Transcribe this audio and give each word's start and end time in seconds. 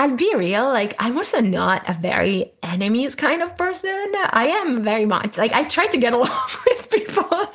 I'll 0.00 0.16
be 0.16 0.34
real, 0.34 0.64
like 0.64 0.94
I'm 0.98 1.18
also 1.18 1.42
not 1.42 1.86
a 1.86 1.92
very 1.92 2.50
enemies 2.62 3.14
kind 3.14 3.42
of 3.42 3.54
person. 3.58 4.10
I 4.30 4.46
am 4.46 4.82
very 4.82 5.04
much 5.04 5.36
like 5.36 5.52
I 5.52 5.64
try 5.64 5.88
to 5.88 5.98
get 5.98 6.14
along 6.18 6.48
with 6.66 6.88
people. 6.90 7.52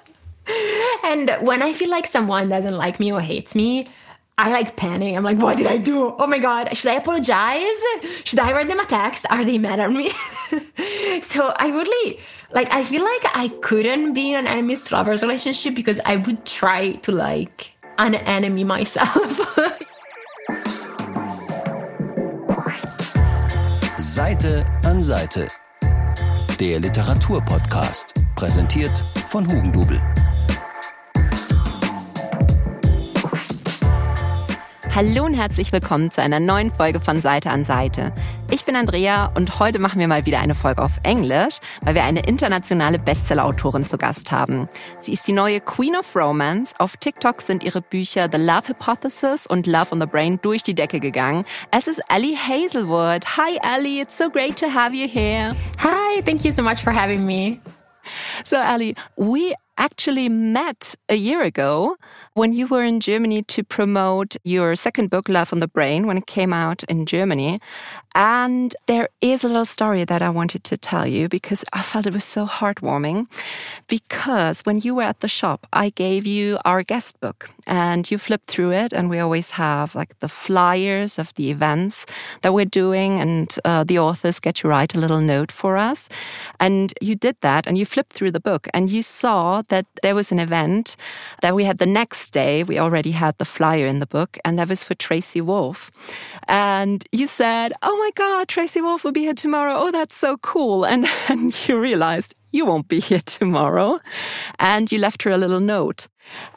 and 1.03 1.31
when 1.41 1.63
I 1.63 1.73
feel 1.73 1.89
like 1.89 2.05
someone 2.05 2.47
doesn't 2.47 2.75
like 2.75 2.99
me 2.99 3.11
or 3.11 3.19
hates 3.19 3.55
me, 3.55 3.87
I 4.37 4.51
like 4.51 4.75
panic. 4.75 5.15
I'm 5.15 5.23
like, 5.23 5.39
what 5.39 5.57
did 5.57 5.65
I 5.65 5.79
do? 5.79 6.15
Oh 6.19 6.27
my 6.27 6.37
God. 6.37 6.77
Should 6.77 6.91
I 6.91 6.97
apologize? 6.97 7.81
Should 8.25 8.37
I 8.37 8.53
write 8.53 8.67
them 8.67 8.79
a 8.79 8.85
text? 8.85 9.25
Are 9.31 9.43
they 9.43 9.57
mad 9.57 9.79
at 9.79 9.91
me? 9.91 10.09
so 11.23 11.51
I 11.57 11.69
really, 11.69 12.19
like, 12.51 12.71
I 12.71 12.83
feel 12.83 13.03
like 13.03 13.25
I 13.33 13.47
couldn't 13.63 14.13
be 14.13 14.33
in 14.33 14.37
an 14.37 14.45
enemies 14.45 14.85
to 14.85 14.95
lovers 14.95 15.23
relationship 15.23 15.73
because 15.73 15.99
I 16.05 16.17
would 16.17 16.45
try 16.45 16.91
to, 16.91 17.11
like, 17.11 17.71
an 17.97 18.13
enemy 18.13 18.63
myself. 18.65 19.57
Seite 24.15 24.65
an 24.85 25.03
Seite. 25.03 25.45
Der 26.61 26.79
Literaturpodcast. 26.79 28.13
Präsentiert 28.37 28.97
von 29.27 29.45
Hugendubel. 29.45 30.01
Hallo 34.95 35.25
und 35.25 35.33
herzlich 35.33 35.73
willkommen 35.73 36.11
zu 36.11 36.21
einer 36.21 36.39
neuen 36.39 36.71
Folge 36.71 37.01
von 37.01 37.21
Seite 37.21 37.49
an 37.49 37.65
Seite. 37.65 38.13
Ich 38.51 38.63
bin 38.63 38.75
Andrea 38.75 39.31
und 39.35 39.59
heute 39.59 39.79
machen 39.79 39.99
wir 39.99 40.07
mal 40.07 40.25
wieder 40.25 40.39
eine 40.39 40.53
Folge 40.53 40.83
auf 40.83 40.99
Englisch, 41.03 41.57
weil 41.81 41.95
wir 41.95 42.03
eine 42.03 42.21
internationale 42.21 42.99
Bestsellerautorin 42.99 43.87
zu 43.87 43.97
Gast 43.97 44.31
haben. 44.31 44.69
Sie 44.99 45.13
ist 45.13 45.27
die 45.27 45.33
neue 45.33 45.59
Queen 45.59 45.95
of 45.95 46.15
Romance. 46.15 46.73
Auf 46.77 46.95
TikTok 46.97 47.41
sind 47.41 47.63
ihre 47.63 47.81
Bücher 47.81 48.29
The 48.31 48.37
Love 48.37 48.69
Hypothesis 48.69 49.47
und 49.47 49.65
Love 49.65 49.91
on 49.91 49.99
the 49.99 50.07
Brain 50.07 50.39
durch 50.41 50.61
die 50.61 50.75
Decke 50.75 50.99
gegangen. 50.99 51.43
Es 51.71 51.87
ist 51.87 52.01
Ellie 52.09 52.37
Hazelwood. 52.37 53.25
Hi 53.35 53.57
Ellie, 53.63 54.01
it's 54.01 54.17
so 54.17 54.29
great 54.29 54.57
to 54.59 54.67
have 54.67 54.95
you 54.95 55.07
here. 55.07 55.55
Hi, 55.79 56.21
thank 56.21 56.45
you 56.45 56.51
so 56.51 56.61
much 56.61 56.81
for 56.81 56.93
having 56.93 57.25
me. 57.25 57.59
So 58.43 58.57
Ellie, 58.57 58.95
we 59.17 59.55
actually 59.77 60.29
met 60.29 60.95
a 61.09 61.15
year 61.15 61.41
ago 61.41 61.95
when 62.33 62.53
you 62.53 62.67
were 62.67 62.83
in 62.83 62.99
Germany 62.99 63.41
to 63.43 63.63
promote 63.63 64.37
your 64.43 64.75
second 64.75 65.09
book, 65.09 65.27
Love 65.27 65.51
on 65.51 65.59
the 65.59 65.67
Brain, 65.67 66.07
when 66.07 66.17
it 66.17 66.27
came 66.27 66.53
out 66.53 66.83
in 66.83 67.05
Germany. 67.05 67.59
And 68.15 68.73
there 68.85 69.09
is 69.19 69.43
a 69.43 69.49
little 69.49 69.65
story 69.65 70.05
that 70.05 70.21
I 70.21 70.29
wanted 70.29 70.63
to 70.63 70.77
tell 70.77 71.05
you 71.05 71.27
because 71.27 71.65
I 71.73 71.81
felt 71.81 72.05
it 72.05 72.13
was 72.13 72.23
so 72.23 72.45
heartwarming. 72.47 73.27
Because 73.87 74.61
when 74.61 74.79
you 74.79 74.95
were 74.95 75.03
at 75.03 75.19
the 75.19 75.27
shop, 75.27 75.67
I 75.73 75.89
gave 75.89 76.25
you 76.25 76.57
our 76.63 76.81
guest 76.81 77.19
book 77.19 77.49
and 77.67 78.09
you 78.09 78.17
flipped 78.17 78.47
through 78.47 78.71
it. 78.71 78.93
And 78.93 79.09
we 79.09 79.19
always 79.19 79.51
have 79.51 79.95
like 79.95 80.17
the 80.21 80.29
flyers 80.29 81.19
of 81.19 81.33
the 81.33 81.51
events 81.51 82.05
that 82.41 82.53
we're 82.53 82.63
doing, 82.65 83.19
and 83.19 83.53
uh, 83.65 83.83
the 83.83 83.99
authors 83.99 84.39
get 84.39 84.55
to 84.55 84.69
write 84.69 84.95
a 84.95 84.99
little 84.99 85.21
note 85.21 85.51
for 85.51 85.75
us. 85.75 86.07
And 86.61 86.93
you 87.01 87.15
did 87.15 87.35
that 87.41 87.67
and 87.67 87.77
you 87.77 87.85
flipped 87.85 88.13
through 88.13 88.31
the 88.31 88.39
book 88.39 88.69
and 88.73 88.89
you 88.89 89.01
saw 89.01 89.61
that 89.67 89.85
there 90.03 90.15
was 90.15 90.31
an 90.31 90.39
event 90.39 90.95
that 91.41 91.53
we 91.53 91.65
had 91.65 91.79
the 91.79 91.85
next 91.85 92.31
day. 92.31 92.63
We 92.63 92.79
already 92.79 93.11
had 93.11 93.37
the 93.39 93.45
flyer 93.45 93.85
in 93.85 93.99
the 93.99 94.07
book, 94.07 94.37
and 94.45 94.57
that 94.57 94.69
was 94.69 94.85
for 94.85 94.95
Tracy 94.95 95.41
Wolff. 95.41 95.91
And 96.47 97.03
you 97.11 97.27
said, 97.27 97.73
Oh 97.81 97.97
my 97.97 98.04
God, 98.15 98.47
Tracy 98.47 98.81
Wolff 98.81 99.03
will 99.03 99.11
be 99.11 99.21
here 99.21 99.33
tomorrow. 99.33 99.75
Oh, 99.77 99.91
that's 99.91 100.15
so 100.15 100.37
cool. 100.37 100.85
And 100.85 101.07
then 101.27 101.51
you 101.65 101.79
realized 101.79 102.35
you 102.51 102.65
won't 102.65 102.87
be 102.87 102.99
here 102.99 103.19
tomorrow. 103.25 103.99
And 104.59 104.91
you 104.91 104.99
left 104.99 105.23
her 105.23 105.31
a 105.31 105.37
little 105.37 105.59
note. 105.59 106.07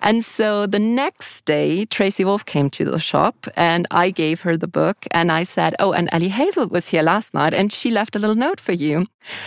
And 0.01 0.25
so 0.25 0.67
the 0.67 0.79
next 0.79 1.45
day, 1.45 1.85
Tracy 1.85 2.25
Wolff 2.25 2.45
came 2.45 2.71
to 2.71 2.85
the 2.85 2.99
shop 2.99 3.47
and 3.57 3.87
I 3.91 4.11
gave 4.11 4.41
her 4.43 4.57
the 4.57 4.69
book 4.69 5.07
and 5.11 5.31
I 5.31 5.45
said, 5.45 5.75
Oh, 5.79 5.93
and 5.93 6.09
Ali 6.13 6.29
Hazel 6.29 6.69
was 6.69 6.89
here 6.89 7.03
last 7.03 7.35
night 7.35 7.53
and 7.53 7.73
she 7.73 7.91
left 7.91 8.17
a 8.17 8.19
little 8.19 8.37
note 8.37 8.61
for 8.61 8.73
you. 8.73 9.07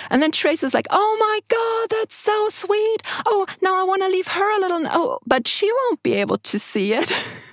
And 0.10 0.22
then 0.22 0.32
Tracy 0.32 0.66
was 0.66 0.74
like, 0.74 0.88
Oh 0.90 1.18
my 1.20 1.40
God, 1.48 2.00
that's 2.00 2.16
so 2.16 2.50
sweet. 2.50 3.02
Oh, 3.26 3.48
now 3.62 3.80
I 3.80 3.84
want 3.84 4.04
to 4.04 4.10
leave 4.10 4.28
her 4.28 4.58
a 4.58 4.60
little 4.60 4.80
note, 4.82 4.92
oh, 4.94 5.20
but 5.26 5.48
she 5.48 5.72
won't 5.72 6.04
be 6.04 6.14
able 6.14 6.38
to 6.38 6.60
see 6.60 6.94
it. 6.94 7.12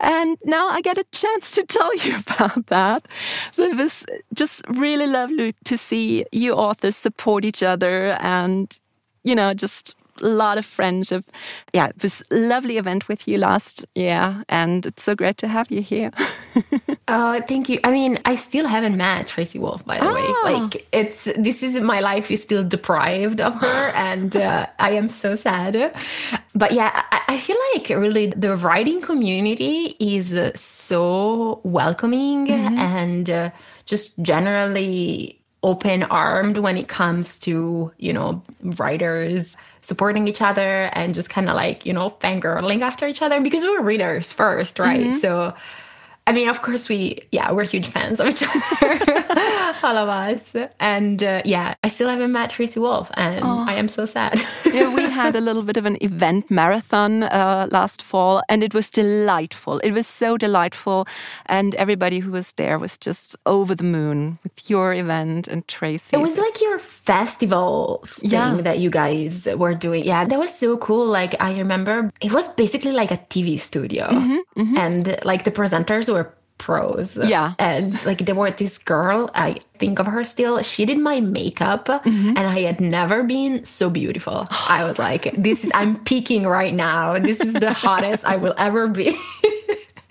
and 0.00 0.36
now 0.44 0.68
I 0.68 0.80
get 0.80 0.98
a 0.98 1.04
chance 1.12 1.50
to 1.52 1.64
tell 1.64 1.94
you 1.96 2.16
about 2.26 2.66
that. 2.66 3.08
So 3.52 3.62
it 3.62 3.76
was 3.76 4.04
just 4.32 4.62
really 4.68 5.06
lovely 5.06 5.54
to 5.64 5.78
see 5.78 6.24
you 6.32 6.52
authors 6.52 6.96
support 6.96 7.44
each 7.44 7.62
other 7.62 8.16
and, 8.20 8.78
you 9.22 9.34
know, 9.34 9.54
just 9.54 9.94
a 10.22 10.26
lot 10.26 10.58
of 10.58 10.64
friendship. 10.64 11.24
Yeah, 11.72 11.90
this 11.96 12.22
lovely 12.30 12.78
event 12.78 13.08
with 13.08 13.26
you 13.26 13.38
last 13.38 13.84
year, 13.94 14.44
and 14.48 14.86
it's 14.86 15.02
so 15.02 15.14
great 15.14 15.36
to 15.38 15.48
have 15.48 15.70
you 15.70 15.82
here. 15.82 16.10
oh, 17.08 17.40
thank 17.48 17.68
you. 17.68 17.80
I 17.84 17.90
mean, 17.90 18.18
I 18.24 18.34
still 18.34 18.66
haven't 18.66 18.96
met 18.96 19.26
Tracy 19.26 19.58
Wolff, 19.58 19.84
by 19.84 19.98
the 19.98 20.06
oh. 20.06 20.14
way. 20.14 20.52
Like, 20.52 20.86
it's 20.92 21.24
this 21.36 21.62
is 21.62 21.80
my 21.80 22.00
life 22.00 22.30
is 22.30 22.42
still 22.42 22.64
deprived 22.64 23.40
of 23.40 23.54
her, 23.54 23.92
and 23.94 24.36
uh, 24.36 24.66
I 24.78 24.90
am 24.90 25.08
so 25.08 25.34
sad. 25.34 25.94
But 26.54 26.72
yeah, 26.72 27.02
I, 27.10 27.20
I, 27.28 27.38
feel 27.38 27.56
like 27.74 27.88
really 27.88 28.26
the 28.26 28.56
writing 28.56 29.00
community 29.00 29.96
is 29.98 30.38
so 30.54 31.60
welcoming 31.64 32.46
mm-hmm. 32.46 32.78
and 32.78 33.28
uh, 33.28 33.50
just 33.86 34.16
generally 34.22 35.40
open 35.64 36.02
armed 36.04 36.58
when 36.58 36.76
it 36.76 36.88
comes 36.88 37.38
to 37.40 37.90
you 37.98 38.12
know 38.12 38.42
writers 38.78 39.56
supporting 39.84 40.26
each 40.26 40.40
other 40.40 40.88
and 40.94 41.12
just 41.12 41.28
kind 41.28 41.46
of 41.50 41.54
like, 41.54 41.84
you 41.84 41.92
know, 41.92 42.08
fangirling 42.08 42.80
after 42.80 43.06
each 43.06 43.20
other 43.20 43.42
because 43.42 43.62
we 43.62 43.70
were 43.76 43.84
readers 43.84 44.32
first, 44.32 44.78
right? 44.78 45.08
Mm-hmm. 45.08 45.18
So, 45.18 45.54
I 46.26 46.32
mean, 46.32 46.48
of 46.48 46.62
course, 46.62 46.88
we, 46.88 47.18
yeah, 47.32 47.52
we're 47.52 47.64
huge 47.64 47.86
fans 47.86 48.18
of 48.18 48.28
each 48.28 48.42
other, 48.42 48.54
all 49.82 49.98
of 49.98 50.08
us. 50.08 50.56
And 50.80 51.22
uh, 51.22 51.42
yeah, 51.44 51.74
I 51.84 51.88
still 51.88 52.08
haven't 52.08 52.32
met 52.32 52.48
Tracy 52.48 52.80
Wolff, 52.80 53.10
and 53.14 53.44
oh. 53.44 53.64
I 53.66 53.74
am 53.74 53.88
so 53.88 54.06
sad. 54.06 54.40
yeah, 54.72 54.94
we 54.94 55.02
had 55.02 55.36
a 55.36 55.40
little 55.42 55.62
bit 55.62 55.76
of 55.76 55.84
an 55.84 55.98
event 56.00 56.50
marathon 56.50 57.24
uh, 57.24 57.68
last 57.70 58.00
fall, 58.00 58.42
and 58.48 58.64
it 58.64 58.72
was 58.72 58.88
delightful. 58.88 59.80
It 59.80 59.90
was 59.90 60.06
so 60.06 60.38
delightful. 60.38 61.06
And 61.44 61.74
everybody 61.74 62.20
who 62.20 62.32
was 62.32 62.52
there 62.52 62.78
was 62.78 62.96
just 62.96 63.36
over 63.44 63.74
the 63.74 63.84
moon 63.84 64.38
with 64.44 64.70
your 64.70 64.94
event 64.94 65.46
and 65.46 65.68
Tracy. 65.68 66.16
It 66.16 66.20
was 66.20 66.38
like 66.38 66.58
your 66.62 66.78
festival 66.78 68.02
thing 68.06 68.30
yeah. 68.30 68.54
that 68.62 68.78
you 68.78 68.88
guys 68.88 69.46
were 69.56 69.74
doing. 69.74 70.04
Yeah, 70.04 70.24
that 70.24 70.38
was 70.38 70.56
so 70.58 70.78
cool. 70.78 71.04
Like, 71.04 71.34
I 71.38 71.58
remember 71.58 72.10
it 72.22 72.32
was 72.32 72.48
basically 72.48 72.92
like 72.92 73.10
a 73.10 73.18
TV 73.18 73.58
studio, 73.58 74.06
mm-hmm, 74.06 74.60
mm-hmm. 74.60 74.78
and 74.78 75.18
like 75.22 75.44
the 75.44 75.50
presenters 75.50 76.13
pros. 76.58 77.16
Yeah. 77.16 77.54
And 77.58 78.02
like 78.06 78.18
there 78.18 78.34
was 78.34 78.54
this 78.56 78.78
girl, 78.78 79.30
I 79.34 79.60
think 79.78 79.98
of 79.98 80.06
her 80.06 80.24
still. 80.24 80.62
She 80.62 80.84
did 80.86 80.98
my 80.98 81.20
makeup 81.20 81.86
mm-hmm. 81.86 82.28
and 82.28 82.38
I 82.38 82.60
had 82.60 82.80
never 82.80 83.22
been 83.22 83.64
so 83.64 83.90
beautiful. 83.90 84.46
I 84.68 84.84
was 84.84 84.98
like, 84.98 85.32
this 85.36 85.64
is 85.64 85.72
I'm 85.74 86.02
peaking 86.04 86.46
right 86.46 86.72
now. 86.72 87.18
This 87.18 87.40
is 87.40 87.54
the 87.54 87.72
hottest 87.72 88.24
I 88.24 88.36
will 88.36 88.54
ever 88.56 88.88
be. 88.88 89.16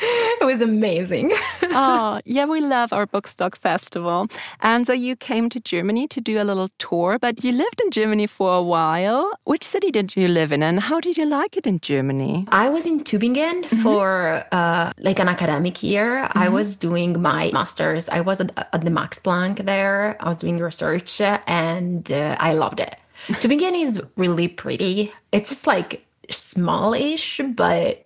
it 0.42 0.46
was 0.46 0.62
amazing. 0.62 1.32
oh, 1.64 2.20
yeah, 2.26 2.46
we 2.46 2.60
love 2.60 2.92
our 2.92 3.06
Bookstock 3.08 3.58
Festival. 3.58 4.28
And 4.62 4.86
so 4.86 4.94
you 4.94 5.16
came 5.16 5.50
to 5.50 5.60
Germany 5.60 6.08
to 6.08 6.20
do 6.20 6.42
a 6.42 6.44
little 6.44 6.70
tour, 6.78 7.18
but 7.20 7.44
you 7.44 7.52
lived 7.52 7.80
in 7.82 7.92
Germany 7.92 8.28
for 8.28 8.54
a 8.54 8.62
while. 8.62 9.32
Which 9.46 9.64
city 9.64 9.92
did 9.92 10.16
you 10.16 10.28
live 10.28 10.52
in 10.52 10.62
and 10.64 10.80
how 10.80 11.00
did 11.00 11.18
you 11.18 11.26
like 11.26 11.56
it 11.58 11.66
in 11.66 11.80
Germany? 11.80 12.46
I 12.50 12.70
was 12.70 12.86
in 12.86 13.04
Tübingen 13.04 13.58
mm 13.58 13.70
-hmm. 13.70 13.82
for 13.82 14.06
uh, 14.52 14.90
like 14.98 15.22
an 15.22 15.30
academic 15.30 15.76
year. 15.84 16.10
Mm 16.10 16.26
-hmm. 16.26 16.44
I 16.44 16.46
mm-hmm. 16.46 16.56
was 16.56 16.78
doing 16.78 17.12
my 17.22 17.52
master's. 17.52 18.08
I 18.08 18.22
was 18.22 18.40
at, 18.40 18.52
at, 18.76 18.82
the 18.84 18.92
Max 18.92 19.20
Planck 19.20 19.58
there. 19.66 20.16
I 20.20 20.26
was 20.26 20.38
doing 20.38 20.58
research 20.62 21.22
and 21.46 22.10
uh, 22.10 22.48
I 22.50 22.54
loved 22.64 22.80
it. 22.80 22.94
Tübingen 23.42 23.76
is 23.88 24.02
really 24.18 24.48
pretty. 24.48 25.12
It's 25.32 25.50
just 25.50 25.66
like 25.68 26.00
smallish, 26.30 27.42
but 27.56 28.06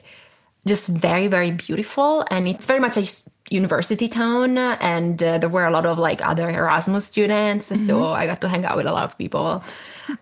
just 0.68 0.88
very 0.88 1.28
very 1.28 1.52
beautiful. 1.52 2.26
And 2.30 2.48
it's 2.48 2.66
very 2.66 2.80
much 2.80 2.98
a 2.98 3.06
university 3.50 4.08
town. 4.08 4.58
And 4.58 5.22
uh, 5.22 5.38
there 5.38 5.50
were 5.50 5.66
a 5.66 5.72
lot 5.72 5.86
of 5.86 5.98
like 5.98 6.26
other 6.26 6.50
erasmus 6.50 7.06
students. 7.06 7.70
Mm-hmm. 7.72 7.86
so 7.86 8.14
i 8.14 8.26
got 8.26 8.42
to 8.42 8.50
hang 8.50 8.66
out 8.66 8.78
with 8.78 8.86
a 8.86 8.92
lot 8.92 9.04
of 9.04 9.18
people. 9.18 9.64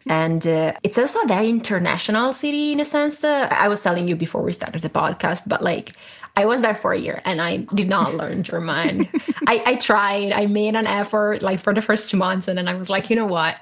And 0.07 0.45
uh, 0.47 0.73
it's 0.83 0.97
also 0.97 1.21
a 1.21 1.27
very 1.27 1.49
international 1.49 2.33
city 2.33 2.71
in 2.71 2.79
a 2.79 2.85
sense. 2.85 3.23
Uh, 3.23 3.47
i 3.51 3.67
was 3.67 3.81
telling 3.81 4.07
you 4.07 4.15
before 4.15 4.43
we 4.43 4.51
started 4.51 4.81
the 4.81 4.89
podcast 4.89 5.43
but 5.47 5.61
like 5.61 5.93
i 6.37 6.45
was 6.45 6.61
there 6.61 6.75
for 6.75 6.91
a 6.91 6.99
year 6.99 7.21
and 7.23 7.41
i 7.41 7.57
did 7.73 7.89
not 7.89 8.15
learn 8.15 8.43
german. 8.43 9.07
I, 9.47 9.61
I 9.65 9.75
tried. 9.75 10.31
I 10.31 10.47
made 10.47 10.75
an 10.75 10.87
effort 10.87 11.43
like 11.43 11.59
for 11.59 11.73
the 11.73 11.81
first 11.81 12.09
two 12.09 12.17
months. 12.17 12.47
And 12.47 12.57
then 12.57 12.67
i 12.67 12.73
was 12.73 12.89
like 12.89 13.09
you 13.09 13.15
know 13.15 13.25
what? 13.25 13.55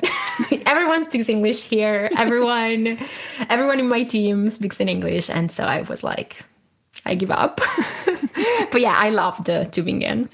Everyone 0.65 1.03
speaks 1.03 1.29
english 1.29 1.63
here. 1.63 2.09
Everyone 2.17 2.97
everyone 3.49 3.79
in 3.79 3.87
my 3.87 4.03
team 4.03 4.49
speaks 4.49 4.79
in 4.79 4.89
english. 4.89 5.29
And 5.29 5.51
so 5.51 5.63
i 5.65 5.81
was 5.81 6.03
like 6.03 6.43
I 7.05 7.15
give 7.15 7.31
up. 7.31 7.61
but 8.71 8.81
yeah, 8.81 8.95
I 8.97 9.09
loved 9.09 9.49
uh, 9.49 9.65
Tübingen. 9.65 10.29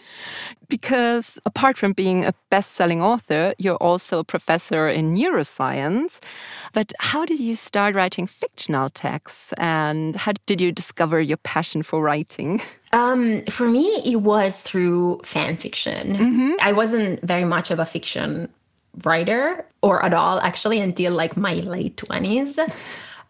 because 0.69 1.39
apart 1.45 1.77
from 1.77 1.93
being 1.93 2.23
a 2.23 2.33
best 2.49 2.73
selling 2.73 3.01
author, 3.01 3.53
you're 3.57 3.75
also 3.77 4.19
a 4.19 4.23
professor 4.23 4.87
in 4.87 5.15
neuroscience. 5.15 6.19
But 6.73 6.93
how 6.99 7.25
did 7.25 7.39
you 7.39 7.55
start 7.55 7.95
writing 7.95 8.27
fictional 8.27 8.89
texts 8.89 9.51
and 9.57 10.15
how 10.15 10.33
did 10.45 10.61
you 10.61 10.71
discover 10.71 11.19
your 11.19 11.37
passion 11.37 11.83
for 11.83 12.01
writing? 12.01 12.61
Um, 12.91 13.43
for 13.45 13.67
me, 13.67 13.85
it 14.05 14.17
was 14.17 14.61
through 14.61 15.21
fan 15.23 15.57
fiction. 15.57 16.15
Mm 16.15 16.35
-hmm. 16.35 16.69
I 16.69 16.73
wasn't 16.73 17.19
very 17.23 17.45
much 17.45 17.71
of 17.71 17.79
a 17.79 17.85
fiction 17.85 18.49
writer 19.03 19.65
or 19.81 20.03
at 20.03 20.13
all, 20.13 20.39
actually, 20.39 20.81
until 20.81 21.13
like 21.13 21.35
my 21.35 21.55
late 21.55 21.95
20s. 21.95 22.57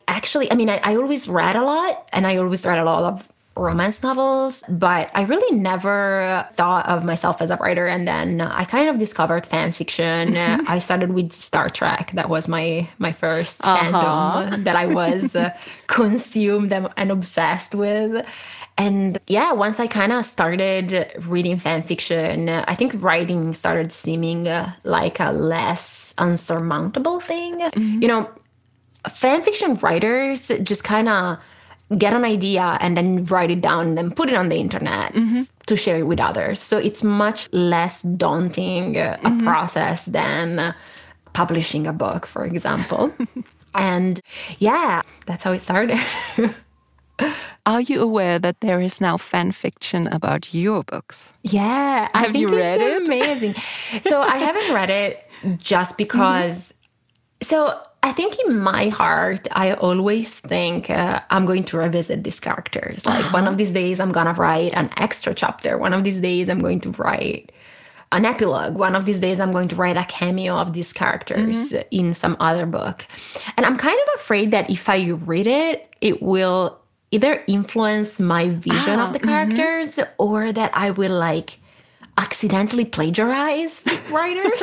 Actually, 0.10 0.52
I 0.52 0.56
mean, 0.56 0.70
I, 0.70 0.78
I 0.84 0.96
always 0.96 1.30
read 1.30 1.56
a 1.56 1.64
lot 1.64 2.10
and 2.12 2.26
I 2.26 2.38
always 2.38 2.66
read 2.66 2.80
a 2.80 2.84
lot 2.84 3.04
of 3.04 3.28
romance 3.56 4.02
novels, 4.02 4.64
but 4.68 5.12
I 5.14 5.24
really 5.24 5.56
never 5.56 6.48
thought 6.54 6.88
of 6.88 7.04
myself 7.04 7.42
as 7.42 7.52
a 7.52 7.58
writer. 7.58 7.86
And 7.86 8.08
then 8.08 8.42
I 8.42 8.64
kind 8.64 8.90
of 8.90 8.98
discovered 8.98 9.46
fan 9.46 9.72
fiction. 9.72 10.36
I 10.38 10.80
started 10.80 11.14
with 11.14 11.32
Star 11.32 11.70
Trek. 11.70 12.12
That 12.14 12.28
was 12.28 12.48
my 12.48 12.90
my 12.98 13.12
1st 13.12 13.58
uh-huh. 13.62 14.50
fandom 14.50 14.64
that 14.64 14.76
I 14.76 14.88
was 14.88 15.36
uh, 15.36 15.56
consumed 15.88 16.74
and 16.74 17.12
obsessed 17.12 17.76
with. 17.76 18.26
And 18.80 19.18
yeah, 19.28 19.52
once 19.52 19.78
I 19.80 19.88
kind 19.88 20.14
of 20.14 20.24
started 20.24 21.12
reading 21.28 21.60
fan 21.60 21.84
fiction, 21.84 22.48
I 22.48 22.76
think 22.76 22.94
writing 23.04 23.54
started 23.54 23.92
seeming 23.92 24.48
uh, 24.48 24.72
like 24.86 25.20
a 25.20 25.32
less 25.34 26.16
unsurmountable 26.18 27.20
thing. 27.20 27.60
Mm-hmm. 27.60 28.02
You 28.02 28.08
know, 28.08 28.30
fan 29.07 29.42
fiction 29.42 29.75
writers 29.75 30.51
just 30.63 30.84
kind 30.84 31.07
of 31.07 31.38
get 31.98 32.13
an 32.13 32.24
idea 32.24 32.78
and 32.81 32.96
then 32.96 33.25
write 33.25 33.50
it 33.50 33.62
down 33.62 33.88
and 33.88 33.98
then 33.98 34.12
put 34.12 34.30
it 34.30 34.36
on 34.36 34.50
the 34.50 34.57
internet 34.57 35.13
mm-hmm. 35.13 35.42
to 35.66 35.75
share 35.75 35.98
it 35.98 36.04
with 36.04 36.19
others. 36.19 36.60
So 36.60 36.78
it's 36.78 37.04
much 37.04 37.51
less 37.51 38.01
daunting 38.01 38.98
uh, 38.98 39.18
mm-hmm. 39.22 39.40
a 39.40 39.44
process 39.44 40.06
than 40.06 40.75
publishing 41.34 41.88
a 41.88 41.94
book, 41.94 42.25
for 42.25 42.46
example. 42.46 43.12
and 43.74 44.22
yeah, 44.60 45.01
that's 45.25 45.44
how 45.44 45.51
it 45.51 45.60
started. 45.60 46.00
Are 47.66 47.81
you 47.81 48.01
aware 48.01 48.40
that 48.40 48.62
there 48.62 48.81
is 48.81 49.01
now 49.01 49.18
fan 49.18 49.51
fiction 49.51 50.07
about 50.07 50.54
your 50.54 50.84
books? 50.84 51.34
Yeah, 51.44 52.10
have 52.13 52.30
I 52.30 52.31
think 52.31 52.38
you 52.38 52.48
read 52.50 52.81
it's 52.81 53.01
it? 53.01 53.07
Amazing. 53.07 53.54
so 54.01 54.22
I 54.22 54.38
haven't 54.38 54.74
read 54.74 54.90
it 54.90 55.30
just 55.57 55.98
because. 56.04 56.74
Mm-hmm. 56.74 56.75
So 57.42 57.81
I 58.01 58.13
think 58.13 58.40
in 58.40 58.60
my 58.60 58.88
heart, 58.88 59.48
I 59.51 59.74
always 59.74 60.40
think 60.40 60.90
uh, 60.90 61.22
I'm 61.30 61.46
going 61.46 61.66
to 61.66 61.78
revisit 61.78 62.24
these 62.24 62.40
characters. 62.40 63.06
Like 63.06 63.25
uh-huh. 63.25 63.34
one 63.34 63.48
of 63.48 63.57
these 63.57 63.72
days, 63.72 64.00
I'm 64.00 64.12
gonna 64.12 64.34
write 64.34 64.74
an 64.74 64.90
extra 64.98 65.34
chapter. 65.34 65.78
One 65.78 65.94
of 65.94 66.04
these 66.04 66.22
days, 66.22 66.50
I'm 66.50 66.62
going 66.62 66.80
to 66.81 66.92
write 66.92 67.51
an 68.12 68.25
epilogue. 68.25 68.75
One 68.75 68.96
of 68.96 69.06
these 69.06 69.19
days, 69.19 69.40
I'm 69.40 69.51
going 69.51 69.68
to 69.68 69.75
write 69.75 69.98
a 69.98 70.06
cameo 70.06 70.56
of 70.56 70.74
these 70.74 70.94
characters 70.94 71.74
mm-hmm. 71.74 71.88
in 71.92 72.13
some 72.13 72.38
other 72.40 72.66
book. 72.66 73.06
And 73.56 73.66
I'm 73.66 73.78
kind 73.78 74.00
of 74.00 74.19
afraid 74.19 74.51
that 74.51 74.69
if 74.69 74.90
I 74.90 75.10
read 75.10 75.48
it, 75.48 75.94
it 76.01 76.22
will 76.22 76.80
either 77.12 77.44
influence 77.48 78.19
my 78.19 78.50
vision 78.50 79.00
of 79.00 79.13
the 79.13 79.19
mm-hmm. 79.19 79.30
characters 79.30 79.98
mm-hmm. 79.98 80.12
or 80.18 80.51
that 80.51 80.72
I 80.74 80.92
will 80.92 81.18
like 81.18 81.59
accidentally 82.19 82.83
plagiarize 82.83 83.81
writers. 84.12 84.62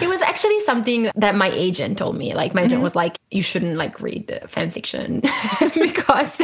it 0.00 0.08
was 0.08 0.22
actually 0.22 0.58
something 0.60 1.10
that 1.14 1.34
my 1.34 1.50
agent 1.50 1.98
told 1.98 2.16
me. 2.16 2.34
Like 2.34 2.54
my 2.54 2.62
agent 2.62 2.74
mm-hmm. 2.74 2.82
was 2.82 2.96
like, 2.96 3.18
"You 3.30 3.42
shouldn't 3.42 3.76
like 3.76 4.00
read 4.00 4.40
fan 4.48 4.70
fiction 4.70 5.20
because 5.74 6.38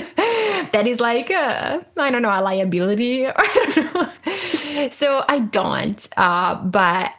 that 0.72 0.84
is 0.86 1.00
like 1.00 1.30
I 1.30 1.80
don't 1.96 2.22
know 2.22 2.28
a 2.28 2.42
liability." 2.42 3.24
so 4.90 5.24
I 5.28 5.40
don't. 5.50 6.08
Uh, 6.16 6.56
but 6.62 7.10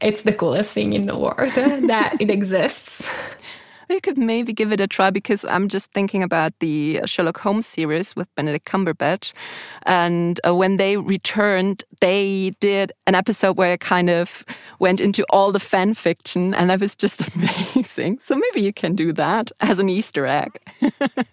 it's 0.00 0.22
the 0.22 0.32
coolest 0.32 0.72
thing 0.72 0.92
in 0.92 1.06
the 1.06 1.16
world 1.16 1.52
that 1.88 2.16
it 2.20 2.30
exists. 2.30 3.10
You 3.92 4.00
could 4.00 4.16
maybe 4.16 4.54
give 4.54 4.72
it 4.72 4.80
a 4.80 4.86
try 4.86 5.10
because 5.10 5.44
I'm 5.44 5.68
just 5.68 5.92
thinking 5.92 6.22
about 6.22 6.58
the 6.60 7.00
Sherlock 7.04 7.38
Holmes 7.38 7.66
series 7.66 8.16
with 8.16 8.34
Benedict 8.36 8.66
Cumberbatch. 8.66 9.34
And 9.82 10.40
uh, 10.46 10.54
when 10.54 10.78
they 10.78 10.96
returned, 10.96 11.84
they 12.00 12.54
did 12.58 12.92
an 13.06 13.14
episode 13.14 13.58
where 13.58 13.74
it 13.74 13.80
kind 13.80 14.08
of 14.08 14.46
went 14.78 14.98
into 14.98 15.26
all 15.28 15.52
the 15.52 15.60
fan 15.60 15.92
fiction, 15.92 16.54
and 16.54 16.70
that 16.70 16.80
was 16.80 16.94
just 16.94 17.28
amazing. 17.36 18.18
So 18.22 18.34
maybe 18.34 18.62
you 18.62 18.72
can 18.72 18.94
do 18.94 19.12
that 19.12 19.52
as 19.60 19.78
an 19.78 19.90
Easter 19.90 20.24
egg. 20.24 20.58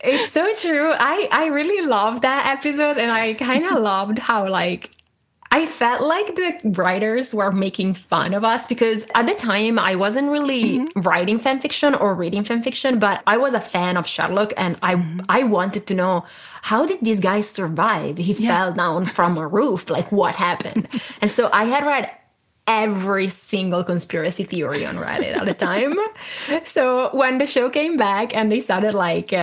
it's 0.01 0.33
so 0.33 0.51
true. 0.59 0.91
I, 0.91 1.29
I 1.31 1.47
really 1.47 1.88
loved 1.88 2.23
that 2.23 2.45
episode, 2.45 2.97
and 2.97 3.09
I 3.09 3.35
kind 3.35 3.63
of 3.63 3.79
loved 3.81 4.19
how, 4.19 4.50
like, 4.50 4.91
I 5.51 5.66
felt 5.66 6.01
like 6.01 6.36
the 6.36 6.60
writers 6.63 7.34
were 7.34 7.51
making 7.51 7.96
fun 7.96 8.36
of 8.36 8.44
us 8.44 8.68
because 8.68 9.07
at 9.16 9.25
the 9.25 9.34
time 9.34 9.80
I 9.80 9.96
wasn't 9.96 10.30
really 10.30 10.80
mm-hmm. 10.80 11.01
writing 11.01 11.40
fan 11.40 11.60
fiction 11.60 11.96
or 11.96 12.13
reading 12.13 12.44
fan 12.44 12.62
fiction, 12.62 13.00
but 13.00 13.24
I 13.25 13.38
was 13.38 13.56
a 13.56 13.60
fan 13.60 13.98
of 13.98 14.06
Sherlock 14.06 14.54
and 14.57 14.78
I 14.84 14.96
mm-hmm. 14.96 15.22
I 15.28 15.44
wanted 15.44 15.88
to 15.88 15.96
know 15.96 16.25
how 16.62 16.86
did 16.86 17.00
this 17.01 17.19
guy 17.19 17.42
survive? 17.42 18.18
He 18.18 18.34
yeah. 18.34 18.50
fell 18.50 18.74
down 18.74 19.06
from 19.06 19.38
a 19.38 19.48
roof. 19.48 19.90
Like 19.90 20.12
what 20.12 20.36
happened? 20.36 20.88
and 21.22 21.31
so 21.31 21.50
I 21.52 21.63
had 21.63 21.84
read 21.84 22.12
every 22.68 23.28
single 23.28 23.84
conspiracy 23.84 24.44
theory 24.44 24.86
on 24.86 24.95
Reddit 24.95 25.36
at 25.36 25.45
the 25.45 25.56
time. 25.56 25.95
so 26.63 27.10
when 27.13 27.40
the 27.40 27.48
show 27.48 27.72
came 27.72 27.98
back 27.98 28.36
and 28.36 28.52
they 28.52 28.60
started 28.60 28.94
like 28.94 29.34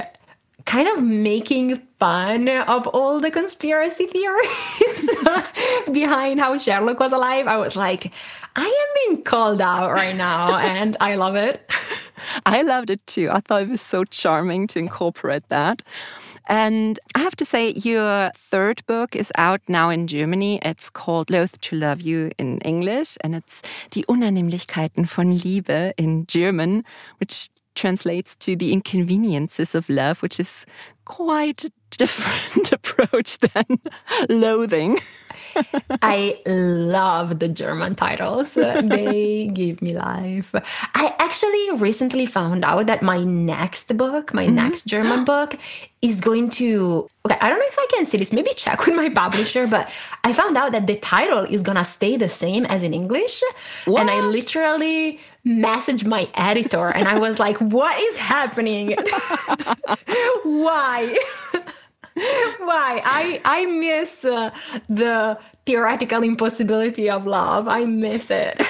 kind 0.66 0.88
of 0.88 1.02
making 1.02 1.76
fun 1.98 2.48
of 2.48 2.86
all 2.88 3.20
the 3.20 3.30
conspiracy 3.30 4.06
theories 4.06 5.10
behind 5.92 6.40
how 6.40 6.58
Sherlock 6.58 7.00
was 7.00 7.12
alive. 7.12 7.46
I 7.46 7.56
was 7.56 7.76
like, 7.76 8.12
I 8.56 8.64
am 8.64 9.14
being 9.14 9.24
called 9.24 9.60
out 9.60 9.92
right 9.92 10.16
now, 10.16 10.58
and 10.58 10.96
I 11.00 11.14
love 11.14 11.36
it. 11.36 11.70
I 12.46 12.62
loved 12.62 12.90
it 12.90 13.06
too. 13.06 13.28
I 13.30 13.40
thought 13.40 13.62
it 13.62 13.68
was 13.68 13.80
so 13.80 14.04
charming 14.04 14.66
to 14.68 14.78
incorporate 14.78 15.48
that. 15.48 15.82
And 16.48 16.98
I 17.14 17.20
have 17.20 17.36
to 17.36 17.44
say, 17.44 17.70
your 17.70 18.30
third 18.36 18.84
book 18.86 19.16
is 19.16 19.32
out 19.36 19.60
now 19.68 19.90
in 19.90 20.06
Germany. 20.06 20.60
It's 20.62 20.90
called 20.90 21.28
Loath 21.30 21.60
to 21.60 21.76
Love 21.76 22.00
You 22.00 22.30
in 22.38 22.58
English, 22.60 23.16
and 23.22 23.34
it's 23.34 23.62
Die 23.90 24.02
Unannehmlichkeiten 24.08 25.06
von 25.06 25.32
Liebe 25.32 25.92
in 25.96 26.26
German, 26.26 26.84
which 27.18 27.48
translates 27.76 28.34
to 28.36 28.56
the 28.56 28.72
inconveniences 28.72 29.74
of 29.74 29.88
love, 29.88 30.22
which 30.22 30.40
is 30.40 30.66
quite 31.04 31.64
a 31.64 31.70
different 31.90 32.72
approach 32.78 33.38
than 33.38 33.78
loathing. 34.28 34.98
I 36.02 36.38
love 36.46 37.38
the 37.38 37.48
German 37.48 37.94
titles. 37.94 38.54
they 38.54 39.50
give 39.52 39.80
me 39.80 39.96
life. 39.96 40.54
I 40.94 41.14
actually 41.18 41.70
recently 41.72 42.26
found 42.26 42.64
out 42.64 42.86
that 42.88 43.02
my 43.02 43.22
next 43.22 43.96
book, 43.96 44.34
my 44.34 44.44
mm-hmm. 44.44 44.54
next 44.54 44.86
German 44.86 45.24
book, 45.32 45.56
is 46.02 46.20
going 46.20 46.50
to. 46.50 47.08
Okay, 47.24 47.38
I 47.40 47.48
don't 47.48 47.58
know 47.58 47.66
if 47.66 47.78
I 47.78 47.86
can 47.94 48.04
see 48.04 48.18
this. 48.18 48.32
Maybe 48.32 48.50
check 48.54 48.84
with 48.84 48.94
my 48.94 49.08
publisher, 49.08 49.66
but 49.66 49.90
I 50.24 50.32
found 50.32 50.56
out 50.56 50.72
that 50.72 50.86
the 50.86 50.96
title 50.96 51.44
is 51.44 51.62
gonna 51.62 51.84
stay 51.84 52.16
the 52.16 52.28
same 52.28 52.66
as 52.66 52.82
in 52.82 52.92
English. 52.92 53.42
What? 53.86 54.00
And 54.00 54.10
I 54.10 54.20
literally 54.20 55.20
messaged 55.46 56.04
my 56.06 56.28
editor 56.34 56.88
and 56.88 57.06
I 57.06 57.18
was 57.18 57.38
like, 57.38 57.56
what 57.58 57.98
is 58.02 58.16
happening? 58.16 58.96
Why? 60.42 61.16
Why? 62.58 63.02
I 63.04 63.40
I 63.44 63.66
miss 63.66 64.24
uh, 64.24 64.50
the 64.88 65.38
theoretical 65.66 66.22
impossibility 66.22 67.10
of 67.10 67.26
love. 67.26 67.68
I 67.68 67.84
miss 67.84 68.28
it. 68.30 68.60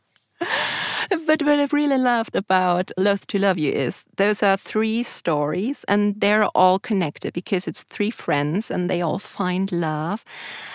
but 1.26 1.42
what 1.42 1.60
I've 1.60 1.72
really 1.72 1.98
loved 1.98 2.36
about 2.36 2.90
Loath 2.96 3.26
to 3.28 3.38
Love 3.38 3.58
You 3.58 3.72
is 3.72 4.04
those 4.16 4.42
are 4.42 4.56
three 4.56 5.02
stories 5.02 5.84
and 5.88 6.20
they're 6.20 6.46
all 6.46 6.78
connected 6.78 7.32
because 7.32 7.66
it's 7.66 7.82
three 7.82 8.10
friends 8.10 8.70
and 8.70 8.88
they 8.88 9.02
all 9.02 9.18
find 9.18 9.70
love. 9.72 10.24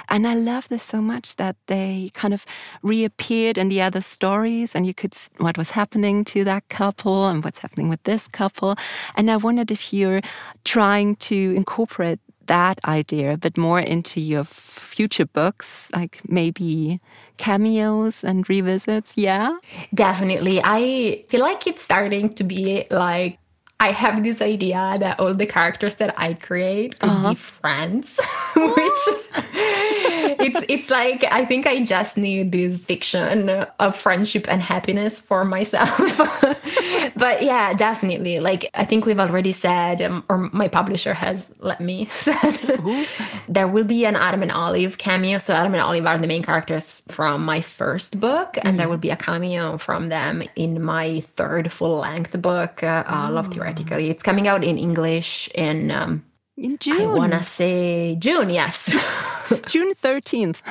And 0.07 0.27
I 0.27 0.35
love 0.35 0.69
this 0.69 0.83
so 0.83 1.01
much 1.01 1.35
that 1.35 1.55
they 1.67 2.11
kind 2.13 2.33
of 2.33 2.45
reappeared 2.81 3.57
in 3.57 3.69
the 3.69 3.81
other 3.81 4.01
stories 4.01 4.75
and 4.75 4.85
you 4.85 4.93
could 4.93 5.13
see 5.13 5.29
what 5.37 5.57
was 5.57 5.71
happening 5.71 6.23
to 6.25 6.43
that 6.43 6.67
couple 6.69 7.27
and 7.27 7.43
what's 7.43 7.59
happening 7.59 7.89
with 7.89 8.03
this 8.03 8.27
couple. 8.27 8.75
And 9.15 9.29
I 9.29 9.37
wondered 9.37 9.71
if 9.71 9.93
you're 9.93 10.21
trying 10.63 11.15
to 11.17 11.53
incorporate 11.55 12.19
that 12.49 12.79
idea 12.85 13.33
a 13.33 13.37
bit 13.37 13.57
more 13.57 13.79
into 13.79 14.19
your 14.19 14.43
future 14.43 15.25
books, 15.25 15.89
like 15.95 16.21
maybe 16.27 16.99
cameos 17.37 18.23
and 18.23 18.49
revisits? 18.49 19.13
Yeah, 19.15 19.57
definitely. 19.93 20.59
I 20.63 21.23
feel 21.29 21.41
like 21.41 21.65
it's 21.65 21.81
starting 21.81 22.33
to 22.33 22.43
be 22.43 22.85
like 22.91 23.39
I 23.79 23.93
have 23.93 24.23
this 24.23 24.41
idea 24.41 24.97
that 24.99 25.19
all 25.21 25.33
the 25.33 25.45
characters 25.45 25.95
that 25.95 26.13
I 26.17 26.33
create 26.33 26.99
could 26.99 27.09
uh 27.09 27.23
-huh. 27.23 27.29
be 27.29 27.35
friends, 27.35 28.19
which 28.75 29.01
it's 30.39 30.65
it's 30.67 30.89
like 30.89 31.23
I 31.31 31.45
think 31.45 31.67
I 31.67 31.83
just 31.83 32.17
need 32.17 32.51
this 32.51 32.85
fiction 32.85 33.49
of 33.49 33.95
friendship 33.95 34.45
and 34.47 34.61
happiness 34.61 35.19
for 35.19 35.45
myself. 35.45 35.97
but 37.15 37.41
yeah, 37.41 37.73
definitely. 37.73 38.39
Like 38.39 38.69
I 38.73 38.85
think 38.85 39.05
we've 39.05 39.19
already 39.19 39.51
said, 39.51 40.01
um, 40.01 40.23
or 40.29 40.49
my 40.51 40.67
publisher 40.67 41.13
has 41.13 41.53
let 41.59 41.81
me 41.81 42.05
said, 42.11 42.57
there 43.47 43.67
will 43.67 43.83
be 43.83 44.05
an 44.05 44.15
Adam 44.15 44.41
and 44.41 44.51
Olive 44.51 44.97
cameo. 44.97 45.37
So 45.37 45.53
Adam 45.53 45.73
and 45.73 45.81
Olive 45.81 46.05
are 46.05 46.17
the 46.17 46.27
main 46.27 46.43
characters 46.43 47.03
from 47.09 47.43
my 47.43 47.61
first 47.61 48.19
book, 48.19 48.57
and 48.57 48.63
mm-hmm. 48.63 48.77
there 48.77 48.89
will 48.89 48.97
be 48.97 49.09
a 49.09 49.17
cameo 49.17 49.77
from 49.77 50.09
them 50.09 50.43
in 50.55 50.81
my 50.81 51.21
third 51.35 51.71
full 51.71 51.99
length 51.99 52.39
book, 52.41 52.83
uh, 52.83 53.03
oh. 53.07 53.29
Love 53.31 53.51
Theoretically. 53.53 54.09
It's 54.09 54.23
coming 54.23 54.47
out 54.47 54.63
in 54.63 54.77
English 54.77 55.49
in 55.53 55.91
um, 55.91 56.23
in 56.59 56.77
June. 56.77 57.01
I 57.01 57.05
want 57.05 57.33
to 57.33 57.43
say 57.43 58.15
June, 58.19 58.49
yes. 58.49 58.85
June 59.67 59.93
13th. 59.93 60.61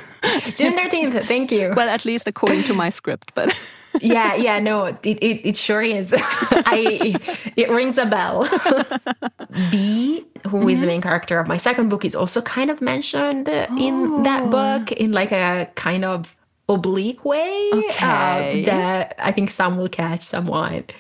June 0.57 0.77
13th, 0.77 1.25
thank 1.25 1.51
you. 1.51 1.73
Well, 1.75 1.89
at 1.89 2.05
least 2.05 2.27
according 2.27 2.65
to 2.65 2.75
my 2.75 2.91
script, 2.91 3.33
but. 3.35 3.59
yeah, 4.01 4.35
yeah, 4.35 4.59
no, 4.61 4.85
it, 4.85 4.99
it, 5.03 5.49
it 5.49 5.57
sure 5.57 5.83
is. 5.83 6.15
I 6.19 7.17
It 7.57 7.71
rings 7.71 7.99
a 7.99 8.07
bell. 8.07 8.45
Bee, 9.71 10.27
who 10.47 10.59
mm-hmm. 10.59 10.69
is 10.69 10.81
the 10.81 10.87
main 10.87 11.01
character 11.01 11.41
of 11.41 11.49
my 11.49 11.57
second 11.57 11.89
book, 11.89 12.05
is 12.05 12.15
also 12.15 12.43
kind 12.43 12.71
of 12.71 12.81
mentioned 12.81 13.49
oh. 13.49 13.77
in 13.79 14.23
that 14.25 14.51
book 14.51 14.93
in 14.93 15.13
like 15.13 15.33
a 15.33 15.71
kind 15.75 16.05
of 16.05 16.35
oblique 16.69 17.25
way 17.25 17.71
uh, 17.73 17.79
okay. 17.79 18.63
uh, 18.63 18.67
that 18.67 19.15
I 19.19 19.33
think 19.33 19.51
some 19.51 19.79
will 19.79 19.89
catch 19.89 20.23
somewhat. 20.23 20.93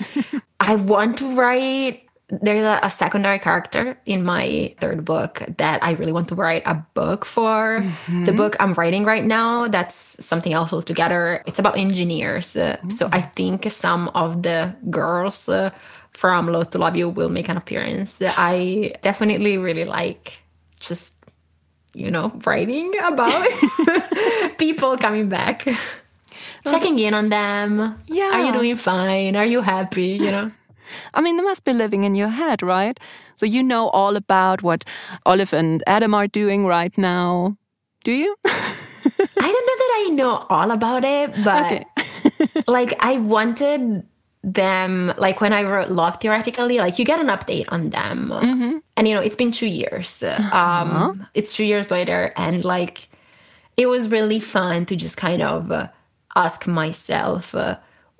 I 0.60 0.76
want 0.76 1.18
to 1.18 1.36
write 1.36 2.07
there's 2.30 2.62
a, 2.62 2.78
a, 2.82 2.90
secondary 2.90 3.38
character 3.38 3.98
in 4.04 4.22
my 4.22 4.74
third 4.80 5.04
book 5.04 5.42
that 5.56 5.82
I 5.82 5.92
really 5.92 6.12
want 6.12 6.28
to 6.28 6.34
write 6.34 6.62
a 6.66 6.74
book 6.92 7.24
for. 7.24 7.80
Mm-hmm. 7.80 8.24
The 8.24 8.32
book 8.32 8.56
I'm 8.60 8.74
writing 8.74 9.04
right 9.04 9.24
now, 9.24 9.66
that's 9.68 10.22
something 10.24 10.52
else 10.52 10.72
altogether. 10.72 11.42
It's 11.46 11.58
about 11.58 11.78
engineers. 11.78 12.54
Uh, 12.54 12.76
so 12.90 13.08
I 13.12 13.22
think 13.22 13.70
some 13.70 14.08
of 14.14 14.42
the 14.42 14.76
girls 14.90 15.48
uh, 15.48 15.70
from 16.12 16.48
Loath 16.48 16.70
to 16.72 16.78
Love 16.78 16.96
You 16.96 17.08
will 17.08 17.30
make 17.30 17.48
an 17.48 17.56
appearance. 17.56 18.20
I 18.22 18.94
definitely 19.00 19.56
really 19.56 19.86
like 19.86 20.38
just, 20.80 21.14
you 21.94 22.10
know, 22.10 22.38
writing 22.44 22.92
about 23.04 23.48
people 24.58 24.98
coming 24.98 25.30
back. 25.30 25.66
Checking 26.66 26.98
in 26.98 27.14
on 27.14 27.30
them. 27.30 27.98
Yeah. 28.06 28.30
Are 28.34 28.44
you 28.44 28.52
doing 28.52 28.76
fine? 28.76 29.36
Are 29.36 29.46
you 29.46 29.62
happy? 29.62 30.20
You 30.20 30.30
know? 30.30 30.50
I 31.14 31.20
mean, 31.20 31.36
they 31.36 31.42
must 31.42 31.64
be 31.64 31.72
living 31.72 32.04
in 32.04 32.14
your 32.14 32.28
head, 32.28 32.62
right? 32.62 32.98
So 33.36 33.46
you 33.46 33.62
know 33.62 33.88
all 33.90 34.16
about 34.16 34.62
what 34.62 34.84
Olive 35.26 35.52
and 35.52 35.82
Adam 35.86 36.14
are 36.14 36.26
doing 36.26 36.66
right 36.66 36.96
now. 36.98 37.56
Do 38.04 38.12
you? 38.12 38.36
I 38.46 39.52
don't 39.52 39.66
know 39.66 39.78
that 39.78 39.92
I 39.96 40.08
know 40.12 40.46
all 40.50 40.70
about 40.70 41.04
it, 41.04 41.32
but 41.44 41.72
okay. 41.72 42.62
like 42.66 42.94
I 43.00 43.18
wanted 43.18 44.06
them 44.44 45.12
like 45.18 45.40
when 45.40 45.52
I 45.52 45.64
wrote 45.64 45.90
Love 45.90 46.20
theoretically, 46.20 46.78
like 46.78 46.98
you 46.98 47.04
get 47.04 47.20
an 47.20 47.26
update 47.26 47.66
on 47.68 47.90
them. 47.90 48.30
Mm-hmm. 48.30 48.78
And 48.96 49.08
you 49.08 49.14
know, 49.14 49.20
it's 49.20 49.36
been 49.36 49.52
two 49.52 49.66
years. 49.66 50.22
Uh-huh. 50.22 50.56
Um 50.56 51.26
it's 51.34 51.54
two 51.54 51.64
years 51.64 51.90
later 51.90 52.32
and 52.36 52.64
like 52.64 53.08
it 53.76 53.86
was 53.86 54.08
really 54.08 54.40
fun 54.40 54.84
to 54.86 54.96
just 54.96 55.16
kind 55.16 55.40
of 55.40 55.70
uh, 55.70 55.88
ask 56.34 56.66
myself 56.66 57.54
uh, 57.54 57.78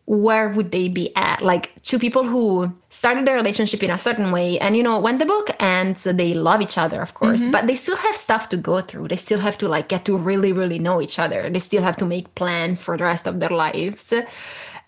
where 0.08 0.48
would 0.48 0.70
they 0.70 0.88
be 0.88 1.14
at? 1.16 1.42
Like 1.42 1.70
two 1.82 1.98
people 1.98 2.24
who 2.24 2.72
started 2.88 3.26
their 3.26 3.36
relationship 3.36 3.82
in 3.82 3.90
a 3.90 3.98
certain 3.98 4.32
way, 4.32 4.58
and 4.58 4.74
you 4.74 4.82
know, 4.82 4.98
when 4.98 5.18
the 5.18 5.26
book 5.26 5.50
ends, 5.60 6.04
they 6.04 6.32
love 6.32 6.62
each 6.62 6.78
other, 6.78 7.02
of 7.02 7.12
course, 7.12 7.42
mm-hmm. 7.42 7.50
but 7.50 7.66
they 7.66 7.74
still 7.74 7.96
have 7.96 8.16
stuff 8.16 8.48
to 8.48 8.56
go 8.56 8.80
through. 8.80 9.08
They 9.08 9.16
still 9.16 9.38
have 9.38 9.58
to 9.58 9.68
like 9.68 9.88
get 9.88 10.06
to 10.06 10.16
really, 10.16 10.50
really 10.50 10.78
know 10.78 11.02
each 11.02 11.18
other. 11.18 11.50
They 11.50 11.58
still 11.58 11.82
have 11.82 11.98
to 11.98 12.06
make 12.06 12.34
plans 12.34 12.82
for 12.82 12.96
the 12.96 13.04
rest 13.04 13.26
of 13.26 13.38
their 13.38 13.50
lives. 13.50 14.14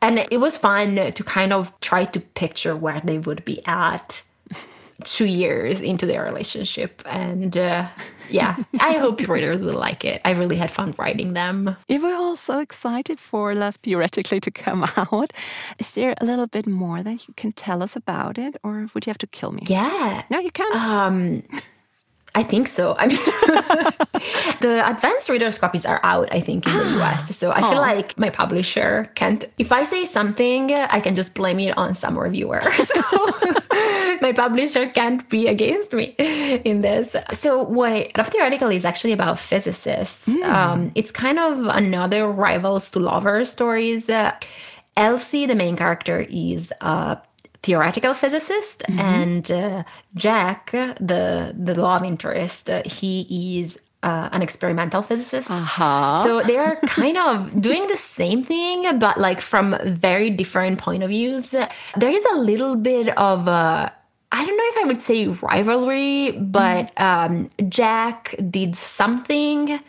And 0.01 0.27
it 0.31 0.39
was 0.41 0.57
fun 0.57 0.97
to 1.13 1.25
kind 1.25 1.53
of 1.53 1.79
try 1.81 2.07
to 2.07 2.21
picture 2.21 2.75
where 2.75 3.03
they 3.05 3.19
would 3.19 3.45
be 3.45 3.61
at 3.67 4.23
two 5.05 5.27
years 5.27 5.83
into 5.83 6.07
their 6.07 6.25
relationship. 6.25 7.03
And 7.05 7.55
uh, 7.59 7.89
yeah, 8.31 8.57
I 8.81 8.95
hope 8.95 9.21
readers 9.29 9.63
will 9.63 9.79
like 9.79 10.05
it. 10.05 10.21
I 10.25 10.33
really 10.33 10.57
had 10.57 10.71
fun 10.71 10.95
writing 10.99 11.35
them. 11.35 11.77
Yeah, 11.89 11.99
we're 12.03 12.17
all 12.17 12.37
so 12.37 12.59
excited 12.59 13.19
for 13.19 13.55
Love 13.55 13.77
Theoretically 13.77 14.41
to 14.41 14.51
come 14.51 14.85
out. 14.97 15.33
Is 15.79 15.91
there 15.93 16.15
a 16.21 16.25
little 16.25 16.47
bit 16.47 16.67
more 16.67 17.03
that 17.03 17.29
you 17.29 17.35
can 17.35 17.53
tell 17.53 17.83
us 17.83 17.97
about 17.97 18.39
it, 18.39 18.57
or 18.63 18.87
would 18.95 19.07
you 19.07 19.11
have 19.11 19.19
to 19.19 19.27
kill 19.27 19.53
me? 19.53 19.63
Yeah. 19.67 20.23
No, 20.31 20.39
you 20.39 20.51
can. 20.51 20.73
Um, 20.77 21.43
I 22.41 22.43
think 22.43 22.69
so. 22.69 22.97
I 22.99 23.07
mean, 23.07 23.19
the 24.61 24.83
advanced 24.89 25.29
reader's 25.29 25.59
copies 25.59 25.85
are 25.85 26.01
out, 26.03 26.33
I 26.33 26.41
think, 26.41 26.67
in 26.67 26.73
the 26.73 26.85
ah. 26.85 27.13
US. 27.13 27.37
So 27.37 27.53
I 27.53 27.61
feel 27.61 27.81
oh. 27.81 27.93
like 27.93 28.19
my 28.19 28.31
publisher 28.31 29.13
can't, 29.15 29.45
if 29.59 29.71
I 29.71 29.85
say 29.85 30.07
something, 30.07 30.73
I 30.73 31.01
can 31.01 31.15
just 31.15 31.35
blame 31.35 31.61
it 31.61 31.77
on 31.77 31.93
some 31.95 32.19
reviewer. 32.19 32.63
So 32.91 33.03
my 34.23 34.33
publisher 34.35 34.89
can't 34.89 35.29
be 35.29 35.49
against 35.49 35.93
me 35.93 36.15
in 36.65 36.81
this. 36.81 37.15
So 37.33 37.63
what 37.63 38.17
Love 38.17 38.29
Theoretically 38.29 38.77
is 38.77 38.87
actually 38.87 39.13
about 39.13 39.39
physicists. 39.39 40.29
Mm. 40.29 40.45
Um, 40.45 40.93
it's 40.95 41.13
kind 41.13 41.39
of 41.39 41.67
another 41.67 42.27
rivals 42.27 42.91
to 42.93 43.01
lovers 43.01 43.51
stories. 43.51 44.09
Uh, 44.09 44.33
Elsie, 44.97 45.47
the 45.47 45.55
main 45.55 45.77
character, 45.77 46.27
is 46.29 46.73
a 46.81 47.19
theoretical 47.63 48.15
physicist, 48.15 48.85
mm-hmm. 48.89 48.99
and 48.99 49.51
uh, 49.51 49.83
Jack, 50.15 50.71
the 50.73 51.55
the 51.57 51.75
love 51.75 52.05
interest, 52.05 52.71
uh, 52.71 52.83
he 52.85 53.61
is 53.61 53.79
uh, 54.03 54.29
an 54.33 54.43
experimental 54.43 55.03
physicist. 55.03 55.51
Uh-huh. 55.51 56.25
So 56.25 56.43
they 56.43 56.57
are 56.57 56.77
kind 56.87 57.19
of 57.19 57.61
doing 57.69 57.87
the 57.89 57.97
same 57.97 58.43
thing, 58.43 58.99
but 58.99 59.19
like 59.19 59.41
from 59.41 59.77
very 59.85 60.31
different 60.31 60.79
point 60.79 61.03
of 61.03 61.11
views. 61.11 61.51
There 61.51 62.11
is 62.11 62.25
a 62.33 62.39
little 62.39 62.77
bit 62.77 63.09
of 63.19 63.47
a 63.49 63.93
I 64.33 64.47
don't 64.47 64.57
know 64.57 64.65
if 64.67 64.85
I 64.85 64.87
would 64.87 65.03
say 65.03 65.27
rivalry, 65.27 66.31
but 66.31 66.93
um, 67.01 67.51
Jack 67.69 68.37
did 68.49 68.77
something 68.77 69.81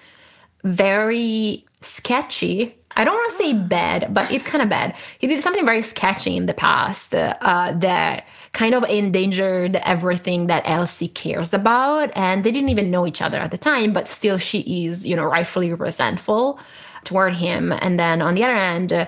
very 0.63 1.65
sketchy. 1.81 2.75
I 3.01 3.03
don't 3.03 3.15
want 3.15 3.31
to 3.31 3.37
say 3.37 3.53
bad, 3.53 4.13
but 4.13 4.31
it's 4.31 4.43
kind 4.43 4.61
of 4.61 4.69
bad. 4.69 4.95
He 5.17 5.25
did 5.25 5.41
something 5.41 5.65
very 5.65 5.81
sketchy 5.81 6.37
in 6.37 6.45
the 6.45 6.53
past 6.53 7.15
uh, 7.15 7.73
that 7.77 8.27
kind 8.51 8.75
of 8.75 8.83
endangered 8.83 9.77
everything 9.77 10.45
that 10.47 10.61
Elsie 10.67 11.07
cares 11.07 11.51
about. 11.51 12.11
And 12.15 12.43
they 12.43 12.51
didn't 12.51 12.69
even 12.69 12.91
know 12.91 13.07
each 13.07 13.19
other 13.19 13.39
at 13.39 13.49
the 13.49 13.57
time, 13.57 13.91
but 13.91 14.07
still, 14.07 14.37
she 14.37 14.85
is, 14.85 15.03
you 15.03 15.15
know, 15.15 15.23
rightfully 15.23 15.73
resentful 15.73 16.59
toward 17.03 17.33
him. 17.33 17.71
And 17.71 17.99
then 17.99 18.21
on 18.21 18.35
the 18.35 18.43
other 18.43 18.53
end, 18.53 19.07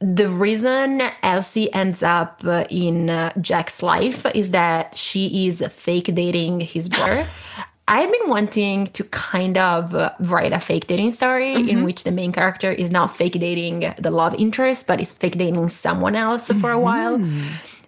the 0.00 0.28
reason 0.28 1.00
Elsie 1.22 1.72
ends 1.72 2.02
up 2.02 2.42
in 2.70 3.08
uh, 3.08 3.32
Jack's 3.40 3.84
life 3.84 4.26
is 4.34 4.50
that 4.50 4.96
she 4.96 5.46
is 5.46 5.64
fake 5.70 6.12
dating 6.12 6.58
his 6.58 6.88
brother. 6.88 7.24
I've 7.88 8.12
been 8.12 8.28
wanting 8.28 8.88
to 8.88 9.04
kind 9.04 9.56
of 9.56 9.94
uh, 9.94 10.12
write 10.20 10.52
a 10.52 10.60
fake 10.60 10.86
dating 10.86 11.12
story 11.12 11.54
mm-hmm. 11.54 11.68
in 11.68 11.84
which 11.84 12.04
the 12.04 12.12
main 12.12 12.32
character 12.32 12.70
is 12.70 12.90
not 12.90 13.16
fake 13.16 13.32
dating 13.32 13.94
the 13.98 14.10
love 14.10 14.34
interest, 14.34 14.86
but 14.86 15.00
is 15.00 15.12
fake 15.12 15.38
dating 15.38 15.68
someone 15.70 16.14
else 16.14 16.48
for 16.48 16.52
a 16.52 16.76
mm-hmm. 16.76 16.80
while. 16.82 17.18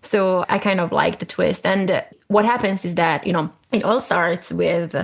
So 0.02 0.46
I 0.48 0.58
kind 0.58 0.80
of 0.80 0.90
like 0.90 1.18
the 1.18 1.26
twist. 1.26 1.66
And 1.66 2.02
what 2.28 2.46
happens 2.46 2.86
is 2.86 2.94
that, 2.94 3.26
you 3.26 3.34
know, 3.34 3.52
it 3.72 3.84
all 3.84 4.00
starts 4.00 4.50
with 4.50 4.96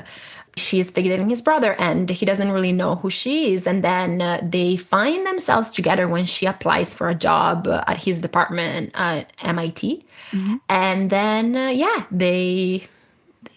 she's 0.56 0.90
fake 0.90 1.04
dating 1.04 1.28
his 1.28 1.42
brother 1.42 1.76
and 1.78 2.08
he 2.08 2.24
doesn't 2.24 2.50
really 2.50 2.72
know 2.72 2.94
who 2.96 3.10
she 3.10 3.52
is 3.52 3.66
and 3.66 3.84
then 3.84 4.22
uh, 4.22 4.40
they 4.42 4.74
find 4.74 5.26
themselves 5.26 5.70
together 5.70 6.08
when 6.08 6.24
she 6.24 6.46
applies 6.46 6.94
for 6.94 7.10
a 7.10 7.14
job 7.14 7.68
at 7.68 8.02
his 8.02 8.22
department 8.22 8.90
at 8.94 9.30
mit 9.44 9.82
mm-hmm. 10.30 10.56
and 10.70 11.10
then 11.10 11.54
uh, 11.54 11.68
yeah 11.68 12.06
they 12.10 12.88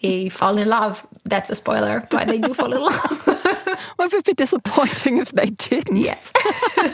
they 0.02 0.28
fall 0.28 0.58
in 0.58 0.68
love 0.68 1.06
that's 1.24 1.50
a 1.50 1.54
spoiler 1.54 2.06
but 2.10 2.28
they 2.28 2.38
do 2.38 2.54
fall 2.54 2.72
in 2.72 2.80
love 2.80 3.26
well, 3.26 4.08
it 4.08 4.12
would 4.12 4.24
be 4.24 4.34
disappointing 4.34 5.18
if 5.18 5.32
they 5.32 5.50
didn't 5.50 5.96
yes 5.96 6.32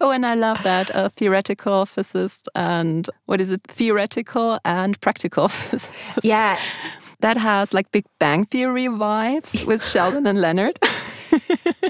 Oh, 0.00 0.10
and 0.10 0.24
I 0.24 0.34
love 0.34 0.62
that 0.62 0.90
a 0.94 1.10
theoretical 1.10 1.84
physicist 1.84 2.48
and 2.54 3.10
what 3.26 3.40
is 3.40 3.50
it? 3.50 3.62
Theoretical 3.64 4.60
and 4.64 5.00
practical 5.00 5.48
physicist. 5.48 6.24
Yeah, 6.24 6.58
that 7.20 7.36
has 7.36 7.74
like 7.74 7.90
Big 7.90 8.04
Bang 8.18 8.44
Theory 8.44 8.86
vibes 8.86 9.64
with 9.64 9.84
Sheldon 9.84 10.26
and 10.26 10.40
Leonard. 10.40 10.78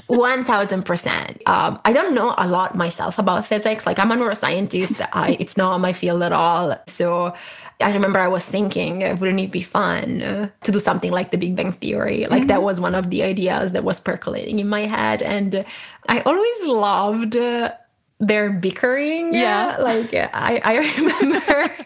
1000%. 0.09 1.47
Um, 1.47 1.79
I 1.85 1.93
don't 1.93 2.15
know 2.15 2.33
a 2.37 2.47
lot 2.47 2.75
myself 2.75 3.19
about 3.19 3.45
physics. 3.45 3.85
Like, 3.85 3.99
I'm 3.99 4.11
a 4.11 4.15
neuroscientist, 4.15 5.07
I, 5.13 5.37
it's 5.39 5.55
not 5.55 5.79
my 5.79 5.93
field 5.93 6.23
at 6.23 6.33
all. 6.33 6.75
So, 6.87 7.33
I 7.81 7.93
remember 7.93 8.19
I 8.19 8.27
was 8.27 8.47
thinking, 8.47 8.99
wouldn't 9.19 9.39
it 9.39 9.51
be 9.51 9.61
fun 9.61 10.21
uh, 10.21 10.49
to 10.63 10.71
do 10.71 10.79
something 10.79 11.11
like 11.11 11.31
the 11.31 11.37
Big 11.37 11.55
Bang 11.55 11.71
Theory? 11.71 12.25
Like, 12.27 12.41
mm-hmm. 12.41 12.47
that 12.47 12.63
was 12.63 12.81
one 12.81 12.93
of 12.93 13.09
the 13.09 13.23
ideas 13.23 13.71
that 13.71 13.85
was 13.85 13.99
percolating 13.99 14.59
in 14.59 14.67
my 14.67 14.81
head. 14.81 15.21
And 15.21 15.65
I 16.07 16.21
always 16.21 16.65
loved. 16.67 17.35
Uh, 17.35 17.71
their 18.19 18.49
bickering. 18.51 19.33
Yeah. 19.33 19.77
Like 19.79 20.13
I, 20.13 20.61
I 20.63 20.77
remember 20.97 21.85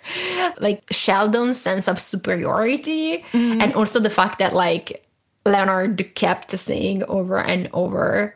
like 0.59 0.83
Sheldon's 0.91 1.61
sense 1.61 1.87
of 1.87 1.99
superiority 1.99 3.19
mm-hmm. 3.31 3.61
and 3.61 3.73
also 3.75 3.99
the 3.99 4.09
fact 4.09 4.39
that 4.39 4.53
like 4.53 5.05
Leonard 5.45 6.15
kept 6.15 6.51
saying 6.51 7.03
over 7.03 7.39
and 7.39 7.69
over, 7.71 8.35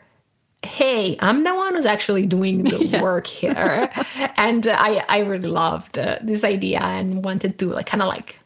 hey 0.64 1.16
i'm 1.20 1.44
the 1.44 1.54
one 1.54 1.76
who's 1.76 1.86
actually 1.86 2.26
doing 2.26 2.64
the 2.64 2.86
yeah. 2.86 3.02
work 3.02 3.28
here. 3.28 3.90
And 4.38 4.68
i 4.68 5.04
i 5.10 5.20
really 5.20 5.50
loved 5.50 5.98
uh, 5.98 6.18
this 6.22 6.44
idea 6.44 6.80
and 6.80 7.24
wanted 7.24 7.60
to 7.60 7.68
like 7.70 7.86
kind 7.86 8.02
of 8.02 8.08
like 8.08 8.40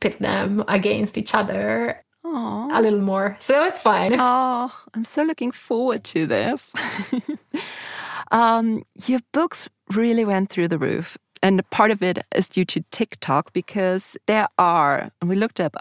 pit 0.00 0.18
them 0.18 0.64
against 0.68 1.16
each 1.16 1.34
other 1.34 2.02
Aww. 2.24 2.78
a 2.78 2.80
little 2.80 3.00
more. 3.00 3.36
So 3.40 3.60
it 3.60 3.64
was 3.64 3.78
fun. 3.78 4.12
Oh 4.18 4.72
i'm 4.94 5.04
so 5.04 5.22
looking 5.22 5.52
forward 5.52 6.04
to 6.04 6.26
this. 6.26 6.72
Um, 8.32 8.82
your 9.06 9.20
books 9.32 9.68
really 9.94 10.24
went 10.24 10.50
through 10.50 10.68
the 10.68 10.78
roof. 10.78 11.18
And 11.44 11.68
part 11.70 11.90
of 11.90 12.02
it 12.02 12.20
is 12.34 12.48
due 12.48 12.64
to 12.66 12.84
TikTok 12.90 13.52
because 13.52 14.16
there 14.26 14.48
are, 14.58 15.10
we 15.22 15.36
looked 15.36 15.60
up 15.60 15.76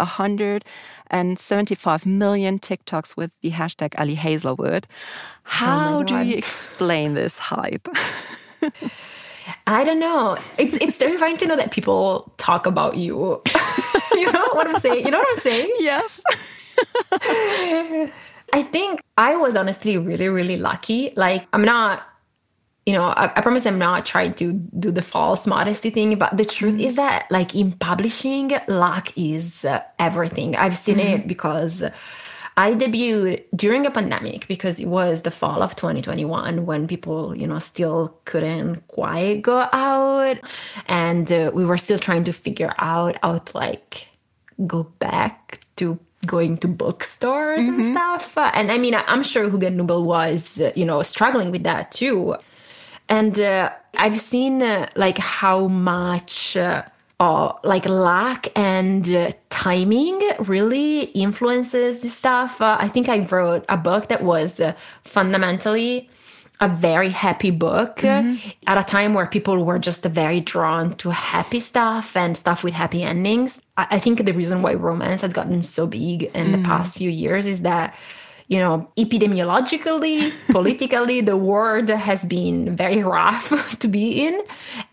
175 1.11 2.05
million 2.05 2.59
TikToks 2.59 3.17
with 3.17 3.31
the 3.41 3.51
hashtag 3.51 3.93
Ali 3.99 4.15
Hazelwood. 4.15 4.87
Oh 4.89 4.95
How 5.43 5.99
oh 5.99 6.03
do 6.03 6.17
you 6.17 6.35
explain 6.35 7.13
this 7.13 7.37
hype? 7.37 7.87
I 9.67 9.83
don't 9.83 9.99
know. 9.99 10.37
It's 10.57 10.75
it's 10.75 10.97
terrifying 10.97 11.37
to 11.37 11.47
know 11.47 11.55
that 11.55 11.71
people 11.71 12.31
talk 12.37 12.65
about 12.65 12.97
you. 12.97 13.41
you 14.13 14.31
know 14.31 14.49
what 14.53 14.67
I'm 14.67 14.79
saying? 14.79 15.05
You 15.05 15.11
know 15.11 15.19
what 15.19 15.27
I'm 15.31 15.39
saying? 15.41 15.71
Yes. 15.79 16.21
I 18.53 18.63
think 18.63 19.01
I 19.17 19.35
was 19.35 19.55
honestly 19.55 19.97
really, 19.97 20.29
really 20.29 20.57
lucky. 20.57 21.13
Like, 21.15 21.47
I'm 21.53 21.63
not 21.63 22.03
you 22.85 22.93
know, 22.93 23.03
I, 23.03 23.25
I, 23.35 23.41
promise 23.41 23.65
I'm 23.65 23.77
not 23.77 24.05
trying 24.05 24.33
to 24.35 24.53
do 24.53 24.91
the 24.91 25.03
false 25.03 25.45
modesty 25.45 25.91
thing, 25.91 26.17
but 26.17 26.35
the 26.35 26.45
truth 26.45 26.73
mm-hmm. 26.73 26.81
is 26.81 26.95
that, 26.95 27.27
like, 27.29 27.53
in 27.55 27.73
publishing, 27.73 28.51
luck 28.67 29.09
is 29.15 29.63
uh, 29.65 29.81
everything. 29.99 30.55
I've 30.55 30.75
seen 30.75 30.97
mm-hmm. 30.97 31.21
it 31.21 31.27
because 31.27 31.83
I 32.57 32.73
debuted 32.73 33.43
during 33.55 33.85
a 33.85 33.91
pandemic 33.91 34.47
because 34.47 34.79
it 34.79 34.87
was 34.87 35.21
the 35.21 35.31
fall 35.31 35.61
of 35.61 35.75
2021 35.75 36.65
when 36.65 36.87
people, 36.87 37.35
you 37.35 37.45
know, 37.45 37.59
still 37.59 38.17
couldn't 38.25 38.87
quite 38.87 39.43
go 39.43 39.69
out. 39.71 40.37
And 40.87 41.31
uh, 41.31 41.51
we 41.53 41.65
were 41.65 41.77
still 41.77 41.99
trying 41.99 42.23
to 42.23 42.33
figure 42.33 42.73
out 42.79 43.15
how 43.21 43.37
to, 43.37 43.57
like, 43.57 44.09
go 44.65 44.83
back 44.97 45.59
to 45.75 45.99
going 46.25 46.57
to 46.57 46.67
bookstores 46.67 47.63
mm-hmm. 47.63 47.81
and 47.81 47.95
stuff. 47.95 48.37
And 48.37 48.71
I 48.71 48.77
mean, 48.77 48.95
I'm 48.95 49.23
sure 49.23 49.49
Hugendubel 49.49 50.03
was, 50.03 50.61
you 50.75 50.85
know, 50.85 51.01
struggling 51.01 51.51
with 51.51 51.63
that 51.63 51.91
too. 51.91 52.35
And 53.11 53.37
uh, 53.41 53.71
I've 53.95 54.19
seen 54.21 54.63
uh, 54.63 54.87
like 54.95 55.17
how 55.17 55.67
much 55.67 56.55
uh, 56.55 56.83
uh 57.19 57.51
like 57.63 57.85
luck 57.87 58.47
and 58.55 59.03
uh, 59.13 59.31
timing 59.49 60.17
really 60.39 61.01
influences 61.25 62.01
this 62.01 62.17
stuff. 62.17 62.61
Uh, 62.61 62.77
I 62.79 62.87
think 62.87 63.09
I 63.09 63.19
wrote 63.19 63.65
a 63.67 63.75
book 63.75 64.07
that 64.07 64.23
was 64.23 64.61
fundamentally 65.03 66.09
a 66.61 66.69
very 66.69 67.09
happy 67.09 67.51
book 67.51 67.97
mm-hmm. 67.97 68.49
at 68.65 68.77
a 68.77 68.83
time 68.83 69.13
where 69.13 69.27
people 69.27 69.61
were 69.65 69.79
just 69.79 70.05
very 70.05 70.39
drawn 70.39 70.95
to 70.95 71.09
happy 71.09 71.59
stuff 71.59 72.15
and 72.15 72.37
stuff 72.37 72.63
with 72.63 72.75
happy 72.75 73.03
endings. 73.03 73.61
I, 73.75 73.87
I 73.91 73.99
think 73.99 74.23
the 74.23 74.31
reason 74.31 74.61
why 74.61 74.75
romance 74.75 75.21
has 75.21 75.33
gotten 75.33 75.63
so 75.63 75.85
big 75.85 76.23
in 76.33 76.47
mm. 76.47 76.51
the 76.53 76.63
past 76.63 76.97
few 76.97 77.09
years 77.09 77.45
is 77.45 77.63
that 77.63 77.93
you 78.51 78.59
know, 78.59 78.85
epidemiologically, 78.97 80.29
politically, 80.51 81.21
the 81.21 81.37
world 81.37 81.87
has 81.87 82.25
been 82.25 82.75
very 82.75 83.01
rough 83.01 83.79
to 83.79 83.87
be 83.87 84.27
in. 84.27 84.41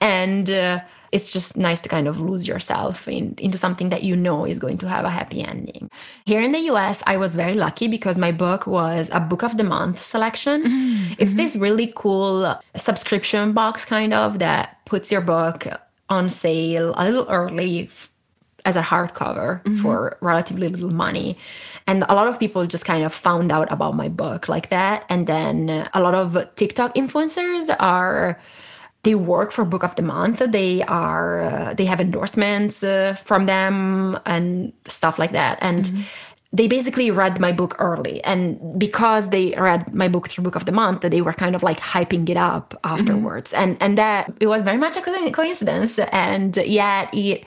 And 0.00 0.48
uh, 0.48 0.78
it's 1.10 1.28
just 1.28 1.56
nice 1.56 1.80
to 1.80 1.88
kind 1.88 2.06
of 2.06 2.20
lose 2.20 2.46
yourself 2.46 3.08
in, 3.08 3.34
into 3.36 3.58
something 3.58 3.88
that 3.88 4.04
you 4.04 4.14
know 4.14 4.44
is 4.44 4.60
going 4.60 4.78
to 4.78 4.88
have 4.88 5.04
a 5.04 5.10
happy 5.10 5.42
ending. 5.42 5.90
Here 6.24 6.40
in 6.40 6.52
the 6.52 6.60
US, 6.70 7.02
I 7.04 7.16
was 7.16 7.34
very 7.34 7.54
lucky 7.54 7.88
because 7.88 8.16
my 8.16 8.30
book 8.30 8.68
was 8.68 9.10
a 9.12 9.18
book 9.18 9.42
of 9.42 9.56
the 9.56 9.64
month 9.64 10.00
selection. 10.00 10.62
Mm-hmm. 10.62 11.14
It's 11.18 11.34
this 11.34 11.56
really 11.56 11.92
cool 11.96 12.60
subscription 12.76 13.54
box, 13.54 13.84
kind 13.84 14.14
of, 14.14 14.38
that 14.38 14.78
puts 14.84 15.10
your 15.10 15.22
book 15.22 15.66
on 16.08 16.30
sale 16.30 16.94
a 16.96 17.04
little 17.06 17.26
early 17.28 17.90
as 18.68 18.76
a 18.76 18.82
hardcover 18.82 19.62
mm-hmm. 19.62 19.76
for 19.76 20.18
relatively 20.20 20.68
little 20.68 20.92
money. 20.92 21.38
And 21.86 22.04
a 22.08 22.14
lot 22.14 22.28
of 22.28 22.38
people 22.38 22.66
just 22.66 22.84
kind 22.84 23.02
of 23.02 23.14
found 23.14 23.50
out 23.50 23.72
about 23.72 23.96
my 23.96 24.08
book 24.08 24.46
like 24.46 24.68
that. 24.68 25.06
And 25.08 25.26
then 25.26 25.88
a 25.94 26.00
lot 26.00 26.14
of 26.14 26.54
TikTok 26.54 26.94
influencers 26.94 27.74
are 27.80 28.38
they 29.04 29.14
work 29.14 29.52
for 29.52 29.64
book 29.64 29.84
of 29.84 29.94
the 29.94 30.02
month 30.02 30.38
they 30.50 30.82
are 30.82 31.40
uh, 31.40 31.74
they 31.74 31.84
have 31.84 32.00
endorsements 32.00 32.82
uh, 32.82 33.14
from 33.14 33.46
them 33.46 34.18
and 34.26 34.72
stuff 34.86 35.20
like 35.20 35.30
that 35.30 35.56
and 35.62 35.84
mm-hmm. 35.84 36.02
they 36.52 36.66
basically 36.66 37.08
read 37.08 37.38
my 37.38 37.52
book 37.52 37.76
early 37.78 38.22
and 38.24 38.58
because 38.76 39.30
they 39.30 39.54
read 39.56 39.94
my 39.94 40.08
book 40.08 40.28
through 40.28 40.42
book 40.42 40.56
of 40.56 40.64
the 40.64 40.72
month 40.72 41.02
they 41.02 41.22
were 41.22 41.32
kind 41.32 41.54
of 41.54 41.62
like 41.62 41.78
hyping 41.78 42.28
it 42.28 42.36
up 42.36 42.74
afterwards 42.82 43.52
mm-hmm. 43.52 43.62
and 43.62 43.82
and 43.82 43.96
that 43.96 44.32
it 44.40 44.48
was 44.48 44.62
very 44.62 44.78
much 44.78 44.96
a 44.96 45.30
coincidence 45.30 45.98
and 46.26 46.56
yet 46.56 47.08
it 47.14 47.44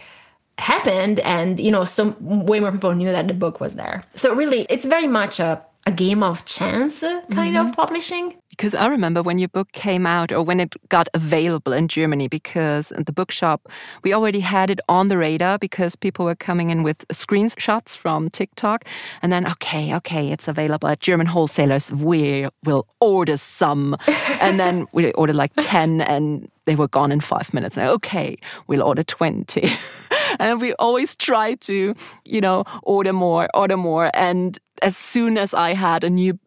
happened 0.62 1.20
and 1.22 1.60
you 1.60 1.72
know 1.72 1.84
some 1.84 2.16
way 2.46 2.60
more 2.60 2.72
people 2.72 2.94
knew 2.94 3.12
that 3.12 3.28
the 3.28 3.34
book 3.34 3.60
was 3.60 3.76
there 3.76 4.04
so 4.16 4.34
really 4.34 4.66
it's 4.70 4.86
very 4.86 5.08
much 5.08 5.40
a 5.40 5.62
a 5.88 5.92
game 5.92 6.22
of 6.22 6.46
chance 6.46 7.00
kind 7.00 7.56
mm-hmm. 7.56 7.68
of 7.68 7.76
publishing 7.76 8.36
because 8.62 8.76
I 8.76 8.86
remember 8.86 9.24
when 9.24 9.40
your 9.40 9.48
book 9.48 9.72
came 9.72 10.06
out 10.06 10.32
or 10.32 10.44
when 10.44 10.60
it 10.60 10.76
got 10.90 11.10
available 11.16 11.74
in 11.74 11.88
Germany, 11.88 12.28
because 12.28 12.92
in 12.92 13.06
the 13.06 13.12
bookshop, 13.12 13.68
we 14.04 14.14
already 14.14 14.40
had 14.40 14.70
it 14.70 14.80
on 14.88 15.08
the 15.08 15.18
radar 15.18 15.58
because 15.58 15.96
people 15.96 16.26
were 16.26 16.36
coming 16.36 16.70
in 16.70 16.84
with 16.84 17.08
screenshots 17.08 17.98
from 17.98 18.30
TikTok. 18.30 18.86
And 19.24 19.34
then, 19.34 19.48
okay, 19.54 19.96
okay, 19.96 20.32
it's 20.32 20.48
available 20.48 20.90
at 20.90 21.00
German 21.00 21.26
wholesalers. 21.26 21.92
We 21.92 22.46
will 22.64 22.86
order 23.00 23.36
some. 23.36 23.98
and 24.40 24.60
then 24.60 24.86
we 24.94 25.12
ordered 25.14 25.38
like 25.38 25.54
10 25.58 26.02
and 26.02 26.48
they 26.66 26.76
were 26.76 26.88
gone 26.88 27.12
in 27.12 27.20
five 27.20 27.52
minutes. 27.56 27.80
Okay, 27.80 28.38
we'll 28.68 28.84
order 28.84 29.04
20. 29.04 29.68
and 30.40 30.62
we 30.62 30.74
always 30.74 31.16
try 31.16 31.56
to, 31.56 31.96
you 32.26 32.42
know, 32.42 32.66
order 32.84 33.12
more, 33.12 33.50
order 33.56 33.76
more. 33.76 34.12
And 34.14 34.60
as 34.84 34.96
soon 34.96 35.40
as 35.40 35.56
I 35.56 35.74
had 35.74 36.04
a 36.04 36.12
new 36.12 36.38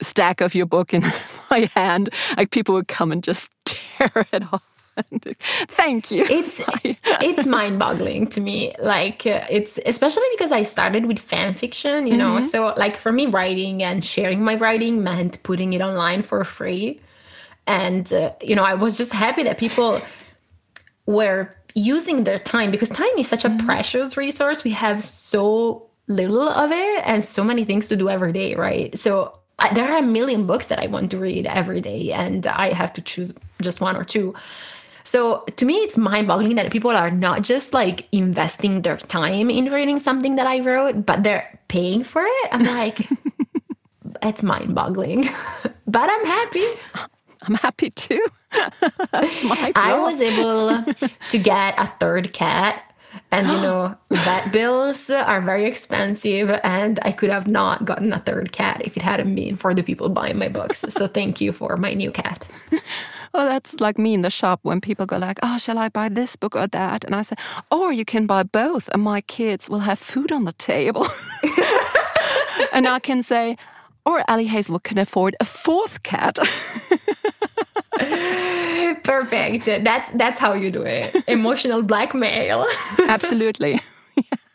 stack 0.00 0.40
of 0.40 0.54
your 0.54 0.66
book 0.66 0.94
in 0.94 1.02
my 1.50 1.70
hand, 1.74 2.10
like 2.36 2.50
people 2.50 2.74
would 2.74 2.88
come 2.88 3.12
and 3.12 3.22
just 3.22 3.50
tear 3.64 4.26
it 4.32 4.52
off. 4.52 4.62
Thank 5.68 6.10
you. 6.10 6.24
It's 6.28 6.60
it's 6.84 7.46
mind-boggling 7.46 8.26
to 8.28 8.40
me. 8.40 8.74
Like 8.80 9.26
uh, 9.26 9.44
it's 9.48 9.78
especially 9.86 10.26
because 10.32 10.50
I 10.50 10.62
started 10.62 11.06
with 11.06 11.18
fan 11.18 11.54
fiction, 11.54 12.06
you 12.06 12.16
know. 12.16 12.36
Mm-hmm. 12.36 12.48
So 12.48 12.74
like 12.76 12.96
for 12.96 13.12
me, 13.12 13.26
writing 13.26 13.82
and 13.82 14.04
sharing 14.04 14.42
my 14.42 14.56
writing 14.56 15.04
meant 15.04 15.42
putting 15.44 15.72
it 15.72 15.82
online 15.82 16.22
for 16.22 16.42
free, 16.44 17.00
and 17.66 18.12
uh, 18.12 18.32
you 18.42 18.56
know 18.56 18.64
I 18.64 18.74
was 18.74 18.98
just 18.98 19.12
happy 19.12 19.44
that 19.44 19.58
people 19.58 20.00
were 21.06 21.54
using 21.74 22.24
their 22.24 22.38
time 22.40 22.72
because 22.72 22.88
time 22.88 23.16
is 23.18 23.28
such 23.28 23.44
a 23.44 23.48
mm-hmm. 23.48 23.66
precious 23.66 24.16
resource. 24.16 24.64
We 24.64 24.72
have 24.72 25.02
so 25.02 25.86
little 26.08 26.48
of 26.48 26.72
it 26.72 27.02
and 27.06 27.24
so 27.24 27.44
many 27.44 27.64
things 27.64 27.86
to 27.88 27.96
do 27.96 28.08
every 28.08 28.32
day, 28.32 28.54
right? 28.54 28.98
So 28.98 29.37
I, 29.58 29.74
there 29.74 29.90
are 29.90 29.98
a 29.98 30.02
million 30.02 30.46
books 30.46 30.66
that 30.66 30.78
I 30.78 30.86
want 30.86 31.10
to 31.10 31.18
read 31.18 31.46
every 31.46 31.80
day, 31.80 32.12
and 32.12 32.46
I 32.46 32.72
have 32.72 32.92
to 32.94 33.02
choose 33.02 33.34
just 33.60 33.80
one 33.80 33.96
or 33.96 34.04
two. 34.04 34.34
So 35.02 35.44
to 35.56 35.64
me, 35.64 35.76
it's 35.76 35.96
mind 35.96 36.28
boggling 36.28 36.56
that 36.56 36.70
people 36.70 36.90
are 36.90 37.10
not 37.10 37.42
just 37.42 37.72
like 37.72 38.06
investing 38.12 38.82
their 38.82 38.98
time 38.98 39.50
in 39.50 39.72
reading 39.72 39.98
something 40.00 40.36
that 40.36 40.46
I 40.46 40.60
wrote, 40.60 41.06
but 41.06 41.22
they're 41.22 41.58
paying 41.68 42.04
for 42.04 42.22
it. 42.22 42.48
I'm 42.52 42.64
like, 42.64 43.08
it's 44.22 44.42
mind 44.42 44.74
boggling, 44.74 45.22
but 45.86 46.10
I'm 46.10 46.26
happy. 46.26 46.66
I'm 47.42 47.54
happy 47.54 47.90
too. 47.90 48.24
I 48.52 49.98
was 49.98 50.20
able 50.20 50.94
to 51.30 51.38
get 51.38 51.78
a 51.78 51.86
third 51.86 52.32
cat 52.32 52.82
and 53.30 53.46
you 53.48 53.60
know, 53.60 53.94
vet 54.10 54.52
bills 54.52 55.10
are 55.10 55.40
very 55.40 55.64
expensive, 55.64 56.50
and 56.62 56.98
I 57.02 57.12
could 57.12 57.30
have 57.30 57.46
not 57.46 57.84
gotten 57.84 58.12
a 58.12 58.18
third 58.18 58.52
cat 58.52 58.82
if 58.84 58.96
it 58.96 59.02
hadn't 59.02 59.34
been 59.34 59.56
for 59.56 59.74
the 59.74 59.82
people 59.82 60.08
buying 60.08 60.38
my 60.38 60.48
books. 60.48 60.84
so 60.88 61.06
thank 61.06 61.40
you 61.40 61.52
for 61.52 61.76
my 61.76 61.94
new 61.94 62.10
cat. 62.10 62.46
Well, 63.34 63.46
that's 63.46 63.78
like 63.78 63.98
me 63.98 64.14
in 64.14 64.22
the 64.22 64.30
shop 64.30 64.60
when 64.62 64.80
people 64.80 65.04
go 65.04 65.18
like, 65.18 65.38
"Oh, 65.42 65.58
shall 65.58 65.76
I 65.76 65.90
buy 65.90 66.08
this 66.08 66.34
book 66.34 66.56
or 66.56 66.66
that?" 66.68 67.04
And 67.04 67.14
I 67.14 67.20
say, 67.20 67.36
"Or 67.70 67.92
you 67.92 68.06
can 68.06 68.26
buy 68.26 68.42
both, 68.42 68.88
and 68.94 69.02
my 69.02 69.20
kids 69.20 69.68
will 69.68 69.80
have 69.80 69.98
food 69.98 70.32
on 70.32 70.44
the 70.44 70.54
table." 70.54 71.06
and 72.72 72.88
I 72.88 72.98
can 72.98 73.22
say, 73.22 73.56
"Or 74.08 74.22
Ali 74.28 74.46
Hazel 74.46 74.78
can 74.80 74.98
afford 74.98 75.36
a 75.40 75.44
fourth 75.44 76.02
cat." 76.02 76.38
Perfect. 79.04 79.64
That's 79.84 80.10
that's 80.10 80.40
how 80.40 80.54
you 80.54 80.70
do 80.70 80.82
it. 80.82 81.14
Emotional 81.26 81.82
blackmail. 81.82 82.66
Absolutely. 83.08 83.80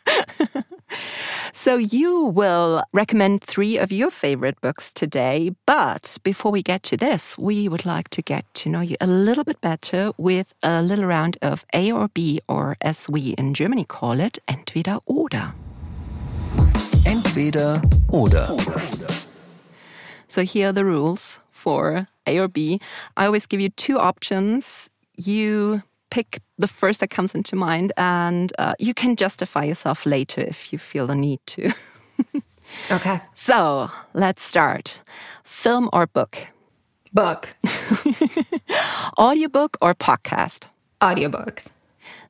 so 1.52 1.76
you 1.76 2.24
will 2.24 2.82
recommend 2.92 3.42
three 3.42 3.78
of 3.78 3.92
your 3.92 4.10
favorite 4.10 4.60
books 4.60 4.92
today, 4.92 5.50
but 5.66 6.18
before 6.22 6.52
we 6.52 6.62
get 6.62 6.82
to 6.84 6.96
this, 6.96 7.36
we 7.38 7.68
would 7.68 7.84
like 7.84 8.08
to 8.10 8.22
get 8.22 8.44
to 8.54 8.68
know 8.68 8.80
you 8.80 8.96
a 9.00 9.06
little 9.06 9.44
bit 9.44 9.60
better 9.60 10.12
with 10.16 10.54
a 10.62 10.82
little 10.82 11.06
round 11.06 11.36
of 11.42 11.64
A 11.74 11.92
or 11.92 12.08
B 12.08 12.40
or 12.48 12.76
as 12.80 13.08
we 13.08 13.34
in 13.38 13.54
Germany 13.54 13.84
call 13.84 14.20
it, 14.20 14.38
entweder 14.48 14.98
oder. 15.06 15.54
Entweder 17.06 17.82
oder. 18.12 18.48
So 20.34 20.42
here 20.42 20.70
are 20.70 20.72
the 20.72 20.84
rules 20.84 21.38
for 21.52 22.08
A 22.26 22.40
or 22.40 22.48
B. 22.48 22.80
I 23.16 23.26
always 23.26 23.46
give 23.46 23.60
you 23.60 23.68
two 23.68 24.00
options. 24.00 24.90
You 25.16 25.84
pick 26.10 26.40
the 26.58 26.66
first 26.66 26.98
that 26.98 27.10
comes 27.10 27.36
into 27.36 27.54
mind, 27.54 27.92
and 27.96 28.52
uh, 28.58 28.74
you 28.80 28.94
can 28.94 29.14
justify 29.14 29.62
yourself 29.62 30.04
later 30.04 30.40
if 30.40 30.72
you 30.72 30.78
feel 30.80 31.06
the 31.06 31.14
need 31.14 31.38
to. 31.46 31.70
Okay. 32.90 33.20
so 33.34 33.88
let's 34.14 34.42
start. 34.42 35.02
Film 35.44 35.88
or 35.92 36.08
book? 36.08 36.48
Book. 37.12 37.54
Audiobook 39.18 39.76
or 39.80 39.94
podcast? 39.94 40.64
Audiobooks. 41.00 41.66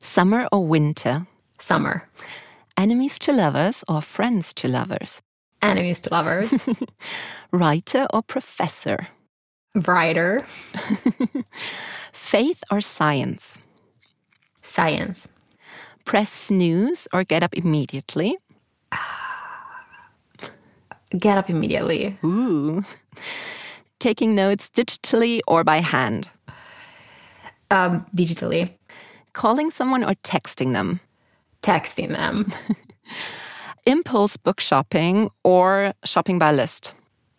Summer 0.01 0.47
or 0.51 0.63
winter? 0.67 1.25
Summer. 1.57 2.07
Enemies 2.77 3.17
to 3.19 3.31
lovers 3.33 3.83
or 3.87 4.01
friends 4.01 4.53
to 4.55 4.67
lovers? 4.67 5.21
Enemies 5.65 5.99
to 6.01 6.13
lovers. 6.13 6.53
Writer 7.51 8.05
or 8.13 8.21
professor? 8.21 9.07
Writer. 9.73 10.45
Faith 12.11 12.63
or 12.71 12.81
science? 12.81 13.57
Science. 14.61 15.27
Press 16.05 16.31
snooze 16.31 17.07
or 17.11 17.23
get 17.23 17.41
up 17.41 17.53
immediately? 17.55 18.37
Get 21.17 21.37
up 21.37 21.49
immediately. 21.49 22.17
Ooh. 22.23 22.83
Taking 23.99 24.35
notes 24.35 24.69
digitally 24.69 25.39
or 25.47 25.63
by 25.63 25.77
hand? 25.77 26.29
Um, 27.71 28.05
digitally. 28.15 28.73
Calling 29.33 29.71
someone 29.71 30.03
or 30.03 30.13
texting 30.23 30.73
them? 30.73 30.99
Texting 31.63 32.09
them. 32.09 32.51
Impulse 33.85 34.35
book 34.35 34.59
shopping 34.59 35.29
or 35.43 35.93
shopping 36.03 36.39
by 36.39 36.51
list? 36.51 36.93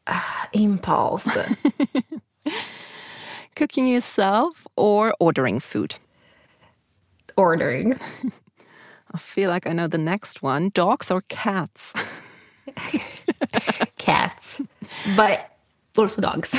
Impulse. 0.53 1.29
Cooking 3.57 3.89
yourself 3.89 4.67
or 4.77 5.13
ordering 5.19 5.59
food? 5.59 5.97
Ordering. 7.37 7.99
I 9.13 9.19
feel 9.19 9.51
like 9.51 9.67
I 9.67 9.73
know 9.73 9.89
the 9.89 9.99
next 9.99 10.41
one. 10.43 10.71
Dogs 10.73 11.11
or 11.11 11.23
cats? 11.23 11.93
Cats. 13.99 14.61
But 15.17 15.51
also 15.97 16.21
dogs. 16.23 16.55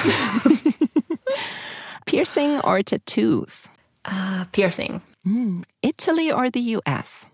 Piercing 2.06 2.60
or 2.62 2.82
tattoos? 2.82 3.68
Uh, 4.06 4.46
piercing. 4.52 5.02
Italy 5.82 6.32
or 6.32 6.50
the 6.50 6.62
US? 6.78 7.28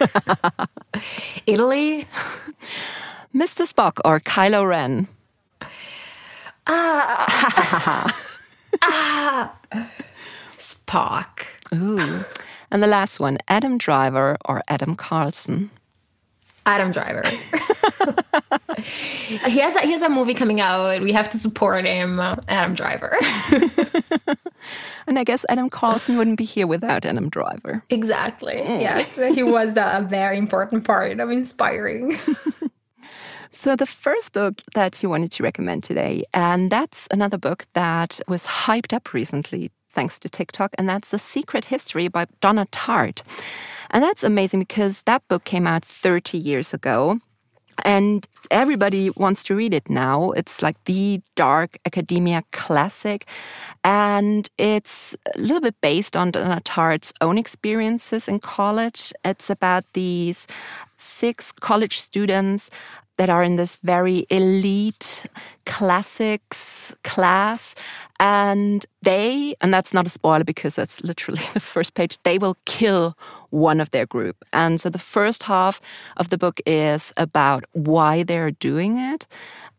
Italy. 1.46 2.06
Mr. 3.34 3.66
Spock 3.70 3.98
or 4.04 4.20
Kylo 4.20 4.66
Ren? 4.68 5.08
Ah! 6.66 8.12
Spock. 10.58 11.46
Ooh. 11.74 12.24
And 12.70 12.82
the 12.82 12.86
last 12.86 13.20
one, 13.20 13.38
Adam 13.48 13.78
Driver 13.78 14.36
or 14.44 14.62
Adam 14.68 14.96
Carlsen? 14.96 15.70
Adam 16.66 16.90
Driver. 16.90 17.22
he 18.78 19.60
has 19.60 19.74
a, 19.76 19.80
he 19.80 19.92
has 19.92 20.02
a 20.02 20.10
movie 20.10 20.34
coming 20.34 20.60
out. 20.60 21.00
We 21.00 21.12
have 21.12 21.30
to 21.30 21.38
support 21.38 21.86
him. 21.86 22.20
Adam 22.20 22.74
Driver. 22.74 23.16
And 25.06 25.18
I 25.18 25.24
guess 25.24 25.44
Adam 25.48 25.70
Carlsen 25.70 26.16
wouldn't 26.18 26.36
be 26.36 26.44
here 26.44 26.66
without 26.66 27.04
Adam 27.04 27.28
Driver. 27.28 27.84
exactly. 27.90 28.54
Mm. 28.54 28.80
Yes, 28.80 29.16
he 29.16 29.42
was 29.42 29.74
the, 29.74 29.98
a 29.98 30.02
very 30.02 30.36
important 30.36 30.84
part 30.84 31.20
of 31.20 31.30
inspiring. 31.30 32.18
So, 33.52 33.74
the 33.74 33.86
first 33.86 34.34
book 34.34 34.60
that 34.74 35.02
you 35.02 35.08
wanted 35.08 35.32
to 35.32 35.42
recommend 35.42 35.82
today, 35.82 36.24
and 36.34 36.70
that's 36.70 37.08
another 37.10 37.38
book 37.38 37.66
that 37.72 38.20
was 38.28 38.44
hyped 38.44 38.92
up 38.92 39.14
recently 39.14 39.70
thanks 39.92 40.18
to 40.18 40.28
TikTok, 40.28 40.74
and 40.76 40.86
that's 40.86 41.10
The 41.10 41.18
Secret 41.18 41.64
History 41.64 42.08
by 42.08 42.26
Donna 42.42 42.66
Tartt. 42.66 43.22
And 43.90 44.02
that's 44.02 44.22
amazing 44.22 44.60
because 44.60 45.02
that 45.02 45.26
book 45.28 45.44
came 45.44 45.66
out 45.66 45.84
30 45.84 46.38
years 46.38 46.74
ago. 46.74 47.18
And 47.84 48.26
everybody 48.50 49.10
wants 49.10 49.44
to 49.44 49.54
read 49.54 49.74
it 49.74 49.90
now. 49.90 50.30
It's 50.30 50.62
like 50.62 50.82
the 50.84 51.20
dark 51.34 51.78
academia 51.84 52.42
classic. 52.52 53.26
And 53.84 54.48
it's 54.56 55.14
a 55.34 55.38
little 55.38 55.60
bit 55.60 55.74
based 55.82 56.16
on 56.16 56.30
Donna 56.30 56.60
Tartt's 56.64 57.12
own 57.20 57.36
experiences 57.36 58.28
in 58.28 58.38
college. 58.38 59.12
It's 59.24 59.50
about 59.50 59.84
these 59.92 60.46
six 60.96 61.52
college 61.52 61.98
students 62.00 62.70
that 63.16 63.30
are 63.30 63.42
in 63.42 63.56
this 63.56 63.76
very 63.78 64.26
elite 64.30 65.26
classics 65.64 66.94
class. 67.02 67.74
And 68.20 68.84
they, 69.02 69.54
and 69.60 69.72
that's 69.72 69.94
not 69.94 70.06
a 70.06 70.10
spoiler 70.10 70.44
because 70.44 70.74
that's 70.74 71.02
literally 71.02 71.42
the 71.54 71.60
first 71.60 71.94
page, 71.94 72.18
they 72.22 72.38
will 72.38 72.56
kill 72.64 73.16
one 73.50 73.80
of 73.80 73.90
their 73.90 74.06
group. 74.06 74.36
And 74.52 74.80
so 74.80 74.88
the 74.88 74.98
first 74.98 75.44
half 75.44 75.80
of 76.16 76.28
the 76.28 76.38
book 76.38 76.60
is 76.66 77.12
about 77.16 77.64
why 77.72 78.22
they're 78.22 78.50
doing 78.50 78.98
it. 78.98 79.26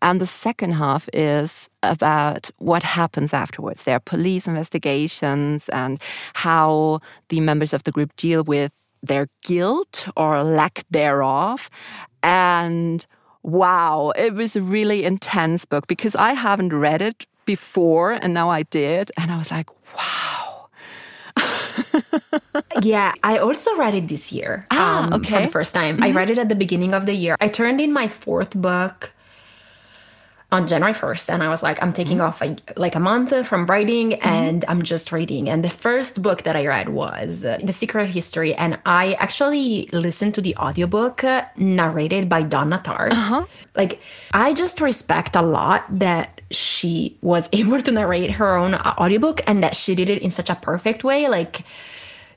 And 0.01 0.21
the 0.21 0.27
second 0.27 0.73
half 0.73 1.09
is 1.11 1.69
about 1.81 2.51
what 2.57 2.83
happens 2.83 3.33
afterwards. 3.33 3.83
There 3.83 3.95
are 3.95 3.99
police 3.99 4.47
investigations 4.47 5.69
and 5.69 5.99
how 6.33 6.99
the 7.29 7.39
members 7.39 7.73
of 7.73 7.83
the 7.83 7.91
group 7.91 8.15
deal 8.15 8.43
with 8.43 8.71
their 9.01 9.27
guilt 9.43 10.07
or 10.15 10.43
lack 10.43 10.83
thereof. 10.91 11.69
And 12.21 13.05
wow, 13.43 14.11
it 14.15 14.33
was 14.33 14.55
a 14.55 14.61
really 14.61 15.03
intense 15.03 15.65
book 15.65 15.87
because 15.87 16.15
I 16.15 16.33
haven't 16.33 16.73
read 16.73 17.01
it 17.01 17.25
before 17.45 18.11
and 18.11 18.33
now 18.33 18.49
I 18.49 18.63
did. 18.63 19.11
And 19.17 19.31
I 19.31 19.37
was 19.37 19.49
like, 19.49 19.69
wow. 19.95 20.46
Yeah, 22.81 23.13
I 23.23 23.37
also 23.37 23.75
read 23.77 23.95
it 23.95 24.07
this 24.07 24.31
year. 24.31 24.65
Ah, 24.71 25.03
um, 25.03 25.09
For 25.09 25.15
okay. 25.15 25.45
the 25.45 25.51
first 25.51 25.73
time. 25.73 26.01
I 26.03 26.11
read 26.11 26.29
it 26.29 26.37
at 26.37 26.49
the 26.49 26.55
beginning 26.55 26.93
of 26.93 27.05
the 27.05 27.13
year. 27.13 27.35
I 27.39 27.47
turned 27.47 27.81
in 27.81 27.93
my 27.93 28.07
fourth 28.07 28.55
book 28.55 29.11
on 30.49 30.65
January 30.65 30.93
1st 30.93 31.33
and 31.33 31.43
I 31.43 31.49
was 31.49 31.61
like, 31.61 31.81
I'm 31.83 31.91
taking 31.91 32.21
off 32.21 32.41
a, 32.41 32.55
like 32.77 32.95
a 32.95 32.99
month 33.01 33.45
from 33.45 33.65
writing 33.65 34.13
and 34.15 34.63
I'm 34.69 34.81
just 34.81 35.11
reading. 35.11 35.49
And 35.49 35.63
the 35.63 35.69
first 35.69 36.21
book 36.21 36.43
that 36.43 36.55
I 36.55 36.65
read 36.65 36.89
was 36.89 37.43
uh, 37.43 37.59
The 37.61 37.73
Secret 37.73 38.07
History. 38.11 38.55
And 38.55 38.79
I 38.85 39.13
actually 39.13 39.89
listened 39.91 40.35
to 40.35 40.41
the 40.41 40.55
audiobook 40.55 41.23
uh, 41.23 41.45
narrated 41.57 42.29
by 42.29 42.43
Donna 42.43 42.79
Tartt. 42.79 43.11
Like, 43.75 43.99
I 44.33 44.53
just 44.53 44.79
respect 44.79 45.35
a 45.35 45.41
lot 45.41 45.83
that 45.89 46.36
she 46.51 47.17
was 47.21 47.49
able 47.53 47.81
to 47.81 47.91
narrate 47.91 48.31
her 48.31 48.57
own 48.57 48.73
uh, 48.73 48.95
audiobook 48.97 49.41
and 49.47 49.63
that 49.63 49.75
she 49.75 49.95
did 49.95 50.09
it 50.09 50.21
in 50.21 50.31
such 50.31 50.49
a 50.49 50.55
perfect 50.55 51.03
way. 51.03 51.27
Like, 51.27 51.61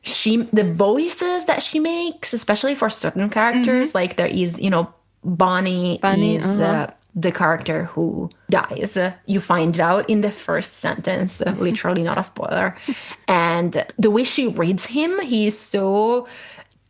she 0.02 0.38
the 0.50 0.64
voices 0.64 1.44
that 1.44 1.62
she 1.62 1.78
makes 1.78 2.32
especially 2.32 2.74
for 2.74 2.88
certain 2.88 3.28
characters 3.28 3.94
like 3.94 4.16
there 4.16 4.26
is 4.26 4.58
you 4.58 4.70
know 4.70 4.94
Bunny, 5.22 5.98
Bunny, 6.00 6.36
is 6.36 6.44
uh, 6.44 6.90
the 7.14 7.32
character 7.32 7.84
who 7.84 8.30
dies. 8.48 8.96
Uh, 8.96 9.12
you 9.26 9.40
find 9.40 9.78
out 9.80 10.08
in 10.08 10.20
the 10.20 10.30
first 10.30 10.74
sentence 10.74 11.42
uh, 11.42 11.50
literally 11.58 12.02
not 12.02 12.18
a 12.18 12.24
spoiler. 12.24 12.76
And 13.28 13.84
the 13.98 14.10
way 14.10 14.24
she 14.24 14.48
reads 14.48 14.86
him 14.86 15.20
he's 15.20 15.58
so 15.58 16.26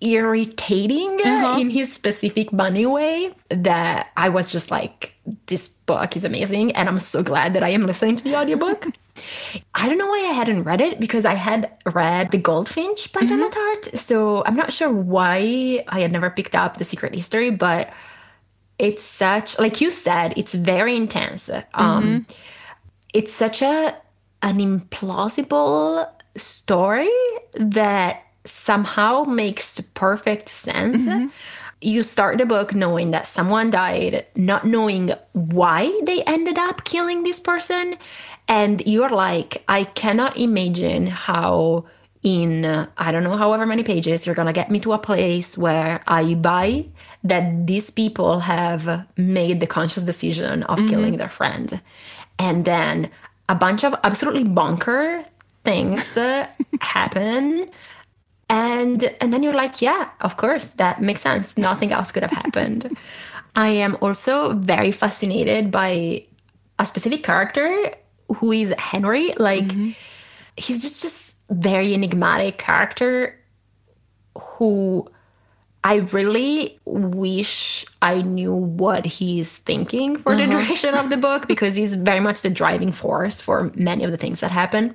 irritating 0.01 1.19
uh, 1.25 1.57
in 1.59 1.71
his 1.71 1.93
specific 1.93 2.49
bunny 2.53 2.87
way 2.87 3.33
that 3.51 4.09
i 4.17 4.29
was 4.29 4.51
just 4.51 4.71
like 4.71 5.13
this 5.47 5.69
book 5.69 6.17
is 6.17 6.25
amazing 6.25 6.75
and 6.75 6.89
i'm 6.89 6.99
so 6.99 7.23
glad 7.23 7.53
that 7.55 7.63
i 7.63 7.69
am 7.69 7.87
listening 7.87 8.17
to 8.17 8.25
the 8.25 8.35
audiobook 8.35 8.87
I 9.75 9.87
don't 9.89 9.99
know 9.99 10.07
why 10.07 10.21
I 10.31 10.33
hadn't 10.33 10.63
read 10.65 10.81
it 10.81 10.99
because 10.99 11.25
I 11.25 11.35
had 11.35 11.71
read 11.85 12.31
The 12.31 12.39
Goldfinch 12.39 13.13
by 13.13 13.21
Donna 13.21 13.51
Tartt. 13.51 13.99
So 13.99 14.43
I'm 14.47 14.57
not 14.57 14.73
sure 14.73 14.91
why 14.91 15.85
I 15.89 16.01
had 16.01 16.13
never 16.13 16.31
picked 16.31 16.57
up 16.57 16.79
The 16.79 16.85
Secret 16.85 17.15
History, 17.15 17.51
but 17.51 17.91
it's 18.79 19.05
such, 19.05 19.59
like 19.59 19.81
you 19.81 19.91
said, 19.91 20.33
it's 20.37 20.55
very 20.55 20.97
intense. 20.97 21.51
Um, 21.75 22.27
It's 23.13 23.35
such 23.35 23.61
a 23.61 23.97
an 24.43 24.57
implausible 24.57 26.09
story 26.37 27.11
that 27.55 28.23
somehow 28.45 29.25
makes 29.25 29.81
perfect 29.81 30.49
sense. 30.49 31.07
You 31.83 32.03
start 32.03 32.39
the 32.39 32.47
book 32.47 32.75
knowing 32.75 33.11
that 33.13 33.27
someone 33.27 33.71
died, 33.71 34.27
not 34.37 34.67
knowing 34.67 35.13
why 35.33 35.99
they 36.05 36.23
ended 36.25 36.59
up 36.59 36.85
killing 36.85 37.23
this 37.23 37.41
person. 37.41 37.97
And 38.49 38.83
you're 38.87 39.09
like, 39.09 39.63
I 39.69 39.85
cannot 39.85 40.37
imagine 40.37 41.07
how, 41.07 41.87
in 42.23 42.67
uh, 42.67 42.89
I 42.99 43.13
don't 43.13 43.25
know, 43.25 43.37
however 43.37 43.65
many 43.65 43.83
pages, 43.83 44.27
you're 44.27 44.35
gonna 44.35 44.53
get 44.53 44.71
me 44.71 44.81
to 44.81 44.93
a 44.93 44.99
place 44.99 45.57
where 45.57 46.03
I 46.07 46.35
buy 46.35 46.87
that 47.25 47.67
these 47.67 47.91
people 47.91 48.41
have 48.41 49.07
made 49.17 49.61
the 49.61 49.67
conscious 49.67 50.03
decision 50.03 50.65
of 50.65 50.79
killing 50.89 51.17
their 51.17 51.29
friend. 51.29 51.81
And 52.39 52.65
then 52.65 53.11
a 53.49 53.55
bunch 53.55 53.85
of 53.85 53.95
absolutely 54.05 54.45
bonker 54.45 55.25
things 55.65 56.17
uh, 56.17 56.47
happen 56.81 57.71
and 58.51 59.05
and 59.21 59.33
then 59.33 59.43
you're 59.43 59.55
like 59.55 59.81
yeah 59.81 60.11
of 60.21 60.37
course 60.37 60.73
that 60.73 61.01
makes 61.01 61.23
sense 61.23 61.57
nothing 61.57 61.93
else 61.93 62.13
could 62.13 62.23
have 62.23 62.33
happened 62.33 62.97
i 63.55 63.69
am 63.69 63.97
also 64.03 64.53
very 64.55 64.91
fascinated 64.91 65.71
by 65.71 66.25
a 66.79 66.85
specific 66.85 67.23
character 67.23 67.93
who 68.37 68.53
is 68.53 68.75
henry 68.77 69.33
like 69.39 69.65
mm-hmm. 69.65 69.91
he's 70.57 70.83
just 70.83 71.01
just 71.01 71.39
very 71.49 71.95
enigmatic 71.95 72.59
character 72.59 73.37
who 74.37 75.09
I 75.83 75.97
really 75.97 76.79
wish 76.85 77.87
I 78.03 78.21
knew 78.21 78.53
what 78.53 79.07
he's 79.07 79.57
thinking 79.57 80.17
for 80.17 80.33
uh-huh. 80.33 80.45
the 80.45 80.53
duration 80.53 80.95
of 80.95 81.09
the 81.09 81.17
book 81.17 81.49
because 81.49 81.75
he's 81.75 81.95
very 81.95 82.21
much 82.21 82.43
the 82.43 82.51
driving 82.51 82.93
force 82.93 83.41
for 83.41 83.73
many 83.75 84.05
of 84.05 84.11
the 84.11 84.19
things 84.19 84.41
that 84.41 84.51
happen. 84.51 84.95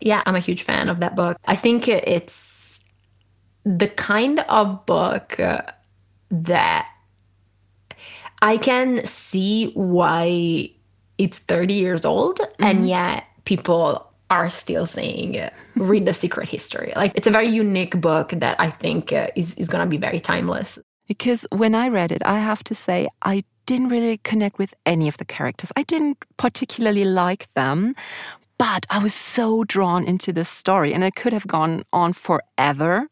Yeah, 0.00 0.22
I'm 0.26 0.36
a 0.36 0.40
huge 0.40 0.62
fan 0.62 0.88
of 0.88 1.00
that 1.00 1.14
book. 1.16 1.36
I 1.44 1.56
think 1.56 1.88
it's 1.88 2.80
the 3.64 3.88
kind 3.88 4.40
of 4.48 4.86
book 4.86 5.38
that 6.30 6.86
I 8.42 8.56
can 8.56 9.04
see 9.04 9.72
why 9.72 10.70
it's 11.20 11.38
30 11.38 11.74
years 11.74 12.04
old 12.04 12.38
mm-hmm. 12.38 12.64
and 12.64 12.88
yet 12.88 13.24
people 13.44 14.06
are 14.30 14.48
still 14.48 14.86
saying 14.86 15.38
uh, 15.38 15.50
read 15.76 16.06
the 16.06 16.12
secret 16.12 16.48
history 16.48 16.92
like 16.96 17.12
it's 17.14 17.26
a 17.26 17.30
very 17.30 17.48
unique 17.48 18.00
book 18.00 18.30
that 18.30 18.56
i 18.58 18.70
think 18.70 19.12
uh, 19.12 19.26
is, 19.36 19.54
is 19.56 19.68
going 19.68 19.84
to 19.84 19.90
be 19.90 19.98
very 19.98 20.20
timeless 20.20 20.78
because 21.08 21.46
when 21.50 21.74
i 21.74 21.88
read 21.88 22.10
it 22.12 22.22
i 22.24 22.38
have 22.38 22.62
to 22.64 22.74
say 22.74 23.08
i 23.22 23.44
didn't 23.66 23.88
really 23.88 24.18
connect 24.18 24.56
with 24.58 24.72
any 24.86 25.08
of 25.08 25.18
the 25.18 25.24
characters 25.24 25.72
i 25.76 25.82
didn't 25.82 26.16
particularly 26.36 27.04
like 27.04 27.52
them 27.54 27.94
but 28.60 28.86
i 28.90 28.98
was 29.02 29.14
so 29.14 29.64
drawn 29.64 30.04
into 30.04 30.32
the 30.32 30.44
story 30.44 30.92
and 30.92 31.02
it 31.02 31.14
could 31.16 31.32
have 31.32 31.46
gone 31.46 31.82
on 31.92 32.12
forever 32.12 33.08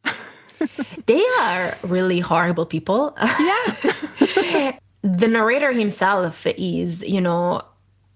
they 1.07 1.25
are 1.41 1.75
really 1.83 2.21
horrible 2.21 2.67
people 2.67 3.17
yeah 3.19 4.79
the 5.03 5.29
narrator 5.29 5.73
himself 5.73 6.47
is 6.47 7.03
you 7.03 7.21
know 7.21 7.63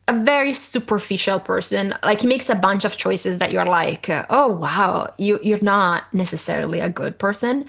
a 0.08 0.24
very 0.24 0.52
superficial 0.52 1.38
person. 1.40 1.94
Like 2.02 2.20
he 2.20 2.26
makes 2.26 2.50
a 2.50 2.54
bunch 2.54 2.84
of 2.84 2.96
choices 2.96 3.38
that 3.38 3.52
you're 3.52 3.64
like, 3.64 4.08
oh 4.30 4.48
wow, 4.48 5.12
you 5.16 5.38
you're 5.42 5.62
not 5.62 6.12
necessarily 6.12 6.80
a 6.80 6.88
good 6.88 7.18
person. 7.18 7.66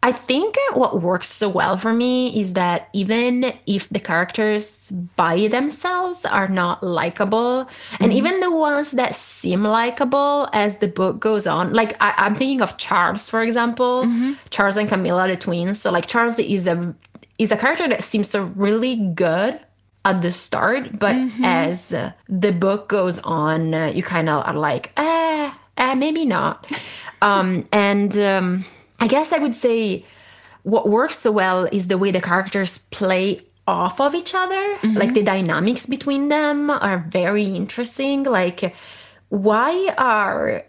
I 0.00 0.12
think 0.12 0.56
what 0.74 1.02
works 1.02 1.28
so 1.28 1.48
well 1.48 1.76
for 1.76 1.92
me 1.92 2.38
is 2.38 2.54
that 2.54 2.88
even 2.92 3.52
if 3.66 3.88
the 3.88 3.98
characters 3.98 4.92
by 5.16 5.48
themselves 5.48 6.24
are 6.24 6.46
not 6.46 6.84
likable, 6.84 7.64
mm-hmm. 7.64 8.04
and 8.04 8.12
even 8.12 8.38
the 8.38 8.50
ones 8.50 8.92
that 8.92 9.16
seem 9.16 9.64
likable 9.64 10.48
as 10.52 10.78
the 10.78 10.86
book 10.86 11.18
goes 11.18 11.48
on, 11.48 11.72
like 11.72 11.96
I, 12.00 12.14
am 12.26 12.36
thinking 12.36 12.62
of 12.62 12.76
Charles, 12.76 13.28
for 13.28 13.42
example, 13.42 14.04
mm-hmm. 14.04 14.34
Charles 14.50 14.76
and 14.76 14.88
Camilla, 14.88 15.26
the 15.26 15.36
twins. 15.36 15.80
So 15.80 15.90
like 15.90 16.06
Charles 16.06 16.38
is 16.38 16.68
a 16.68 16.94
is 17.38 17.50
a 17.50 17.56
character 17.56 17.88
that 17.88 18.04
seems 18.04 18.30
so 18.30 18.44
really 18.54 18.94
good 19.14 19.58
at 20.04 20.22
the 20.22 20.30
start, 20.30 20.96
but 20.98 21.16
mm-hmm. 21.16 21.44
as 21.44 21.88
the 22.28 22.52
book 22.52 22.88
goes 22.88 23.18
on, 23.20 23.74
uh, 23.74 23.86
you 23.86 24.02
kind 24.02 24.28
of 24.28 24.46
are 24.46 24.54
like, 24.54 24.92
eh, 24.96 25.52
eh, 25.76 25.94
maybe 25.94 26.24
not. 26.24 26.70
um, 27.22 27.68
and 27.72 28.16
um, 28.18 28.64
I 28.98 29.06
guess 29.06 29.32
I 29.32 29.38
would 29.38 29.54
say 29.54 30.04
what 30.62 30.88
works 30.88 31.16
so 31.16 31.30
well 31.30 31.64
is 31.64 31.86
the 31.86 31.98
way 31.98 32.10
the 32.10 32.20
characters 32.20 32.78
play 32.78 33.42
off 33.66 34.00
of 34.00 34.14
each 34.14 34.34
other. 34.34 34.76
Mm-hmm. 34.76 34.96
Like 34.96 35.14
the 35.14 35.22
dynamics 35.22 35.86
between 35.86 36.28
them 36.28 36.70
are 36.70 37.04
very 37.08 37.44
interesting. 37.44 38.24
Like, 38.24 38.74
why 39.28 39.94
are 39.98 40.64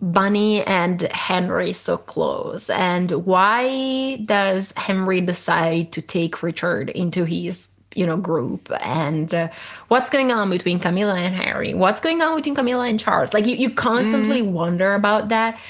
Bunny 0.00 0.62
and 0.62 1.02
Henry 1.02 1.72
so 1.72 1.96
close? 1.96 2.70
And 2.70 3.10
why 3.26 4.16
does 4.24 4.72
Henry 4.76 5.20
decide 5.20 5.92
to 5.92 6.02
take 6.02 6.42
Richard 6.42 6.90
into 6.90 7.24
his 7.24 7.70
you 7.94 8.06
know 8.06 8.16
group 8.16 8.72
and 8.80 9.34
uh, 9.34 9.48
what's 9.88 10.08
going 10.08 10.32
on 10.32 10.48
between 10.48 10.78
camilla 10.78 11.14
and 11.14 11.34
henry 11.34 11.74
what's 11.74 12.00
going 12.00 12.22
on 12.22 12.34
between 12.34 12.54
camilla 12.54 12.86
and 12.86 12.98
charles 12.98 13.34
like 13.34 13.44
you, 13.44 13.54
you 13.54 13.68
constantly 13.68 14.40
mm. 14.40 14.50
wonder 14.50 14.94
about 14.94 15.28
that 15.28 15.60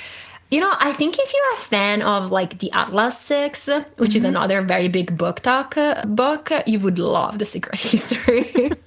you 0.52 0.60
know 0.60 0.72
i 0.78 0.92
think 0.92 1.18
if 1.18 1.32
you're 1.32 1.54
a 1.54 1.56
fan 1.56 2.02
of 2.02 2.30
like 2.30 2.58
the 2.58 2.70
atlas 2.72 3.18
six 3.18 3.66
which 3.66 4.10
mm-hmm. 4.10 4.16
is 4.16 4.24
another 4.24 4.62
very 4.62 4.88
big 4.88 5.16
BookTok 5.16 5.76
uh, 5.76 6.06
book 6.06 6.50
you 6.66 6.78
would 6.78 6.98
love 6.98 7.38
the 7.38 7.44
secret 7.44 7.80
history 7.80 8.70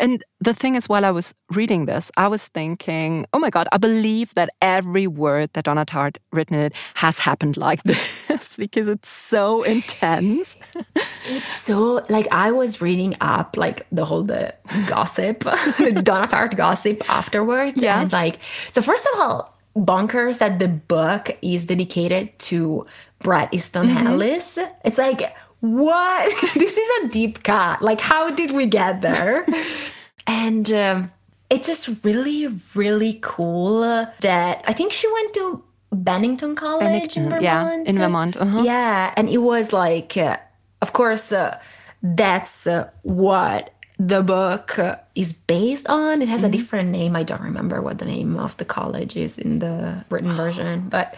And 0.00 0.24
the 0.40 0.54
thing 0.54 0.76
is, 0.76 0.88
while 0.88 1.04
I 1.04 1.10
was 1.10 1.34
reading 1.50 1.84
this, 1.84 2.10
I 2.16 2.26
was 2.26 2.48
thinking, 2.48 3.26
oh 3.34 3.38
my 3.38 3.50
God, 3.50 3.68
I 3.70 3.76
believe 3.76 4.34
that 4.34 4.48
every 4.62 5.06
word 5.06 5.50
that 5.52 5.64
Donna 5.64 5.84
Tartt 5.84 6.16
written 6.32 6.56
in 6.56 6.66
it 6.66 6.72
has 6.94 7.18
happened 7.18 7.58
like 7.58 7.82
this 7.84 8.56
because 8.56 8.88
it's 8.88 9.10
so 9.10 9.62
intense. 9.62 10.56
it's 11.26 11.60
so, 11.60 12.04
like, 12.08 12.28
I 12.32 12.50
was 12.50 12.80
reading 12.80 13.14
up, 13.20 13.58
like, 13.58 13.86
the 13.92 14.06
whole 14.06 14.22
the 14.22 14.54
gossip, 14.86 15.40
the 15.40 16.00
Donna 16.02 16.26
Tartt 16.26 16.56
gossip 16.56 17.08
afterwards. 17.10 17.74
Yeah. 17.76 18.00
And, 18.00 18.12
like, 18.12 18.38
so 18.72 18.80
first 18.80 19.06
of 19.12 19.20
all, 19.20 19.59
bonkers 19.76 20.38
that 20.38 20.58
the 20.58 20.68
book 20.68 21.36
is 21.42 21.66
dedicated 21.66 22.38
to 22.38 22.86
Bret 23.20 23.52
Easton 23.52 23.88
mm-hmm. 23.88 24.06
Ellis. 24.06 24.58
It's 24.84 24.98
like, 24.98 25.34
what? 25.60 26.42
this 26.54 26.76
is 26.76 27.04
a 27.04 27.08
deep 27.08 27.42
cut. 27.42 27.82
Like, 27.82 28.00
how 28.00 28.30
did 28.30 28.52
we 28.52 28.66
get 28.66 29.02
there? 29.02 29.46
and 30.26 30.70
um, 30.72 31.12
it's 31.50 31.66
just 31.66 32.04
really, 32.04 32.48
really 32.74 33.18
cool 33.20 33.82
that 34.20 34.64
I 34.66 34.72
think 34.72 34.92
she 34.92 35.10
went 35.12 35.34
to 35.34 35.62
Bennington 35.92 36.54
College 36.54 36.80
Bennington, 36.80 37.24
in 37.24 37.30
Vermont. 37.30 37.42
Yeah, 37.42 37.74
in 37.74 37.98
Vermont. 37.98 38.36
Uh-huh. 38.36 38.62
Yeah, 38.62 39.12
and 39.16 39.28
it 39.28 39.38
was 39.38 39.72
like, 39.72 40.16
uh, 40.16 40.36
of 40.80 40.92
course, 40.92 41.32
uh, 41.32 41.58
that's 42.02 42.66
uh, 42.66 42.90
what 43.02 43.74
the 44.00 44.22
book 44.22 44.78
is 45.14 45.34
based 45.34 45.86
on. 45.86 46.22
It 46.22 46.28
has 46.28 46.40
mm-hmm. 46.40 46.54
a 46.54 46.56
different 46.56 46.88
name. 46.88 47.14
I 47.14 47.22
don't 47.22 47.42
remember 47.42 47.82
what 47.82 47.98
the 47.98 48.06
name 48.06 48.38
of 48.38 48.56
the 48.56 48.64
college 48.64 49.14
is 49.14 49.36
in 49.36 49.58
the 49.58 50.06
written 50.08 50.34
version, 50.34 50.88
but 50.88 51.14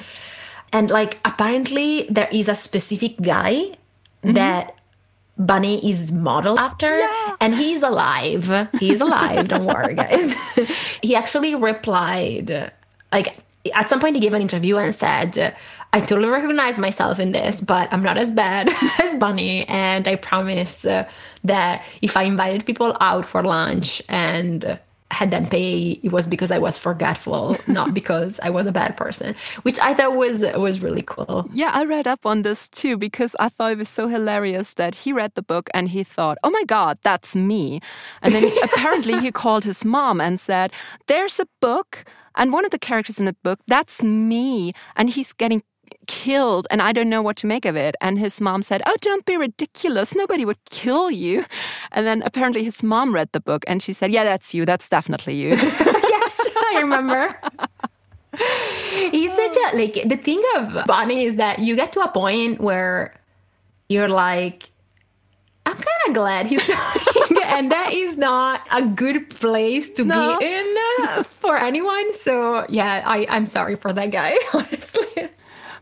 and 0.73 0.91
like 0.91 1.21
apparently 1.25 2.09
there 2.11 2.29
is 2.33 2.49
a 2.49 2.57
specific 2.57 3.21
guy 3.23 3.55
mm-hmm. 3.55 4.33
that 4.33 4.75
Bunny 5.39 5.89
is 5.89 6.11
modeled 6.11 6.59
after, 6.59 6.99
yeah. 6.99 7.37
and 7.41 7.55
he's 7.55 7.85
alive. 7.85 8.69
He's 8.81 9.01
alive. 9.01 9.47
don't 9.47 9.65
worry, 9.65 9.95
guys. 9.95 10.35
he 11.03 11.15
actually 11.15 11.55
replied, 11.55 12.73
like 13.13 13.39
at 13.73 13.89
some 13.89 14.01
point, 14.01 14.17
he 14.17 14.21
gave 14.21 14.35
an 14.35 14.43
interview 14.43 14.77
and 14.79 14.93
said, 14.93 15.55
"I 15.93 16.01
totally 16.01 16.29
recognize 16.29 16.79
myself 16.79 17.19
in 17.19 17.33
this, 17.33 17.61
but 17.61 17.93
I'm 17.93 18.03
not 18.03 18.19
as 18.19 18.33
bad 18.33 18.71
as 19.03 19.15
Bunny, 19.17 19.67
and 19.69 20.09
I 20.09 20.17
promise 20.17 20.85
uh, 20.85 21.09
that 21.45 21.85
if 22.01 22.17
I 22.17 22.23
invited 22.25 22.67
people 22.67 22.97
out 23.01 23.25
for 23.25 23.43
lunch 23.43 24.03
and." 24.09 24.79
had 25.13 25.31
them 25.31 25.47
pay 25.47 26.01
it 26.03 26.11
was 26.11 26.27
because 26.27 26.51
I 26.51 26.59
was 26.59 26.79
forgetful, 26.79 27.57
not 27.67 27.93
because 27.93 28.41
I 28.43 28.51
was 28.51 28.67
a 28.67 28.73
bad 28.73 28.97
person, 28.97 29.35
which 29.63 29.79
I 29.81 29.95
thought 29.95 30.17
was 30.17 30.43
was 30.57 30.81
really 30.81 31.03
cool. 31.03 31.49
Yeah, 31.53 31.71
I 31.73 31.85
read 31.85 32.07
up 32.07 32.25
on 32.25 32.43
this 32.43 32.69
too 32.69 32.97
because 32.97 33.37
I 33.39 33.49
thought 33.49 33.73
it 33.73 33.79
was 33.79 33.89
so 33.89 34.09
hilarious 34.09 34.75
that 34.75 34.95
he 34.95 35.13
read 35.13 35.35
the 35.35 35.43
book 35.43 35.69
and 35.75 35.91
he 35.91 36.03
thought, 36.03 36.39
"Oh 36.43 36.51
my 36.51 36.65
god, 36.65 36.99
that's 37.03 37.37
me." 37.37 37.81
And 38.23 38.35
then 38.35 38.51
apparently 38.63 39.21
he 39.21 39.31
called 39.31 39.65
his 39.65 39.85
mom 39.85 40.21
and 40.21 40.41
said, 40.41 40.73
"There's 41.07 41.39
a 41.39 41.47
book 41.61 42.05
and 42.35 42.51
one 42.51 42.65
of 42.65 42.71
the 42.71 42.79
characters 42.79 43.19
in 43.19 43.27
the 43.27 43.37
book, 43.45 43.61
that's 43.69 44.03
me." 44.03 44.73
And 44.97 45.11
he's 45.11 45.33
getting 45.35 45.63
killed 46.07 46.67
and 46.71 46.83
I 46.83 46.93
don't 46.93 47.09
know 47.09 47.23
what 47.23 47.37
to 47.39 47.47
make 47.47 47.65
of 47.65 47.77
it. 47.77 47.95
And 48.01 48.19
his 48.19 48.41
mom 48.41 48.63
said, 48.63 48.83
Oh, 48.87 48.97
don't 49.01 49.25
be 49.25 49.37
ridiculous. 49.37 50.15
Nobody 50.15 50.45
would 50.45 50.63
kill 50.71 51.11
you. 51.11 51.45
And 51.93 52.07
then 52.07 52.23
apparently 52.23 52.65
his 52.65 52.83
mom 52.83 53.15
read 53.15 53.31
the 53.33 53.41
book 53.41 53.65
and 53.67 53.83
she 53.83 53.93
said, 53.93 54.13
Yeah, 54.13 54.25
that's 54.25 54.55
you. 54.55 54.65
That's 54.65 54.89
definitely 54.89 55.35
you. 55.35 55.51
yes, 55.57 56.41
I 56.75 56.81
remember. 56.81 57.39
He's 59.11 59.35
such 59.35 59.57
a, 59.57 59.77
like, 59.77 59.95
the 60.07 60.17
thing 60.17 60.43
of 60.57 60.87
Bunny 60.87 61.25
is 61.25 61.37
that 61.37 61.59
you 61.59 61.77
get 61.77 61.93
to 61.93 62.01
a 62.01 62.09
point 62.09 62.61
where 62.61 63.15
you're 63.89 64.09
like, 64.09 64.71
I'm 65.65 65.75
kind 65.75 66.09
of 66.09 66.15
glad 66.15 66.47
he's 66.47 66.67
dying, 66.67 67.37
and 67.45 67.71
that 67.71 67.93
is 67.93 68.17
not 68.17 68.67
a 68.73 68.83
good 68.83 69.31
place 69.31 69.93
to 69.93 70.05
no. 70.05 70.39
be 70.39 70.47
in 70.47 71.25
for 71.25 71.57
anyone. 71.57 72.13
So 72.15 72.67
yeah, 72.69 73.03
I 73.07 73.27
I'm 73.29 73.47
sorry 73.47 73.77
for 73.77 73.93
that 73.93 74.11
guy, 74.11 74.37
honestly 74.55 75.02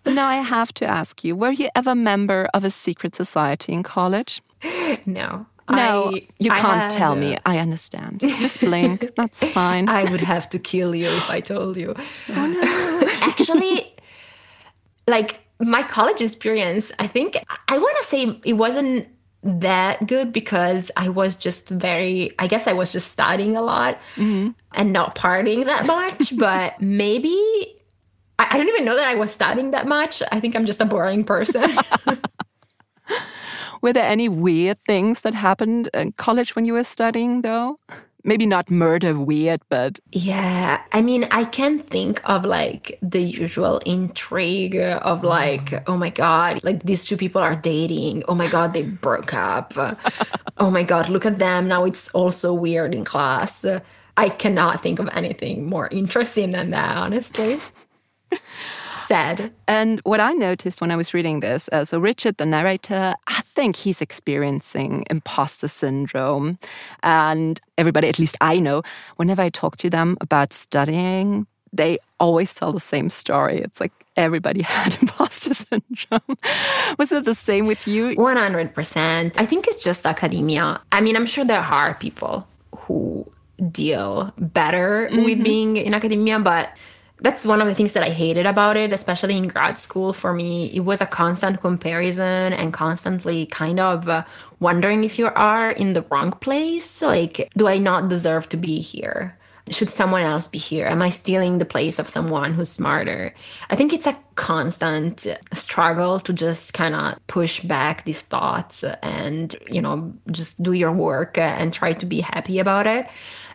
now 0.07 0.27
I 0.27 0.37
have 0.37 0.73
to 0.75 0.87
ask 0.87 1.25
you: 1.25 1.37
Were 1.37 1.53
you 1.53 1.69
ever 1.75 1.91
a 1.91 1.95
member 1.95 2.49
of 2.55 2.65
a 2.65 2.71
secret 2.71 3.15
society 3.15 3.73
in 3.73 3.83
college? 3.83 4.43
No. 5.07 5.47
No, 5.71 6.13
I, 6.15 6.27
you 6.39 6.51
can't 6.51 6.91
tell 6.91 7.15
me. 7.15 7.39
I 7.47 7.59
understand. 7.59 8.21
Just 8.21 8.61
blink. 8.61 9.13
That's 9.17 9.45
fine. 9.45 9.89
I 9.89 10.03
would 10.11 10.21
have 10.21 10.49
to 10.51 10.59
kill 10.59 10.95
you 10.95 11.07
if 11.07 11.31
I 11.31 11.41
told 11.41 11.77
you. 11.77 11.95
Oh 12.29 12.47
no. 12.47 13.09
Actually, 13.23 13.95
like 15.07 15.41
my 15.61 15.83
college 15.83 16.21
experience, 16.21 16.93
I 16.99 17.07
think 17.07 17.37
I 17.69 17.79
want 17.79 17.97
to 17.99 18.05
say 18.05 18.41
it 18.45 18.55
wasn't 18.55 19.09
that 19.43 20.07
good 20.07 20.33
because 20.33 20.91
I 20.97 21.09
was 21.09 21.35
just 21.35 21.69
very, 21.69 22.33
I 22.39 22.47
guess 22.47 22.67
I 22.67 22.73
was 22.73 22.93
just 22.93 23.11
studying 23.11 23.57
a 23.57 23.63
lot 23.63 23.99
mm 24.17 24.33
-hmm. 24.33 24.55
and 24.73 24.93
not 24.93 25.15
partying 25.15 25.65
that 25.67 25.87
much. 25.87 26.37
but 26.37 26.81
maybe 26.81 27.37
I, 28.51 28.57
don't 28.57 28.69
even 28.69 28.85
know 28.85 28.97
that 28.97 29.09
I 29.09 29.15
was 29.15 29.31
studying 29.31 29.73
that 29.73 29.87
much. 29.87 30.23
I 30.33 30.41
think 30.41 30.57
I'm 30.57 30.67
just 30.67 30.81
a 30.81 30.85
boring 30.85 31.25
person. 31.25 31.71
were 33.83 33.93
there 33.93 34.07
any 34.07 34.29
weird 34.29 34.79
things 34.81 35.23
that 35.23 35.35
happened 35.35 35.89
in 35.95 36.13
college 36.13 36.55
when 36.55 36.65
you 36.65 36.73
were 36.75 36.85
studying, 36.85 37.43
though? 37.43 37.79
maybe 38.25 38.47
not 38.47 38.71
murder 38.71 39.19
weird, 39.19 39.61
but 39.69 39.99
yeah, 40.13 40.83
I 40.93 41.03
mean, 41.03 41.27
I 41.31 41.45
can 41.45 41.79
think 41.79 42.21
of 42.25 42.45
like 42.45 42.99
the 43.03 43.21
usual 43.21 43.79
intrigue 43.87 44.77
of 44.77 45.23
mm. 45.23 45.25
like, 45.25 45.89
oh 45.89 45.97
my 45.97 46.11
god, 46.11 46.63
like 46.63 46.83
these 46.83 47.05
two 47.07 47.17
people 47.17 47.41
are 47.41 47.57
dating. 47.57 48.25
Oh 48.29 48.35
my 48.35 48.49
god, 48.49 48.73
they 48.73 48.83
broke 48.83 49.35
up. 49.35 49.73
oh 50.59 50.71
my 50.71 50.83
god, 50.83 51.09
look 51.09 51.27
at 51.27 51.39
them 51.39 51.69
now. 51.69 51.85
It's 51.85 52.11
also 52.11 52.53
weird 52.53 52.95
in 52.95 53.05
class. 53.05 53.65
I 54.17 54.29
cannot 54.29 54.81
think 54.81 54.99
of 54.99 55.09
anything 55.13 55.65
more 55.67 55.89
interesting 55.91 56.51
than 56.51 56.71
that, 56.71 56.97
honestly. 56.97 57.59
Sad. 59.07 59.53
And 59.67 60.01
what 60.05 60.21
I 60.21 60.33
noticed 60.33 60.81
when 60.81 60.91
I 60.91 60.97
was 60.97 61.13
reading 61.13 61.41
this, 61.41 61.69
uh, 61.73 61.85
so 61.85 61.99
Richard, 61.99 62.37
the 62.37 62.47
narrator, 62.47 63.15
I 63.27 63.41
think 63.41 63.77
he's 63.77 64.01
experiencing 64.01 65.05
imposter 65.11 65.69
syndrome. 65.69 66.59
And 67.03 67.61
everybody, 67.77 68.09
at 68.09 68.19
least 68.19 68.37
I 68.41 68.61
know, 68.61 68.83
whenever 69.17 69.43
I 69.43 69.49
talk 69.49 69.77
to 69.79 69.91
them 69.91 70.17
about 70.21 70.53
studying, 70.53 71.47
they 71.73 71.99
always 72.19 72.55
tell 72.55 72.73
the 72.73 72.81
same 72.81 73.09
story. 73.09 73.61
It's 73.61 73.81
like 73.81 73.93
everybody 74.17 74.63
had 74.77 74.97
imposter 75.01 75.55
syndrome. 75.55 76.39
Was 76.99 77.13
it 77.13 77.25
the 77.25 77.35
same 77.35 77.67
with 77.67 77.87
you? 77.89 78.15
100%. 78.17 79.39
I 79.39 79.47
think 79.47 79.67
it's 79.67 79.83
just 79.83 80.07
academia. 80.07 80.81
I 80.93 81.01
mean, 81.01 81.17
I'm 81.17 81.27
sure 81.27 81.45
there 81.45 81.61
are 81.61 81.95
people 81.95 82.47
who 82.77 83.27
deal 83.71 84.33
better 84.39 85.09
mm 85.11 85.17
-hmm. 85.17 85.25
with 85.25 85.39
mm-hmm. 85.39 85.43
being 85.43 85.77
in 85.77 85.95
academia, 85.95 86.39
but 86.39 86.67
that's 87.23 87.45
one 87.45 87.61
of 87.61 87.69
the 87.69 87.75
things 87.75 87.93
that 87.93 88.03
I 88.03 88.11
hated 88.11 88.47
about 88.47 88.77
it, 88.77 88.93
especially 88.93 89.37
in 89.37 89.49
grad 89.49 89.77
school. 89.79 90.13
For 90.13 90.33
me, 90.33 90.71
it 90.75 90.81
was 90.81 91.01
a 91.01 91.07
constant 91.07 91.61
comparison 91.61 92.53
and 92.53 92.73
constantly 92.73 93.47
kind 93.47 93.79
of 93.79 94.09
uh, 94.09 94.25
wondering 94.59 95.05
if 95.05 95.19
you 95.19 95.27
are 95.27 95.71
in 95.71 95.93
the 95.93 96.03
wrong 96.11 96.33
place. 96.33 97.03
Like, 97.03 97.51
do 97.57 97.69
I 97.69 97.79
not 97.79 98.09
deserve 98.09 98.49
to 98.51 98.57
be 98.57 98.81
here? 98.81 99.37
Should 99.69 99.91
someone 99.91 100.23
else 100.23 100.49
be 100.49 100.59
here? 100.59 100.87
Am 100.87 101.01
I 101.01 101.11
stealing 101.11 101.59
the 101.59 101.65
place 101.65 102.01
of 102.01 102.09
someone 102.09 102.55
who's 102.55 102.71
smarter? 102.71 103.33
I 103.69 103.77
think 103.77 103.93
it's 103.93 104.07
a 104.07 104.19
constant 104.35 105.27
struggle 105.53 106.19
to 106.21 106.33
just 106.33 106.75
kind 106.75 106.95
of 106.95 107.25
push 107.29 107.61
back 107.61 108.05
these 108.05 108.21
thoughts 108.21 108.83
and, 109.03 109.55
you 109.69 109.81
know, 109.81 110.13
just 110.31 110.61
do 110.61 110.73
your 110.73 110.91
work 110.91 111.39
and 111.39 111.73
try 111.73 111.93
to 111.93 112.07
be 112.07 112.21
happy 112.21 112.59
about 112.59 112.89
it. 112.89 113.07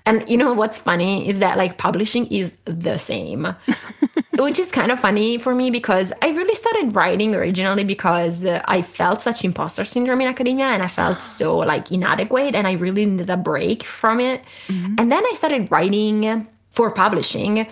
And 0.05 0.27
you 0.29 0.37
know 0.37 0.53
what's 0.53 0.77
funny 0.77 1.27
is 1.27 1.39
that 1.39 1.57
like 1.57 1.77
publishing 1.77 2.27
is 2.27 2.57
the 2.65 2.97
same, 2.97 3.47
which 4.37 4.59
is 4.59 4.71
kind 4.71 4.91
of 4.91 4.99
funny 4.99 5.39
for 5.39 5.55
me 5.55 5.71
because 5.71 6.13
I 6.21 6.29
really 6.29 6.53
started 6.53 6.95
writing 6.95 7.33
originally 7.33 7.83
because 7.83 8.45
uh, 8.45 8.61
I 8.65 8.83
felt 8.83 9.21
such 9.21 9.43
imposter 9.43 9.83
syndrome 9.83 10.21
in 10.21 10.27
academia 10.27 10.65
and 10.65 10.83
I 10.83 10.87
felt 10.87 11.21
so 11.39 11.57
like 11.57 11.91
inadequate 11.91 12.53
and 12.53 12.67
I 12.67 12.73
really 12.73 13.05
needed 13.05 13.29
a 13.29 13.37
break 13.37 13.83
from 13.83 14.19
it. 14.19 14.43
Mm-hmm. 14.67 14.95
And 14.99 15.11
then 15.11 15.25
I 15.25 15.33
started 15.35 15.71
writing 15.71 16.47
for 16.75 16.91
publishing. 16.91 17.67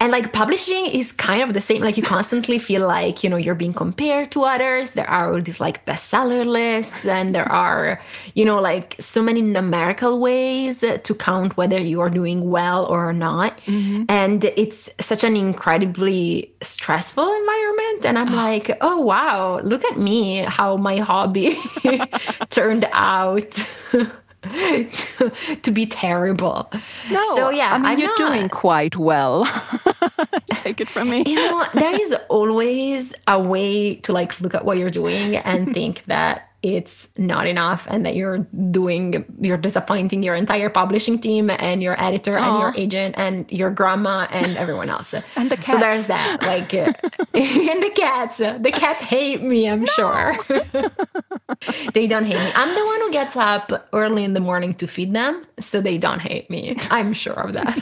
And 0.00 0.10
like 0.10 0.32
publishing 0.32 0.86
is 0.86 1.12
kind 1.12 1.42
of 1.42 1.54
the 1.54 1.60
same. 1.60 1.80
Like 1.82 1.96
you 1.96 2.02
constantly 2.02 2.58
feel 2.58 2.86
like 2.86 3.22
you 3.22 3.30
know 3.30 3.36
you're 3.36 3.54
being 3.54 3.72
compared 3.72 4.32
to 4.32 4.42
others. 4.42 4.92
There 4.92 5.08
are 5.08 5.32
all 5.32 5.40
these 5.40 5.60
like 5.60 5.86
bestseller 5.86 6.44
lists 6.44 7.06
and 7.06 7.34
there 7.34 7.50
are 7.50 8.00
you 8.34 8.44
know 8.44 8.60
like 8.60 8.96
so 8.98 9.22
many 9.22 9.42
numerical 9.42 10.18
ways 10.18 10.80
to 10.80 11.14
count 11.14 11.56
whether 11.56 11.78
you 11.78 12.00
are 12.00 12.10
doing 12.10 12.50
well 12.50 12.84
or 12.86 13.12
not. 13.12 13.56
Mm-hmm. 13.68 14.04
and 14.08 14.44
it's 14.44 14.88
such 15.00 15.22
an 15.24 15.36
incredibly 15.36 16.52
stressful 16.62 17.28
environment. 17.40 18.06
And 18.06 18.18
i'm 18.18 18.34
like 18.34 18.76
oh 18.80 19.00
wow 19.00 19.60
look 19.60 19.84
at 19.84 19.98
me 19.98 20.38
how 20.38 20.76
my 20.76 20.98
hobby 20.98 21.56
turned 22.50 22.88
out 22.92 23.52
to 25.62 25.70
be 25.70 25.86
terrible. 25.86 26.70
No, 27.10 27.22
so 27.36 27.50
yeah, 27.50 27.72
I 27.72 27.78
mean 27.78 27.86
I'm 27.86 27.98
you're 27.98 28.08
not, 28.08 28.18
doing 28.18 28.48
quite 28.48 28.96
well. 28.96 29.44
Take 30.52 30.80
it 30.80 30.88
from 30.88 31.10
me. 31.10 31.24
You 31.26 31.36
know, 31.36 31.64
there 31.74 32.00
is 32.00 32.14
always 32.28 33.14
a 33.26 33.40
way 33.40 33.96
to 33.96 34.12
like 34.12 34.40
look 34.40 34.54
at 34.54 34.64
what 34.64 34.78
you're 34.78 34.90
doing 34.90 35.36
and 35.36 35.72
think 35.72 36.04
that 36.04 36.47
it's 36.62 37.08
not 37.16 37.46
enough 37.46 37.86
and 37.88 38.04
that 38.04 38.16
you're 38.16 38.38
doing 38.70 39.24
you're 39.40 39.56
disappointing 39.56 40.24
your 40.24 40.34
entire 40.34 40.68
publishing 40.68 41.16
team 41.18 41.50
and 41.50 41.82
your 41.82 42.00
editor 42.02 42.32
Aww. 42.32 42.42
and 42.42 42.60
your 42.60 42.72
agent 42.76 43.14
and 43.16 43.50
your 43.50 43.70
grandma 43.70 44.26
and 44.32 44.56
everyone 44.56 44.90
else 44.90 45.14
and 45.36 45.50
the 45.50 45.56
cats. 45.56 45.72
so 45.72 45.78
there's 45.78 46.06
that 46.08 46.38
like 46.42 46.74
uh, 46.74 46.92
and 47.34 47.82
the 47.82 47.92
cats 47.94 48.38
the 48.38 48.72
cats 48.74 49.02
hate 49.04 49.40
me 49.40 49.68
i'm 49.68 49.80
no. 49.80 49.86
sure 49.86 50.36
they 51.94 52.08
don't 52.08 52.24
hate 52.24 52.36
me 52.36 52.50
i'm 52.56 52.74
the 52.74 52.84
one 52.84 53.00
who 53.02 53.12
gets 53.12 53.36
up 53.36 53.88
early 53.92 54.24
in 54.24 54.32
the 54.34 54.40
morning 54.40 54.74
to 54.74 54.88
feed 54.88 55.14
them 55.14 55.44
so 55.60 55.80
they 55.80 55.96
don't 55.96 56.20
hate 56.20 56.50
me 56.50 56.76
i'm 56.90 57.12
sure 57.12 57.34
of 57.34 57.52
that 57.52 57.80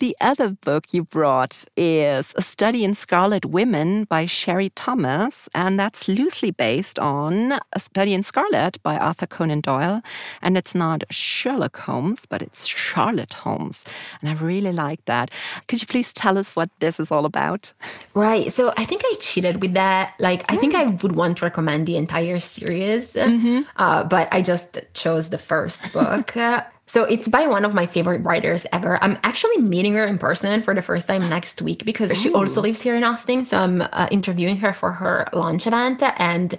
the 0.00 0.16
other 0.20 0.48
book 0.48 0.92
you 0.92 1.04
brought 1.04 1.64
is 1.76 2.32
A 2.36 2.42
Study 2.42 2.84
in 2.84 2.94
Scarlet 2.94 3.44
Women 3.44 4.04
by 4.04 4.24
Sherry 4.24 4.70
Thomas, 4.70 5.46
and 5.54 5.78
that's 5.78 6.08
loosely 6.08 6.50
based 6.50 6.98
on 6.98 7.52
A 7.74 7.78
Study 7.78 8.14
in 8.14 8.22
Scarlet 8.22 8.82
by 8.82 8.96
Arthur 8.96 9.26
Conan 9.26 9.60
Doyle. 9.60 10.00
And 10.40 10.56
it's 10.56 10.74
not 10.74 11.04
Sherlock 11.10 11.76
Holmes, 11.76 12.24
but 12.26 12.40
it's 12.40 12.66
Charlotte 12.66 13.34
Holmes. 13.34 13.84
And 14.20 14.30
I 14.30 14.32
really 14.42 14.72
like 14.72 15.04
that. 15.04 15.30
Could 15.68 15.82
you 15.82 15.86
please 15.86 16.14
tell 16.14 16.38
us 16.38 16.56
what 16.56 16.70
this 16.80 16.98
is 16.98 17.10
all 17.12 17.26
about? 17.26 17.74
Right. 18.14 18.50
So 18.50 18.72
I 18.78 18.86
think 18.86 19.02
I 19.04 19.14
cheated 19.20 19.60
with 19.60 19.74
that. 19.74 20.14
Like, 20.18 20.50
I 20.50 20.56
think 20.56 20.74
I 20.74 20.86
would 20.86 21.14
want 21.14 21.38
to 21.38 21.44
recommend 21.44 21.86
the 21.86 21.96
entire 21.96 22.40
series, 22.40 23.14
mm 23.14 23.40
-hmm. 23.40 23.58
uh, 23.76 24.02
but 24.08 24.28
I 24.32 24.40
just 24.42 24.80
chose 24.94 25.28
the 25.28 25.38
first 25.38 25.92
book. 25.92 26.32
So 26.90 27.04
it's 27.04 27.28
by 27.28 27.46
one 27.46 27.64
of 27.64 27.72
my 27.72 27.86
favorite 27.86 28.24
writers 28.24 28.66
ever. 28.72 28.98
I'm 29.00 29.16
actually 29.22 29.58
meeting 29.58 29.94
her 29.94 30.04
in 30.04 30.18
person 30.18 30.60
for 30.60 30.74
the 30.74 30.82
first 30.82 31.06
time 31.06 31.28
next 31.28 31.62
week 31.62 31.84
because 31.84 32.10
Ooh. 32.10 32.16
she 32.16 32.32
also 32.32 32.60
lives 32.60 32.82
here 32.82 32.96
in 32.96 33.04
Austin. 33.04 33.44
So 33.44 33.58
I'm 33.58 33.80
uh, 33.80 34.08
interviewing 34.10 34.56
her 34.56 34.72
for 34.72 34.90
her 34.90 35.28
launch 35.32 35.68
event 35.68 36.02
and 36.18 36.58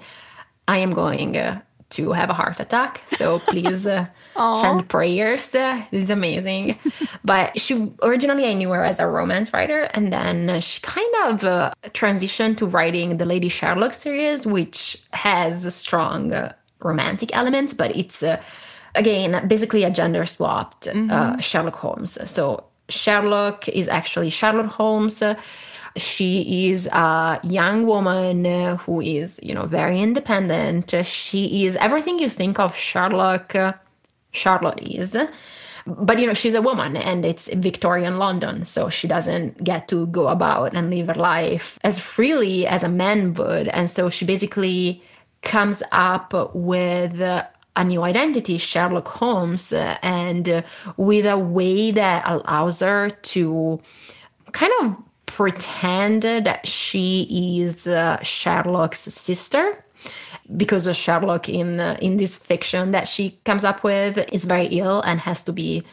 I 0.69 0.77
am 0.77 0.91
going 0.91 1.35
uh, 1.35 1.59
to 1.89 2.13
have 2.13 2.29
a 2.29 2.33
heart 2.33 2.61
attack. 2.61 3.01
So 3.07 3.39
please 3.39 3.85
uh, 3.85 4.05
send 4.61 4.87
prayers. 4.87 5.53
Uh, 5.53 5.83
this 5.91 6.03
is 6.03 6.09
amazing. 6.09 6.79
but 7.25 7.59
she 7.59 7.91
originally 8.01 8.45
I 8.45 8.53
knew 8.53 8.69
her 8.69 8.85
as 8.85 8.99
a 9.01 9.07
romance 9.07 9.51
writer, 9.51 9.81
and 9.93 10.13
then 10.13 10.61
she 10.61 10.79
kind 10.79 11.13
of 11.25 11.43
uh, 11.43 11.73
transitioned 11.87 12.55
to 12.59 12.67
writing 12.67 13.17
the 13.17 13.25
Lady 13.25 13.49
Sherlock 13.49 13.93
series, 13.93 14.47
which 14.47 15.03
has 15.11 15.75
strong 15.75 16.31
uh, 16.31 16.53
romantic 16.79 17.35
elements, 17.35 17.73
but 17.73 17.93
it's 17.97 18.23
uh, 18.23 18.41
again, 18.95 19.47
basically 19.47 19.83
a 19.83 19.91
gender 19.91 20.25
swapped 20.25 20.87
uh, 20.87 20.91
mm-hmm. 20.93 21.11
uh, 21.11 21.37
Sherlock 21.39 21.75
Holmes. 21.75 22.17
So 22.29 22.65
Sherlock 22.89 23.67
is 23.69 23.87
actually 23.87 24.29
Charlotte 24.29 24.67
Holmes. 24.67 25.23
She 25.97 26.69
is 26.69 26.87
a 26.87 27.39
young 27.43 27.85
woman 27.85 28.45
who 28.77 29.01
is, 29.01 29.39
you 29.43 29.53
know, 29.53 29.65
very 29.65 29.99
independent. 29.99 30.93
She 31.05 31.65
is 31.65 31.75
everything 31.75 32.19
you 32.19 32.29
think 32.29 32.59
of 32.59 32.75
Sherlock. 32.75 33.55
Charlotte 34.31 34.79
is 34.81 35.17
but 35.85 36.19
you 36.19 36.27
know 36.27 36.33
she's 36.33 36.53
a 36.53 36.61
woman 36.61 36.95
and 36.95 37.25
it's 37.25 37.47
victorian 37.53 38.17
london 38.17 38.63
so 38.63 38.89
she 38.89 39.07
doesn't 39.07 39.63
get 39.63 39.87
to 39.87 40.07
go 40.07 40.27
about 40.27 40.73
and 40.75 40.89
live 40.89 41.07
her 41.07 41.15
life 41.15 41.79
as 41.83 41.99
freely 41.99 42.67
as 42.67 42.83
a 42.83 42.89
man 42.89 43.33
would 43.33 43.67
and 43.69 43.89
so 43.89 44.09
she 44.09 44.25
basically 44.25 45.01
comes 45.41 45.81
up 45.91 46.33
with 46.53 47.19
a 47.75 47.83
new 47.83 48.03
identity, 48.03 48.57
Sherlock 48.57 49.07
Holmes, 49.07 49.73
and 49.73 50.63
with 50.97 51.25
a 51.25 51.37
way 51.37 51.91
that 51.91 52.23
allows 52.25 52.81
her 52.81 53.09
to 53.09 53.79
kind 54.51 54.73
of 54.81 54.97
pretend 55.25 56.23
that 56.23 56.67
she 56.67 57.59
is 57.61 57.87
uh, 57.87 58.21
Sherlock's 58.21 58.99
sister. 58.99 59.83
Because 60.57 60.85
of 60.85 60.97
Sherlock 60.97 61.47
in 61.47 61.79
uh, 61.79 61.95
in 62.01 62.17
this 62.17 62.35
fiction 62.35 62.91
that 62.91 63.07
she 63.07 63.39
comes 63.45 63.63
up 63.63 63.85
with 63.85 64.17
is 64.33 64.43
very 64.43 64.65
ill 64.65 64.99
and 65.01 65.21
has 65.21 65.43
to 65.45 65.53
be 65.53 65.83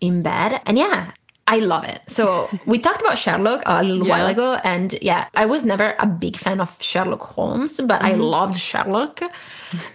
in 0.00 0.22
bed, 0.22 0.60
and 0.66 0.76
yeah, 0.76 1.12
I 1.46 1.58
love 1.58 1.84
it. 1.84 2.00
So 2.08 2.48
we 2.66 2.80
talked 2.80 3.02
about 3.02 3.18
Sherlock 3.18 3.62
a 3.66 3.84
little 3.84 4.06
yeah. 4.06 4.18
while 4.18 4.26
ago, 4.26 4.58
and 4.64 4.98
yeah, 5.00 5.28
I 5.34 5.46
was 5.46 5.64
never 5.64 5.94
a 6.00 6.06
big 6.06 6.36
fan 6.36 6.60
of 6.60 6.76
Sherlock 6.82 7.22
Holmes, 7.22 7.76
but 7.76 8.00
mm-hmm. 8.00 8.06
I 8.06 8.12
loved 8.14 8.58
Sherlock. 8.58 9.20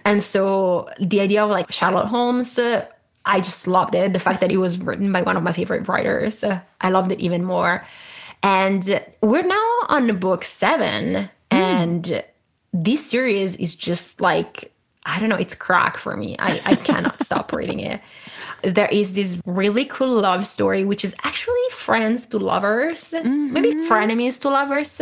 And 0.04 0.22
so 0.22 0.88
the 1.00 1.20
idea 1.20 1.44
of 1.44 1.50
like 1.50 1.70
Charlotte 1.72 2.06
Holmes, 2.06 2.58
uh, 2.58 2.86
I 3.24 3.38
just 3.38 3.66
loved 3.66 3.94
it. 3.94 4.12
The 4.12 4.18
fact 4.18 4.40
that 4.40 4.50
it 4.50 4.56
was 4.56 4.78
written 4.78 5.12
by 5.12 5.22
one 5.22 5.36
of 5.36 5.42
my 5.42 5.52
favorite 5.52 5.88
writers, 5.88 6.42
uh, 6.42 6.60
I 6.80 6.90
loved 6.90 7.12
it 7.12 7.20
even 7.20 7.44
more. 7.44 7.84
And 8.42 9.04
we're 9.20 9.42
now 9.42 9.78
on 9.88 10.18
book 10.18 10.44
seven, 10.44 11.14
mm. 11.14 11.28
and 11.50 12.24
this 12.72 13.10
series 13.10 13.56
is 13.56 13.76
just 13.76 14.20
like 14.20 14.72
I 15.06 15.18
don't 15.18 15.28
know, 15.28 15.36
it's 15.36 15.54
crack 15.54 15.96
for 15.96 16.16
me. 16.16 16.36
I, 16.38 16.60
I 16.64 16.74
cannot 16.76 17.22
stop 17.28 17.52
reading 17.52 17.80
it. 17.80 18.00
there 18.62 18.88
is 18.88 19.14
this 19.14 19.40
really 19.46 19.86
cool 19.86 20.20
love 20.20 20.46
story, 20.46 20.84
which 20.84 21.04
is 21.04 21.14
actually 21.24 21.68
friends 21.70 22.26
to 22.26 22.38
lovers, 22.38 23.12
mm-hmm. 23.12 23.52
maybe 23.52 23.72
frenemies 23.88 24.40
to 24.42 24.50
lovers, 24.50 25.00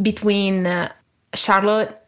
between 0.00 0.66
uh, 0.66 0.90
Charlotte 1.34 2.05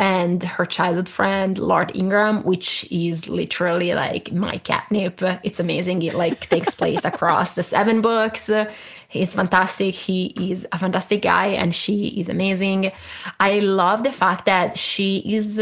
and 0.00 0.42
her 0.42 0.64
childhood 0.64 1.10
friend 1.10 1.58
Lord 1.58 1.94
Ingram, 1.94 2.42
which 2.42 2.90
is 2.90 3.28
literally 3.28 3.92
like 3.92 4.32
my 4.32 4.56
catnip. 4.56 5.20
It's 5.44 5.60
amazing. 5.60 6.00
It 6.00 6.14
like 6.14 6.48
takes 6.48 6.74
place 6.74 7.04
across 7.04 7.52
the 7.52 7.62
seven 7.62 8.00
books. 8.00 8.50
He's 9.08 9.34
fantastic. 9.34 9.94
He 9.94 10.32
is 10.50 10.66
a 10.72 10.78
fantastic 10.78 11.20
guy, 11.20 11.48
and 11.48 11.74
she 11.74 12.18
is 12.18 12.30
amazing. 12.30 12.92
I 13.38 13.58
love 13.58 14.02
the 14.02 14.10
fact 14.10 14.46
that 14.46 14.78
she 14.78 15.18
is. 15.18 15.60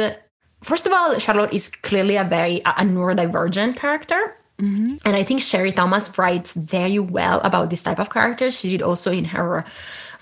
First 0.62 0.86
of 0.86 0.92
all, 0.92 1.18
Charlotte 1.18 1.52
is 1.52 1.68
clearly 1.68 2.14
a 2.14 2.22
very 2.22 2.60
a 2.60 2.84
neurodivergent 2.86 3.74
character. 3.74 4.36
Mm-hmm. 4.60 4.96
And 5.04 5.16
I 5.16 5.24
think 5.24 5.42
Sherry 5.42 5.72
Thomas 5.72 6.16
writes 6.16 6.52
very 6.52 6.98
well 6.98 7.40
about 7.42 7.70
this 7.70 7.82
type 7.82 7.98
of 7.98 8.10
character. 8.10 8.50
She 8.52 8.70
did 8.70 8.82
also 8.82 9.10
in 9.10 9.24
her 9.26 9.64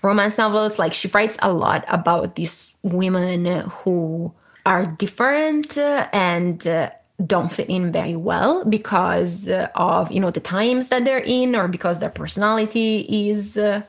romance 0.03 0.39
novels. 0.39 0.79
Like 0.79 0.93
she 0.93 1.09
writes 1.09 1.39
a 1.43 1.53
lot 1.53 1.85
about 1.89 2.37
these 2.37 2.75
women 2.83 3.47
who 3.71 4.33
are 4.65 4.85
different 4.85 5.79
and 5.79 6.67
uh, 6.67 6.91
don't 7.25 7.51
fit 7.51 7.71
in 7.71 7.93
very 7.93 8.17
well 8.17 8.65
because 8.65 9.49
of 9.75 10.13
you 10.13 10.21
know 10.21 10.31
the 10.31 10.41
times 10.41 10.89
that 10.89 11.05
they're 11.05 11.19
in 11.19 11.57
or 11.57 11.67
because 11.69 12.01
their 12.01 12.11
personality 12.11 13.07
is 13.31 13.57
uh, 13.57 13.81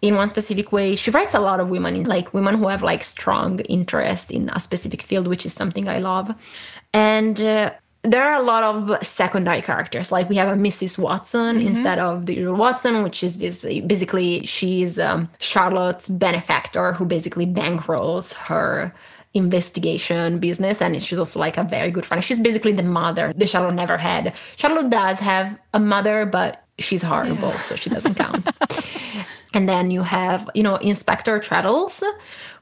in 0.00 0.14
one 0.14 0.28
specific 0.28 0.72
way 0.72 0.96
she 0.96 1.10
writes 1.10 1.34
a 1.34 1.40
lot 1.40 1.60
of 1.60 1.68
women 1.68 2.04
like 2.04 2.32
women 2.32 2.54
who 2.56 2.68
have 2.68 2.82
like 2.82 3.04
strong 3.04 3.60
interest 3.60 4.30
in 4.30 4.48
a 4.50 4.60
specific 4.60 5.02
field 5.02 5.28
which 5.28 5.44
is 5.44 5.52
something 5.52 5.88
i 5.88 5.98
love 5.98 6.34
and 6.94 7.40
uh, 7.42 7.70
there 8.04 8.22
are 8.22 8.34
a 8.34 8.42
lot 8.42 8.62
of 8.62 9.04
secondary 9.04 9.62
characters. 9.62 10.12
Like 10.12 10.28
we 10.28 10.36
have 10.36 10.48
a 10.48 10.60
mrs 10.60 10.98
watson 10.98 11.56
mm-hmm. 11.56 11.66
instead 11.66 11.98
of 11.98 12.26
the 12.26 12.48
watson 12.48 13.02
which 13.02 13.24
is 13.24 13.38
this 13.38 13.64
basically 13.86 14.44
she's 14.46 14.98
um, 14.98 15.28
charlotte's 15.38 16.08
benefactor 16.08 16.92
who 16.92 17.04
basically 17.04 17.46
bankrolls 17.46 18.34
her 18.34 18.94
investigation 19.32 20.38
business. 20.38 20.80
And 20.80 21.02
she's 21.02 21.18
also 21.18 21.40
like 21.40 21.56
a 21.56 21.64
very 21.64 21.90
good 21.90 22.06
friend. 22.06 22.22
She's 22.22 22.38
basically 22.38 22.72
the 22.72 22.84
mother 22.84 23.32
that 23.34 23.48
charlotte 23.48 23.74
never 23.74 23.96
had. 23.96 24.34
Charlotte 24.56 24.90
does 24.90 25.18
have 25.18 25.58
a 25.72 25.80
mother 25.80 26.26
but 26.26 26.64
she's 26.78 27.02
horrible 27.02 27.48
yeah. 27.48 27.58
so 27.58 27.76
she 27.76 27.88
doesn't 27.88 28.14
count 28.14 28.48
and 29.54 29.68
then 29.68 29.90
you 29.90 30.02
have 30.02 30.48
you 30.54 30.62
know 30.62 30.76
inspector 30.76 31.38
treadles 31.38 32.02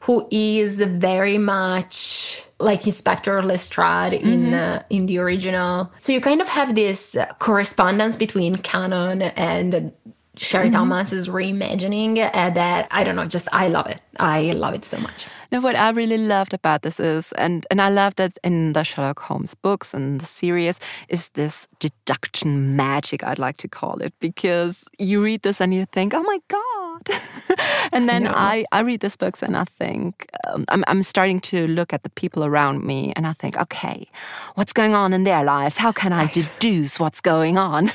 who 0.00 0.26
is 0.30 0.80
very 0.80 1.38
much 1.38 2.44
like 2.58 2.86
Inspector 2.86 3.42
Lestrade 3.42 4.12
mm-hmm. 4.12 4.28
in 4.28 4.54
uh, 4.54 4.82
in 4.90 5.06
the 5.06 5.18
original. 5.18 5.92
So 5.98 6.12
you 6.12 6.20
kind 6.20 6.40
of 6.40 6.48
have 6.48 6.74
this 6.74 7.16
correspondence 7.38 8.16
between 8.16 8.56
canon 8.56 9.22
and 9.22 9.92
Sherry 10.36 10.66
mm-hmm. 10.66 10.74
Thomas's 10.74 11.28
reimagining 11.28 12.18
uh, 12.18 12.50
that 12.50 12.88
I 12.90 13.04
don't 13.04 13.16
know, 13.16 13.26
just 13.26 13.48
I 13.52 13.68
love 13.68 13.86
it. 13.86 14.00
I 14.18 14.52
love 14.52 14.74
it 14.74 14.84
so 14.84 14.98
much. 14.98 15.26
Now, 15.50 15.60
what 15.60 15.76
I 15.76 15.90
really 15.90 16.16
loved 16.16 16.54
about 16.54 16.80
this 16.80 16.98
is, 16.98 17.32
and 17.32 17.66
and 17.70 17.82
I 17.82 17.90
love 17.90 18.14
that 18.16 18.38
in 18.42 18.72
the 18.72 18.82
Sherlock 18.82 19.20
Holmes 19.20 19.54
books 19.54 19.92
and 19.92 20.18
the 20.18 20.24
series, 20.24 20.80
is 21.08 21.28
this 21.34 21.68
deduction 21.78 22.74
magic. 22.74 23.22
I'd 23.22 23.38
like 23.38 23.58
to 23.58 23.68
call 23.68 24.00
it 24.00 24.14
because 24.20 24.84
you 24.98 25.22
read 25.22 25.42
this 25.42 25.60
and 25.60 25.74
you 25.74 25.84
think, 25.84 26.14
oh 26.14 26.22
my 26.22 26.38
god, 26.48 26.71
and 27.92 28.08
then 28.08 28.24
no. 28.24 28.32
I 28.34 28.64
I 28.72 28.80
read 28.80 29.00
these 29.00 29.16
books 29.16 29.42
and 29.42 29.56
I 29.56 29.64
think 29.64 30.28
um, 30.46 30.64
I'm 30.68 30.84
I'm 30.86 31.02
starting 31.02 31.40
to 31.40 31.66
look 31.66 31.92
at 31.92 32.02
the 32.02 32.10
people 32.10 32.44
around 32.44 32.84
me 32.84 33.12
and 33.16 33.26
I 33.26 33.32
think, 33.32 33.56
okay, 33.56 34.06
what's 34.54 34.72
going 34.72 34.94
on 34.94 35.12
in 35.12 35.24
their 35.24 35.44
lives? 35.44 35.78
How 35.78 35.92
can 35.92 36.12
I 36.12 36.26
deduce 36.26 36.98
what's 37.00 37.20
going 37.20 37.58
on? 37.58 37.90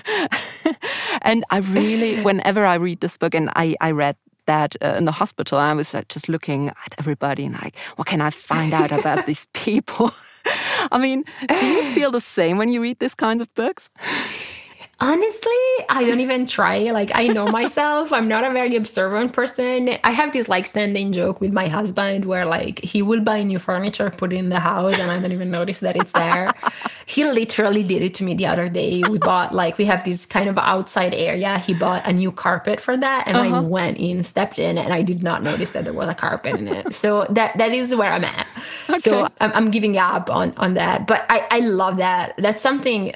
and 1.21 1.43
I 1.49 1.59
really, 1.59 2.21
whenever 2.27 2.65
I 2.65 2.75
read 2.75 2.99
this 2.99 3.17
book, 3.17 3.33
and 3.33 3.49
I 3.55 3.75
I 3.81 3.91
read 3.91 4.15
that 4.47 4.75
uh, 4.81 4.95
in 4.97 5.05
the 5.05 5.11
hospital. 5.11 5.57
I 5.59 5.73
was 5.73 5.93
uh, 5.93 6.01
just 6.09 6.27
looking 6.27 6.69
at 6.69 6.95
everybody 6.97 7.45
and 7.45 7.55
like, 7.61 7.75
what 7.97 8.07
can 8.07 8.21
I 8.21 8.31
find 8.31 8.73
out 8.73 8.91
about 8.91 9.25
these 9.25 9.45
people? 9.53 10.11
I 10.91 10.97
mean, 10.97 11.25
do 11.59 11.65
you 11.65 11.83
feel 11.93 12.11
the 12.11 12.21
same 12.21 12.57
when 12.57 12.69
you 12.69 12.81
read 12.81 12.99
this 12.99 13.13
kind 13.13 13.41
of 13.41 13.53
books? 13.53 13.89
Honestly, 14.99 15.51
I 15.89 16.05
don't 16.07 16.21
even 16.21 16.47
try. 16.47 16.79
Like, 16.91 17.11
I 17.13 17.27
know 17.27 17.47
myself. 17.51 18.11
I'm 18.11 18.27
not 18.27 18.43
a 18.43 18.51
very 18.51 18.75
observant 18.75 19.31
person. 19.31 19.91
I 20.03 20.09
have 20.09 20.33
this 20.33 20.49
like 20.49 20.65
standing 20.65 21.13
joke 21.13 21.39
with 21.39 21.53
my 21.53 21.67
husband 21.67 22.25
where 22.25 22.45
like 22.45 22.79
he 22.79 23.03
will 23.03 23.21
buy 23.21 23.43
new 23.43 23.59
furniture, 23.59 24.09
put 24.09 24.33
it 24.33 24.37
in 24.37 24.49
the 24.49 24.59
house, 24.59 24.99
and 24.99 25.11
I 25.11 25.19
don't 25.19 25.31
even 25.31 25.51
notice 25.51 25.79
that 25.79 25.95
it's 25.95 26.13
there. 26.13 26.51
he 27.05 27.23
literally 27.25 27.83
did 27.83 28.01
it 28.01 28.15
to 28.15 28.23
me 28.23 28.33
the 28.33 28.47
other 28.47 28.69
day. 28.69 29.03
We 29.07 29.19
bought 29.19 29.53
like 29.53 29.77
we 29.77 29.85
have 29.85 30.03
this 30.03 30.25
kind 30.25 30.49
of 30.49 30.57
outside 30.57 31.13
area. 31.13 31.59
He 31.59 31.75
bought 31.75 32.07
a 32.07 32.11
new 32.11 32.31
carpet 32.31 32.79
for 32.81 32.97
that, 32.97 33.27
and 33.27 33.37
uh-huh. 33.37 33.57
I 33.57 33.59
went 33.59 33.99
in, 33.99 34.23
stepped 34.23 34.57
in, 34.57 34.79
and 34.79 34.91
I 34.91 35.03
did 35.03 35.21
not 35.21 35.43
notice 35.43 35.73
that 35.73 35.83
there 35.83 35.93
was 35.93 36.09
a 36.09 36.15
carpet 36.15 36.55
in 36.55 36.67
it. 36.67 36.95
So 36.95 37.27
that 37.29 37.55
that 37.59 37.71
is 37.71 37.95
where 37.95 38.11
I'm 38.11 38.23
at. 38.23 38.47
Okay. 38.89 38.97
So 38.97 39.27
I'm, 39.39 39.51
I'm 39.53 39.69
giving 39.69 39.95
up 39.97 40.31
on 40.31 40.53
on 40.57 40.73
that. 40.73 41.05
But 41.05 41.23
I 41.29 41.45
I 41.51 41.59
love 41.59 41.97
that. 41.97 42.33
That's 42.39 42.63
something 42.63 43.13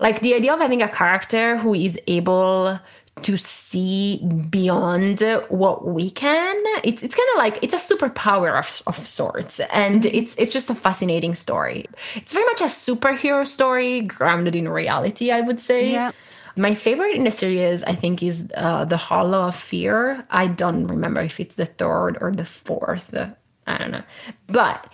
like 0.00 0.20
the 0.20 0.34
idea 0.34 0.52
of 0.52 0.60
having 0.60 0.82
a 0.82 0.88
character 0.88 1.56
who 1.56 1.74
is 1.74 1.98
able 2.06 2.78
to 3.22 3.36
see 3.36 4.18
beyond 4.50 5.20
what 5.48 5.86
we 5.86 6.10
can 6.10 6.56
it's, 6.82 7.00
it's 7.02 7.14
kind 7.14 7.28
of 7.32 7.38
like 7.38 7.62
it's 7.62 7.72
a 7.72 7.94
superpower 7.94 8.58
of, 8.58 8.82
of 8.88 9.06
sorts 9.06 9.60
and 9.72 10.04
it's 10.06 10.34
it's 10.36 10.52
just 10.52 10.68
a 10.68 10.74
fascinating 10.74 11.32
story 11.32 11.86
it's 12.16 12.32
very 12.32 12.44
much 12.46 12.60
a 12.60 12.64
superhero 12.64 13.46
story 13.46 14.00
grounded 14.00 14.56
in 14.56 14.68
reality 14.68 15.30
i 15.30 15.40
would 15.40 15.60
say 15.60 15.92
yeah 15.92 16.10
my 16.56 16.74
favorite 16.74 17.16
in 17.16 17.24
the 17.24 17.30
series, 17.30 17.82
I 17.82 17.92
think, 17.92 18.22
is 18.22 18.50
uh, 18.56 18.84
The 18.84 18.96
Hollow 18.96 19.48
of 19.48 19.56
Fear. 19.56 20.24
I 20.30 20.46
don't 20.46 20.86
remember 20.86 21.20
if 21.20 21.40
it's 21.40 21.56
the 21.56 21.66
third 21.66 22.16
or 22.20 22.32
the 22.32 22.44
fourth. 22.44 23.12
I 23.66 23.78
don't 23.78 23.90
know. 23.90 24.04
But 24.46 24.86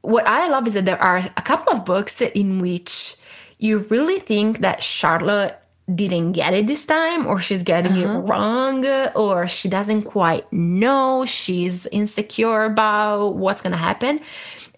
what 0.00 0.26
I 0.26 0.48
love 0.48 0.66
is 0.66 0.74
that 0.74 0.86
there 0.86 1.00
are 1.00 1.18
a 1.18 1.42
couple 1.42 1.72
of 1.72 1.84
books 1.84 2.20
in 2.20 2.60
which 2.60 3.16
you 3.58 3.78
really 3.78 4.18
think 4.18 4.60
that 4.60 4.82
Charlotte 4.82 5.58
didn't 5.92 6.32
get 6.32 6.54
it 6.54 6.66
this 6.66 6.86
time 6.86 7.26
or 7.26 7.38
she's 7.38 7.62
getting 7.62 7.92
uh-huh. 7.92 8.18
it 8.18 8.22
wrong 8.22 8.86
or 9.14 9.46
she 9.46 9.68
doesn't 9.68 10.02
quite 10.02 10.50
know 10.52 11.26
she's 11.26 11.86
insecure 11.86 12.64
about 12.64 13.34
what's 13.36 13.60
going 13.60 13.72
to 13.72 13.76
happen? 13.78 14.20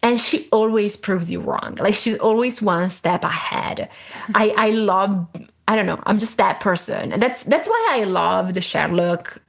And 0.02 0.20
she 0.20 0.48
always 0.50 0.96
proves 0.96 1.30
you 1.30 1.40
wrong. 1.40 1.76
Like 1.78 1.94
she's 1.94 2.18
always 2.18 2.60
one 2.60 2.90
step 2.90 3.24
ahead. 3.24 3.88
I 4.34 4.52
i 4.56 4.70
love 4.70 5.26
i 5.68 5.74
don't 5.74 5.86
know 5.86 6.00
i'm 6.06 6.18
just 6.18 6.36
that 6.38 6.60
person. 6.60 7.12
And 7.12 7.22
that's 7.22 7.44
that's 7.44 7.68
why 7.68 7.88
i 7.92 8.04
love 8.04 8.54
the 8.54 8.60
sherlock 8.60 9.40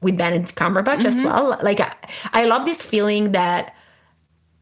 with 0.00 0.18
benedict 0.18 0.54
cumberbatch 0.56 0.98
mm-hmm. 0.98 1.06
as 1.06 1.22
well. 1.22 1.58
Like 1.62 1.80
I, 1.80 1.94
I 2.32 2.44
love 2.44 2.64
this 2.66 2.82
feeling 2.82 3.32
that 3.32 3.74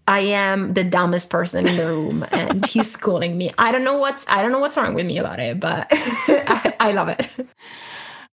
I 0.09 0.21
am 0.21 0.75
the 0.75 0.85
dumbest 0.85 1.31
person 1.31 1.67
in 1.67 1.77
the 1.77 1.87
room 1.87 2.27
and 2.33 2.67
he's 2.73 2.91
schooling 2.91 3.39
me. 3.39 3.53
I 3.59 3.73
don't 3.73 3.85
know 3.85 3.99
what's 3.99 4.25
I 4.29 4.43
don't 4.43 4.53
know 4.53 4.59
what's 4.59 4.77
wrong 4.77 4.95
with 4.95 5.07
me 5.07 5.19
about 5.19 5.41
it, 5.41 5.61
but 5.61 5.87
I, 5.93 6.75
I 6.81 6.93
love 6.93 7.09
it. 7.09 7.29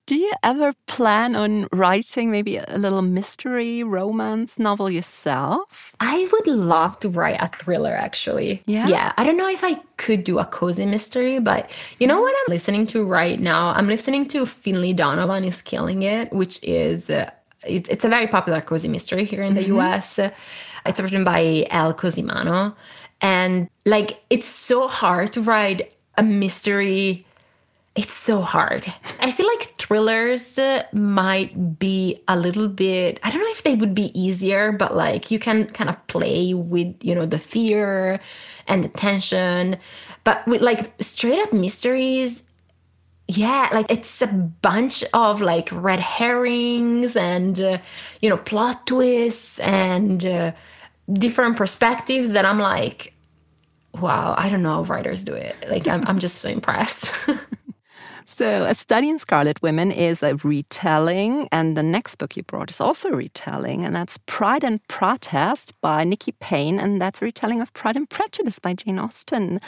Do 0.07 0.15
you 0.15 0.34
ever 0.41 0.74
plan 0.88 1.36
on 1.36 1.67
writing 1.72 2.32
maybe 2.32 2.57
a 2.57 2.80
little 2.80 3.03
mystery 3.03 3.84
romance 3.84 4.57
novel 4.57 4.89
yourself? 4.89 5.95
I 5.99 6.28
would 6.32 6.47
love 6.47 6.99
to 7.01 7.09
write 7.09 7.39
a 7.39 7.47
thriller 7.59 7.91
actually. 7.93 8.63
Yeah. 8.65 8.88
Yeah. 8.88 9.13
I 9.17 9.24
don't 9.24 9.38
know 9.38 9.47
if 9.47 9.63
I 9.63 9.76
could 9.97 10.24
do 10.24 10.39
a 10.39 10.45
cozy 10.45 10.88
mystery, 10.88 11.38
but 11.38 11.70
you 11.99 12.07
know 12.07 12.20
what 12.20 12.36
I'm 12.36 12.51
listening 12.51 12.88
to 12.88 13.03
right 13.03 13.39
now? 13.39 13.70
I'm 13.70 13.86
listening 13.88 14.28
to 14.30 14.47
Finlay 14.47 14.93
Donovan 14.93 15.45
is 15.45 15.61
Killing 15.61 16.01
It, 16.01 16.34
which 16.34 16.59
is 16.63 17.11
uh, 17.11 17.30
it's, 17.67 17.88
it's 17.89 18.03
a 18.03 18.09
very 18.09 18.26
popular 18.26 18.61
cozy 18.61 18.88
mystery 18.88 19.26
here 19.26 19.43
in 19.43 19.53
the 19.53 19.61
mm 19.61 19.78
-hmm. 19.78 19.95
US 19.95 20.20
it's 20.89 20.99
written 20.99 21.23
by 21.23 21.67
Elle 21.69 21.93
Cosimano. 21.93 22.75
And 23.21 23.69
like, 23.85 24.21
it's 24.29 24.47
so 24.47 24.87
hard 24.87 25.33
to 25.33 25.41
write 25.41 25.93
a 26.17 26.23
mystery. 26.23 27.25
It's 27.95 28.13
so 28.13 28.41
hard. 28.41 28.91
I 29.19 29.31
feel 29.31 29.45
like 29.45 29.77
thrillers 29.77 30.57
uh, 30.57 30.83
might 30.93 31.79
be 31.79 32.21
a 32.27 32.37
little 32.37 32.67
bit, 32.67 33.19
I 33.23 33.29
don't 33.29 33.41
know 33.41 33.51
if 33.51 33.63
they 33.63 33.75
would 33.75 33.93
be 33.93 34.17
easier, 34.19 34.71
but 34.71 34.95
like 34.95 35.31
you 35.31 35.39
can 35.39 35.67
kind 35.67 35.89
of 35.89 36.07
play 36.07 36.53
with, 36.53 36.95
you 37.03 37.13
know, 37.13 37.25
the 37.25 37.39
fear 37.39 38.19
and 38.67 38.83
the 38.83 38.89
tension. 38.89 39.77
But 40.23 40.47
with 40.47 40.61
like 40.61 40.93
straight 40.99 41.39
up 41.39 41.53
mysteries, 41.53 42.43
yeah 43.29 43.69
like 43.71 43.85
it's 43.91 44.23
a 44.23 44.27
bunch 44.27 45.03
of 45.13 45.39
like 45.39 45.69
red 45.71 45.99
herrings 45.99 47.15
and 47.15 47.59
uh, 47.59 47.77
you 48.21 48.29
know 48.29 48.37
plot 48.37 48.87
twists 48.87 49.59
and 49.59 50.25
uh, 50.25 50.51
different 51.14 51.57
perspectives 51.57 52.34
that 52.34 52.45
I'm 52.45 52.60
like, 52.60 53.14
wow, 53.99 54.36
I 54.38 54.49
don't 54.49 54.62
know 54.62 54.76
how 54.76 54.84
writers 54.84 55.24
do 55.24 55.34
it. 55.34 55.55
Like 55.70 55.88
I'm, 55.88 56.05
I'm 56.07 56.20
just 56.20 56.38
so 56.38 56.49
impressed. 56.49 57.14
So, 58.39 58.64
A 58.64 58.74
Study 58.74 59.10
in 59.10 59.20
Scarlet 59.20 59.62
Women 59.62 59.91
is 59.91 60.24
a 60.24 60.36
retelling, 60.36 61.49
and 61.51 61.76
the 61.76 61.84
next 61.84 62.16
book 62.16 62.38
you 62.38 62.43
brought 62.43 62.70
is 62.70 62.80
also 62.80 63.10
retelling, 63.10 63.84
and 63.84 63.93
that's 63.93 64.18
Pride 64.28 64.64
and 64.64 64.80
Protest 64.88 65.74
by 65.82 66.05
Nikki 66.05 66.32
Payne, 66.39 66.80
and 66.80 67.01
that's 67.01 67.22
a 67.22 67.26
retelling 67.26 67.60
of 67.60 67.74
Pride 67.74 67.97
and 67.97 68.10
Prejudice 68.10 68.57
by 68.57 68.76
Jane 68.76 68.97
Austen. 68.97 69.60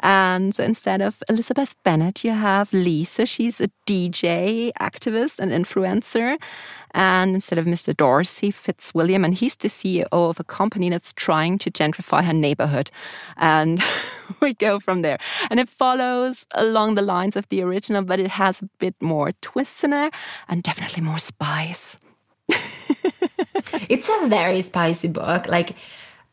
And 0.00 0.58
instead 0.58 1.00
of 1.00 1.22
Elizabeth 1.30 1.74
Bennet, 1.82 2.22
you 2.22 2.32
have 2.32 2.70
Lisa. 2.74 3.24
She's 3.24 3.58
a 3.58 3.70
DJ, 3.86 4.70
activist, 4.78 5.38
and 5.38 5.50
influencer. 5.50 6.36
And 6.92 7.34
instead 7.34 7.58
of 7.58 7.66
Mr. 7.66 7.96
Dorsey, 7.96 8.50
Fitzwilliam, 8.50 9.24
and 9.24 9.34
he's 9.34 9.56
the 9.56 9.68
CEO 9.68 10.08
of 10.12 10.40
a 10.40 10.44
company 10.44 10.90
that's 10.90 11.12
trying 11.12 11.58
to 11.58 11.70
gentrify 11.70 12.24
her 12.24 12.32
neighborhood. 12.32 12.90
And 13.36 13.82
we 14.40 14.54
go 14.54 14.80
from 14.80 15.02
there. 15.02 15.18
And 15.50 15.60
it 15.60 15.68
follows 15.68 16.46
along 16.54 16.94
the 16.94 17.02
lines 17.02 17.36
of 17.36 17.48
the 17.48 17.62
original, 17.62 18.02
but 18.02 18.20
it 18.20 18.28
has 18.28 18.62
a 18.62 18.68
bit 18.78 18.94
more 19.00 19.32
twists 19.40 19.84
in 19.84 19.90
there 19.90 20.10
and 20.48 20.62
definitely 20.62 21.02
more 21.02 21.18
spice. 21.18 21.98
it's 23.88 24.08
a 24.08 24.26
very 24.26 24.62
spicy 24.62 25.08
book. 25.08 25.46
Like, 25.46 25.76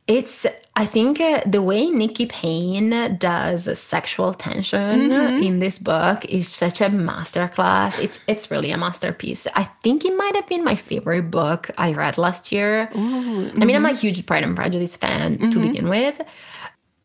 it's, 0.08 0.46
I 0.76 0.86
think, 0.86 1.20
uh, 1.20 1.42
the 1.46 1.62
way 1.62 1.90
Nikki 1.90 2.28
Payne 2.28 3.18
does 3.18 3.78
sexual 3.78 4.34
tension 4.34 5.10
mm-hmm. 5.10 5.44
in 5.44 5.60
this 5.60 5.80
book 5.80 6.24
is 6.26 6.48
such 6.48 6.80
a 6.80 6.86
masterclass. 6.86 8.02
It's 8.02 8.22
it's 8.26 8.50
really 8.50 8.72
a 8.72 8.78
masterpiece. 8.78 9.48
I 9.54 9.64
think 9.84 10.06
it 10.06 10.16
might 10.16 10.36
have 10.36 10.48
been 10.48 10.64
my 10.64 10.76
favorite 10.76 11.30
book 11.30 11.70
I 11.78 11.94
read 11.94 12.18
last 12.18 12.52
year. 12.54 12.90
Mm-hmm. 12.94 13.62
I 13.62 13.66
mean, 13.66 13.76
I'm 13.76 13.86
a 13.86 13.94
huge 13.94 14.26
Pride 14.26 14.44
and 14.44 14.56
Prejudice 14.56 14.96
fan 14.96 15.38
mm-hmm. 15.38 15.50
to 15.50 15.60
begin 15.60 15.90
with. 15.90 16.22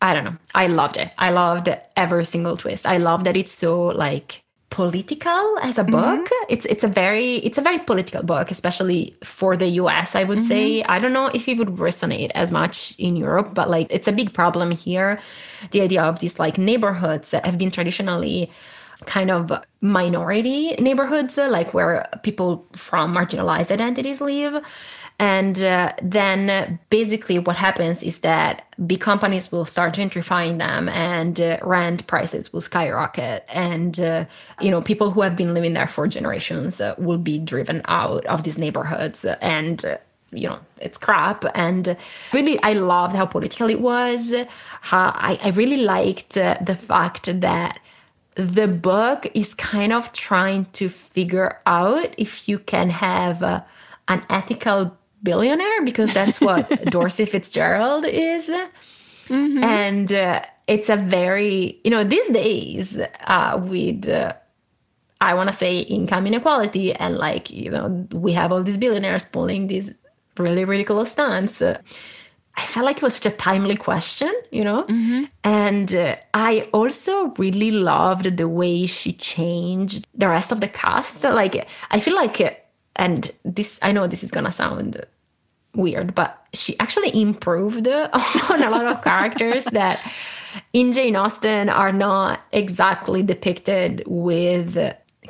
I 0.01 0.15
don't 0.15 0.25
know. 0.25 0.37
I 0.55 0.67
loved 0.67 0.97
it. 0.97 1.13
I 1.19 1.31
loved 1.31 1.69
every 1.97 2.25
single 2.25 2.57
twist. 2.57 2.87
I 2.87 2.97
love 2.99 3.25
that 3.25 3.37
it's 3.37 3.53
so 3.53 3.87
like 3.87 4.42
political 4.73 5.59
as 5.61 5.77
a 5.77 5.85
book. 5.85 6.25
Mm-hmm. 6.25 6.45
It's 6.49 6.65
it's 6.65 6.83
a 6.83 6.89
very 6.89 7.37
it's 7.47 7.59
a 7.59 7.61
very 7.61 7.79
political 7.79 8.23
book, 8.23 8.51
especially 8.51 9.15
for 9.23 9.55
the 9.55 9.69
US, 9.83 10.17
I 10.17 10.25
would 10.25 10.39
mm-hmm. 10.39 10.49
say. 10.49 10.83
I 10.85 10.99
don't 10.99 11.13
know 11.13 11.27
if 11.27 11.47
it 11.47 11.59
would 11.59 11.77
resonate 11.77 12.31
as 12.35 12.51
much 12.51 12.95
in 12.99 13.15
Europe, 13.15 13.53
but 13.53 13.69
like 13.69 13.87
it's 13.91 14.09
a 14.09 14.13
big 14.13 14.33
problem 14.33 14.71
here. 14.71 15.21
The 15.73 15.83
idea 15.83 16.03
of 16.03 16.19
these 16.21 16.39
like 16.39 16.57
neighborhoods 16.57 17.31
that 17.33 17.45
have 17.45 17.59
been 17.59 17.71
traditionally 17.71 18.51
kind 19.05 19.31
of 19.31 19.53
minority 19.83 20.75
neighborhoods, 20.77 21.37
like 21.37 21.75
where 21.75 22.09
people 22.23 22.67
from 22.75 23.15
marginalized 23.15 23.71
identities 23.71 24.23
live 24.23 24.65
and 25.19 25.63
uh, 25.63 25.93
then 26.03 26.79
basically, 26.91 27.39
what 27.39 27.57
happens 27.57 28.03
is 28.03 28.21
that 28.21 28.67
big 28.87 29.01
companies 29.01 29.53
will 29.53 29.65
start 29.65 29.95
gentrifying 29.95 30.59
them, 30.59 30.89
and 30.89 31.41
uh, 31.41 31.59
rent 31.63 32.07
prices 32.07 32.53
will 32.53 32.61
skyrocket. 32.61 33.45
And 33.49 33.99
uh, 34.01 34.25
you 34.61 34.71
know, 34.71 34.83
people 34.83 35.11
who 35.11 35.23
have 35.23 35.37
been 35.37 35.55
living 35.55 35.75
there 35.75 35.87
for 35.87 36.09
generations 36.09 36.81
uh, 36.81 36.95
will 36.99 37.19
be 37.19 37.39
driven 37.39 37.83
out 37.85 38.27
of 38.27 38.43
these 38.43 38.59
neighborhoods, 38.59 39.25
and 39.25 39.85
uh, 39.85 39.99
you 40.33 40.49
know, 40.49 40.59
it's 40.81 40.99
crap. 40.99 41.45
And 41.55 41.97
really, 42.33 42.61
I 42.63 42.73
loved 42.73 43.15
how 43.15 43.27
political 43.27 43.71
it 43.71 43.81
was. 43.81 44.35
How 44.81 45.13
I, 45.15 45.39
I 45.45 45.51
really 45.51 45.85
liked 45.85 46.37
uh, 46.37 46.57
the 46.61 46.75
fact 46.75 47.27
that 47.41 47.79
the 48.35 48.67
book 48.67 49.27
is 49.35 49.55
kind 49.55 49.93
of 49.93 50.13
trying 50.13 50.65
to 50.73 50.89
figure 50.89 51.61
out 51.67 52.15
if 52.17 52.49
you 52.49 52.59
can 52.59 52.89
have 52.89 53.43
an 54.09 54.23
ethical 54.31 54.97
billionaire 55.23 55.83
because 55.85 56.13
that's 56.13 56.41
what 56.41 56.69
Dorsey 56.91 57.25
Fitzgerald 57.25 58.05
is. 58.07 58.49
Mm-hmm. 58.49 59.65
And 59.65 60.13
uh, 60.13 60.43
it's 60.67 60.89
a 60.89 60.97
very, 60.97 61.81
you 61.85 61.91
know, 61.91 62.05
these 62.05 62.27
days 62.29 62.99
uh, 63.27 63.61
with, 63.63 64.09
uh, 64.09 64.35
I 65.21 65.35
want 65.35 65.51
to 65.51 65.55
say 65.55 65.81
income 65.81 66.27
inequality 66.27 66.93
and 66.93 67.17
like, 67.17 67.51
you 67.51 67.71
know, 67.71 68.07
we 68.13 68.33
have 68.33 68.53
all 68.53 68.63
these 68.63 68.77
billionaires 68.77 69.25
pulling 69.25 69.69
these 69.69 69.97
really 70.37 70.65
ridiculous 70.65 71.13
stunts. 71.13 71.63
Uh, 71.63 71.81
I 72.55 72.63
felt 72.67 72.85
like 72.85 72.99
it 72.99 73.03
was 73.03 73.15
such 73.15 73.33
a 73.33 73.37
timely 73.37 73.77
question, 73.77 74.33
you 74.51 74.63
know? 74.63 74.83
Mm-hmm. 74.83 75.25
And 75.45 75.95
uh, 75.95 76.17
I 76.35 76.69
also 76.73 77.29
really 77.39 77.71
loved 77.71 78.37
the 78.37 78.49
way 78.49 78.85
she 78.87 79.15
changed 79.15 80.07
the 80.15 80.29
rest 80.29 80.53
of 80.53 80.61
the 80.61 80.69
cast. 80.69 81.25
Like, 81.25 81.67
I 81.91 82.01
feel 82.01 82.15
like 82.15 82.41
uh, 82.41 82.51
and 82.97 83.33
this 83.45 83.79
I 83.83 83.93
know 83.93 84.07
this 84.07 84.23
is 84.23 84.31
gonna 84.31 84.53
sound 84.53 85.05
weird, 85.75 86.15
but 86.15 86.47
she 86.53 86.79
actually 86.79 87.21
improved 87.21 87.89
on 87.89 88.63
a 88.63 88.71
lot 88.71 88.87
of 88.87 89.03
characters 89.03 89.65
that 89.67 90.01
in 90.73 90.93
Jane 90.93 91.17
Austen 91.17 91.69
are 91.69 91.93
not 91.93 92.41
exactly 92.53 93.23
depicted 93.23 94.03
with 94.07 94.77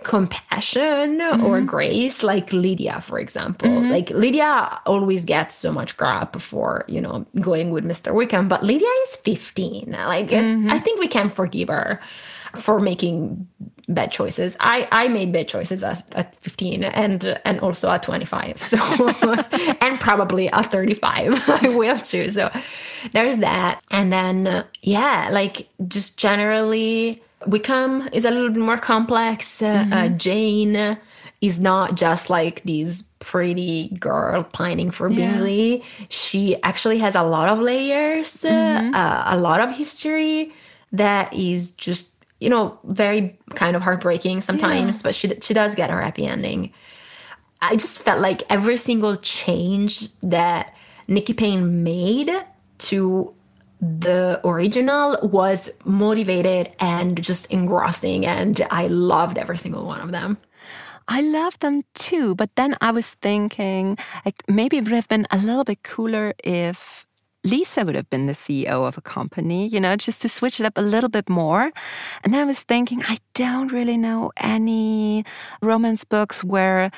compassion 0.02 1.18
mm-hmm. 1.18 1.44
or 1.44 1.60
grace 1.60 2.22
like 2.22 2.52
lydia 2.52 3.00
for 3.02 3.18
example 3.18 3.68
mm-hmm. 3.68 3.90
like 3.90 4.10
lydia 4.10 4.80
always 4.86 5.24
gets 5.24 5.54
so 5.54 5.70
much 5.70 5.96
crap 5.96 6.40
for 6.40 6.84
you 6.88 7.00
know 7.00 7.24
going 7.40 7.70
with 7.70 7.84
mr 7.84 8.12
wickham 8.12 8.48
but 8.48 8.64
lydia 8.64 8.88
is 9.04 9.16
15 9.16 9.92
like 9.92 10.28
mm-hmm. 10.28 10.70
i 10.70 10.78
think 10.78 10.98
we 10.98 11.06
can 11.06 11.30
forgive 11.30 11.68
her 11.68 12.00
for 12.56 12.80
making 12.80 13.46
bad 13.88 14.12
choices. 14.12 14.56
I, 14.60 14.88
I 14.92 15.08
made 15.08 15.32
bad 15.32 15.48
choices 15.48 15.82
at, 15.82 16.04
at 16.12 16.36
15 16.36 16.84
and 16.84 17.40
and 17.44 17.60
also 17.60 17.90
at 17.90 18.02
25. 18.02 18.62
So 18.62 18.78
and 19.80 20.00
probably 20.00 20.48
at 20.48 20.70
35 20.70 21.48
I 21.48 21.68
will 21.74 21.96
too. 21.96 22.30
So 22.30 22.50
there's 23.12 23.38
that. 23.38 23.82
And 23.90 24.12
then 24.12 24.64
yeah, 24.82 25.28
like 25.32 25.68
just 25.88 26.16
generally 26.16 27.22
Wickham 27.46 28.08
is 28.12 28.24
a 28.24 28.30
little 28.30 28.50
bit 28.50 28.62
more 28.62 28.78
complex. 28.78 29.62
Uh, 29.62 29.66
uh 29.66 29.84
mm-hmm. 29.84 29.92
uh, 29.92 30.08
Jane 30.10 30.98
is 31.40 31.60
not 31.60 31.96
just 31.96 32.30
like 32.30 32.62
these 32.62 33.02
pretty 33.18 33.88
girl 33.98 34.44
pining 34.44 34.90
for 34.90 35.10
yeah. 35.10 35.32
Bingley. 35.32 35.84
She 36.08 36.60
actually 36.62 36.98
has 36.98 37.14
a 37.16 37.22
lot 37.22 37.48
of 37.48 37.58
layers, 37.58 38.28
mm-hmm. 38.42 38.94
uh, 38.94 39.24
a 39.26 39.36
lot 39.36 39.60
of 39.60 39.76
history 39.76 40.52
that 40.92 41.32
is 41.32 41.72
just 41.72 42.11
you 42.42 42.50
know, 42.50 42.76
very 42.84 43.38
kind 43.54 43.76
of 43.76 43.82
heartbreaking 43.82 44.40
sometimes, 44.40 44.96
yeah. 44.96 45.02
but 45.04 45.14
she 45.14 45.32
she 45.40 45.54
does 45.54 45.76
get 45.76 45.90
her 45.90 46.02
happy 46.02 46.26
ending. 46.26 46.72
I 47.60 47.76
just 47.76 48.02
felt 48.02 48.20
like 48.20 48.42
every 48.50 48.76
single 48.76 49.16
change 49.18 50.12
that 50.18 50.74
Nikki 51.06 51.34
Payne 51.34 51.84
made 51.84 52.30
to 52.90 53.32
the 53.80 54.40
original 54.44 55.18
was 55.22 55.70
motivated 55.84 56.72
and 56.80 57.22
just 57.22 57.46
engrossing 57.46 58.26
and 58.26 58.60
I 58.70 58.88
loved 58.88 59.38
every 59.38 59.58
single 59.58 59.86
one 59.86 60.00
of 60.00 60.10
them. 60.10 60.38
I 61.08 61.20
love 61.20 61.58
them 61.60 61.82
too, 61.94 62.34
but 62.34 62.50
then 62.56 62.74
I 62.80 62.90
was 62.90 63.14
thinking 63.14 63.98
like 64.24 64.42
maybe 64.48 64.78
it 64.78 64.84
would 64.84 64.92
have 64.92 65.08
been 65.08 65.26
a 65.30 65.38
little 65.38 65.64
bit 65.64 65.82
cooler 65.84 66.34
if 66.42 67.06
Lisa 67.44 67.84
would 67.84 67.94
have 67.94 68.08
been 68.08 68.26
the 68.26 68.32
CEO 68.34 68.86
of 68.86 68.96
a 68.96 69.00
company, 69.00 69.66
you 69.66 69.80
know, 69.80 69.96
just 69.96 70.22
to 70.22 70.28
switch 70.28 70.60
it 70.60 70.66
up 70.66 70.78
a 70.78 70.82
little 70.82 71.08
bit 71.08 71.28
more. 71.28 71.72
And 72.22 72.32
then 72.32 72.40
I 72.40 72.44
was 72.44 72.62
thinking, 72.62 73.02
I 73.06 73.18
don't 73.34 73.72
really 73.72 73.96
know 73.96 74.30
any 74.36 75.24
romance 75.60 76.04
books 76.04 76.44
where 76.44 76.90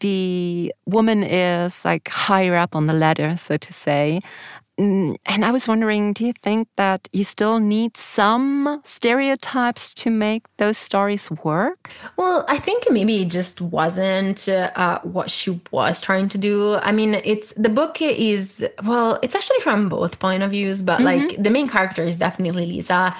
the 0.00 0.74
woman 0.86 1.22
is 1.22 1.84
like 1.84 2.08
higher 2.08 2.56
up 2.56 2.74
on 2.74 2.86
the 2.86 2.92
ladder, 2.92 3.36
so 3.36 3.56
to 3.56 3.72
say. 3.72 4.20
Mm, 4.78 5.16
and 5.26 5.44
I 5.44 5.52
was 5.52 5.68
wondering, 5.68 6.12
do 6.14 6.24
you 6.24 6.32
think 6.32 6.66
that 6.76 7.08
you 7.12 7.22
still 7.22 7.60
need 7.60 7.96
some 7.96 8.80
stereotypes 8.84 9.94
to 9.94 10.10
make 10.10 10.44
those 10.56 10.76
stories 10.76 11.30
work? 11.44 11.90
Well, 12.16 12.44
I 12.48 12.58
think 12.58 12.84
maybe 12.90 13.22
it 13.22 13.30
just 13.30 13.60
wasn't 13.60 14.48
uh, 14.48 15.00
what 15.02 15.30
she 15.30 15.60
was 15.70 16.02
trying 16.02 16.28
to 16.30 16.38
do. 16.38 16.74
I 16.74 16.90
mean, 16.90 17.14
it's 17.14 17.52
the 17.54 17.68
book 17.68 18.02
is 18.02 18.66
well, 18.82 19.20
it's 19.22 19.36
actually 19.36 19.60
from 19.60 19.88
both 19.88 20.18
point 20.18 20.42
of 20.42 20.50
views, 20.50 20.82
but 20.82 20.96
mm-hmm. 20.96 21.04
like 21.04 21.42
the 21.42 21.50
main 21.50 21.68
character 21.68 22.02
is 22.02 22.18
definitely 22.18 22.66
Lisa, 22.66 23.14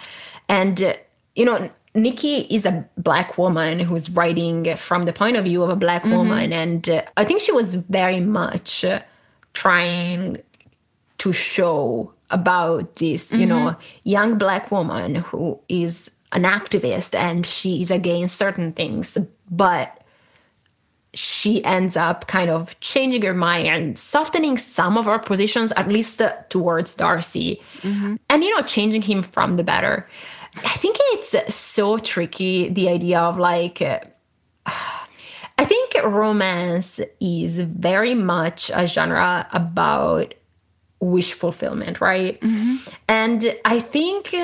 and 0.48 0.82
uh, 0.82 0.94
you 1.34 1.44
know. 1.44 1.70
Nikki 1.96 2.38
is 2.52 2.66
a 2.66 2.84
black 2.98 3.38
woman 3.38 3.78
who's 3.78 4.10
writing 4.10 4.74
from 4.74 5.04
the 5.04 5.12
point 5.12 5.36
of 5.36 5.44
view 5.44 5.62
of 5.62 5.70
a 5.70 5.76
black 5.76 6.02
mm-hmm. 6.02 6.16
woman, 6.16 6.52
and 6.52 6.90
uh, 6.90 7.02
I 7.16 7.24
think 7.24 7.40
she 7.40 7.52
was 7.52 7.76
very 7.76 8.18
much 8.18 8.84
trying 9.52 10.42
to 11.24 11.32
show 11.32 12.12
about 12.28 12.96
this, 12.96 13.28
mm-hmm. 13.28 13.40
you 13.40 13.46
know, 13.46 13.70
mm-hmm. 13.70 13.80
young 14.04 14.36
black 14.36 14.70
woman 14.70 15.14
who 15.16 15.58
is 15.70 16.10
an 16.32 16.42
activist 16.42 17.14
and 17.14 17.46
she 17.46 17.80
is 17.80 17.90
against 17.90 18.36
certain 18.36 18.74
things, 18.74 19.16
but 19.50 20.02
she 21.14 21.64
ends 21.64 21.96
up 21.96 22.26
kind 22.26 22.50
of 22.50 22.78
changing 22.80 23.22
her 23.22 23.32
mind 23.32 23.68
and 23.68 23.98
softening 23.98 24.58
some 24.58 24.98
of 24.98 25.06
her 25.06 25.18
positions, 25.18 25.72
at 25.78 25.88
least 25.88 26.20
uh, 26.20 26.34
towards 26.50 26.94
Darcy, 26.94 27.62
mm-hmm. 27.80 28.16
and 28.28 28.44
you 28.44 28.54
know, 28.54 28.62
changing 28.62 29.00
him 29.00 29.22
from 29.22 29.56
the 29.56 29.64
better. 29.64 30.06
I 30.56 30.76
think 30.76 30.98
it's 31.00 31.54
so 31.54 31.96
tricky 31.98 32.68
the 32.68 32.90
idea 32.90 33.18
of 33.20 33.38
like. 33.38 33.80
Uh, 33.80 34.00
I 35.56 35.64
think 35.64 35.94
romance 36.02 37.00
is 37.20 37.60
very 37.60 38.12
much 38.12 38.72
a 38.74 38.88
genre 38.88 39.46
about 39.52 40.34
wish 41.00 41.32
fulfillment, 41.32 42.00
right? 42.00 42.40
Mm-hmm. 42.40 42.76
And 43.08 43.56
I 43.64 43.80
think 43.80 44.34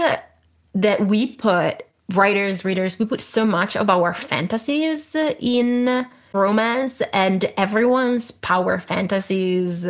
that 0.75 1.07
we 1.07 1.27
put 1.27 1.83
writers, 2.15 2.65
readers, 2.65 2.99
we 2.99 3.07
put 3.07 3.21
so 3.21 3.47
much 3.47 3.77
of 3.77 3.89
our 3.89 4.13
fantasies 4.15 5.15
in 5.15 6.07
romance, 6.33 7.01
and 7.13 7.45
everyone's 7.57 8.31
power 8.31 8.79
fantasies 8.79 9.87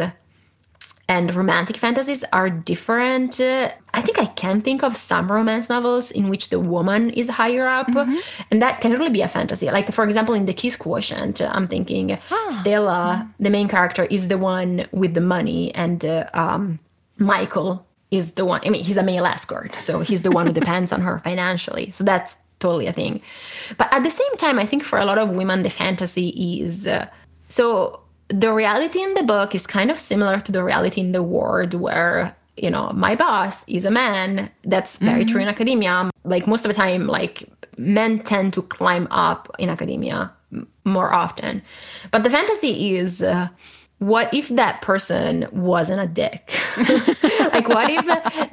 and 1.10 1.34
romantic 1.34 1.76
fantasies 1.76 2.22
are 2.32 2.48
different. 2.48 3.40
I 3.40 4.00
think 4.00 4.20
I 4.20 4.26
can 4.26 4.60
think 4.60 4.84
of 4.84 4.96
some 4.96 5.30
romance 5.30 5.68
novels 5.68 6.12
in 6.12 6.28
which 6.28 6.50
the 6.50 6.60
woman 6.60 7.10
is 7.10 7.28
higher 7.28 7.66
up, 7.68 7.88
mm-hmm. 7.88 8.16
and 8.50 8.62
that 8.62 8.80
can 8.80 8.92
really 8.92 9.10
be 9.10 9.20
a 9.20 9.26
fantasy. 9.26 9.68
Like, 9.72 9.92
for 9.92 10.04
example, 10.04 10.36
in 10.36 10.46
the 10.46 10.54
Kiss 10.54 10.76
Quotient, 10.76 11.42
I'm 11.42 11.66
thinking 11.66 12.16
ah. 12.30 12.58
Stella, 12.60 13.28
the 13.40 13.50
main 13.50 13.66
character, 13.66 14.04
is 14.04 14.28
the 14.28 14.38
one 14.38 14.86
with 14.92 15.14
the 15.14 15.20
money, 15.20 15.74
and 15.74 16.04
uh, 16.04 16.30
um, 16.32 16.78
Michael 17.18 17.84
is 18.12 18.32
the 18.32 18.44
one. 18.44 18.60
I 18.64 18.70
mean, 18.70 18.84
he's 18.84 18.96
a 18.96 19.02
male 19.02 19.26
escort, 19.26 19.74
so 19.74 20.00
he's 20.00 20.22
the 20.22 20.30
one 20.30 20.46
who 20.46 20.52
depends 20.62 20.92
on 20.92 21.00
her 21.00 21.18
financially. 21.24 21.90
So 21.90 22.04
that's 22.04 22.36
totally 22.60 22.86
a 22.86 22.92
thing. 22.92 23.20
But 23.76 23.92
at 23.92 24.04
the 24.04 24.10
same 24.10 24.36
time, 24.36 24.60
I 24.60 24.64
think 24.64 24.84
for 24.84 25.00
a 25.00 25.04
lot 25.04 25.18
of 25.18 25.30
women, 25.30 25.64
the 25.64 25.70
fantasy 25.70 26.28
is 26.62 26.86
uh, 26.86 27.08
so 27.48 28.00
the 28.30 28.52
reality 28.52 29.02
in 29.02 29.14
the 29.14 29.22
book 29.22 29.54
is 29.54 29.66
kind 29.66 29.90
of 29.90 29.98
similar 29.98 30.40
to 30.40 30.52
the 30.52 30.62
reality 30.62 31.00
in 31.00 31.12
the 31.12 31.22
world 31.22 31.74
where 31.74 32.34
you 32.56 32.70
know 32.70 32.90
my 32.92 33.14
boss 33.14 33.64
is 33.68 33.84
a 33.84 33.90
man 33.90 34.50
that's 34.64 34.98
very 34.98 35.22
mm-hmm. 35.22 35.32
true 35.32 35.42
in 35.42 35.48
academia 35.48 36.10
like 36.24 36.46
most 36.46 36.64
of 36.64 36.68
the 36.68 36.74
time 36.74 37.06
like 37.06 37.48
men 37.76 38.18
tend 38.20 38.52
to 38.52 38.62
climb 38.62 39.08
up 39.10 39.54
in 39.58 39.68
academia 39.68 40.32
more 40.84 41.12
often 41.12 41.62
but 42.10 42.22
the 42.22 42.30
fantasy 42.30 42.96
is 42.96 43.22
uh, 43.22 43.48
what 44.00 44.32
if 44.32 44.48
that 44.48 44.80
person 44.80 45.46
wasn't 45.52 46.00
a 46.00 46.06
dick? 46.06 46.50
like, 47.52 47.68
what 47.68 47.90
if 47.90 48.06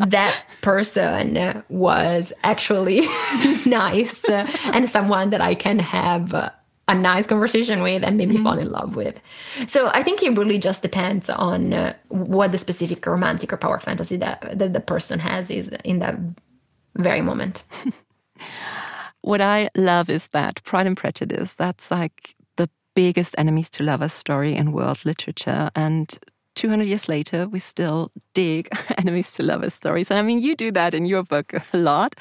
that 0.09 0.43
person 0.61 1.63
was 1.69 2.33
actually 2.43 3.07
nice 3.65 4.25
and 4.25 4.89
someone 4.89 5.29
that 5.29 5.39
I 5.39 5.55
can 5.55 5.79
have 5.79 6.51
a 6.87 6.95
nice 6.95 7.27
conversation 7.27 7.81
with 7.81 8.03
and 8.03 8.17
maybe 8.17 8.35
mm-hmm. 8.35 8.43
fall 8.43 8.57
in 8.57 8.71
love 8.71 8.95
with. 8.95 9.21
So 9.67 9.89
I 9.93 10.03
think 10.03 10.23
it 10.23 10.37
really 10.37 10.57
just 10.57 10.81
depends 10.81 11.29
on 11.29 11.73
uh, 11.73 11.93
what 12.07 12.51
the 12.51 12.57
specific 12.57 13.05
romantic 13.05 13.51
or 13.51 13.57
power 13.57 13.79
fantasy 13.79 14.17
that, 14.17 14.57
that 14.57 14.73
the 14.73 14.79
person 14.79 15.19
has 15.19 15.51
is 15.51 15.69
in 15.83 15.99
that 15.99 16.17
very 16.95 17.21
moment. 17.21 17.63
what 19.21 19.41
I 19.41 19.69
love 19.75 20.09
is 20.09 20.29
that 20.29 20.63
Pride 20.63 20.87
and 20.87 20.95
Prejudice, 20.95 21.53
that's 21.53 21.91
like 21.91 22.35
the 22.55 22.69
biggest 22.95 23.35
enemies 23.37 23.69
to 23.71 23.83
lovers 23.83 24.13
story 24.13 24.55
in 24.55 24.71
world 24.71 25.03
literature. 25.03 25.69
And 25.75 26.17
200 26.55 26.85
years 26.85 27.09
later, 27.09 27.47
we 27.47 27.59
still 27.59 28.11
dig 28.33 28.69
enemies 28.97 29.33
to 29.33 29.43
lovers 29.43 29.73
stories. 29.73 30.09
And 30.09 30.19
I 30.19 30.23
mean, 30.23 30.39
you 30.39 30.55
do 30.55 30.71
that 30.71 30.93
in 30.93 31.05
your 31.05 31.23
book 31.23 31.53
a 31.73 31.77
lot. 31.77 32.15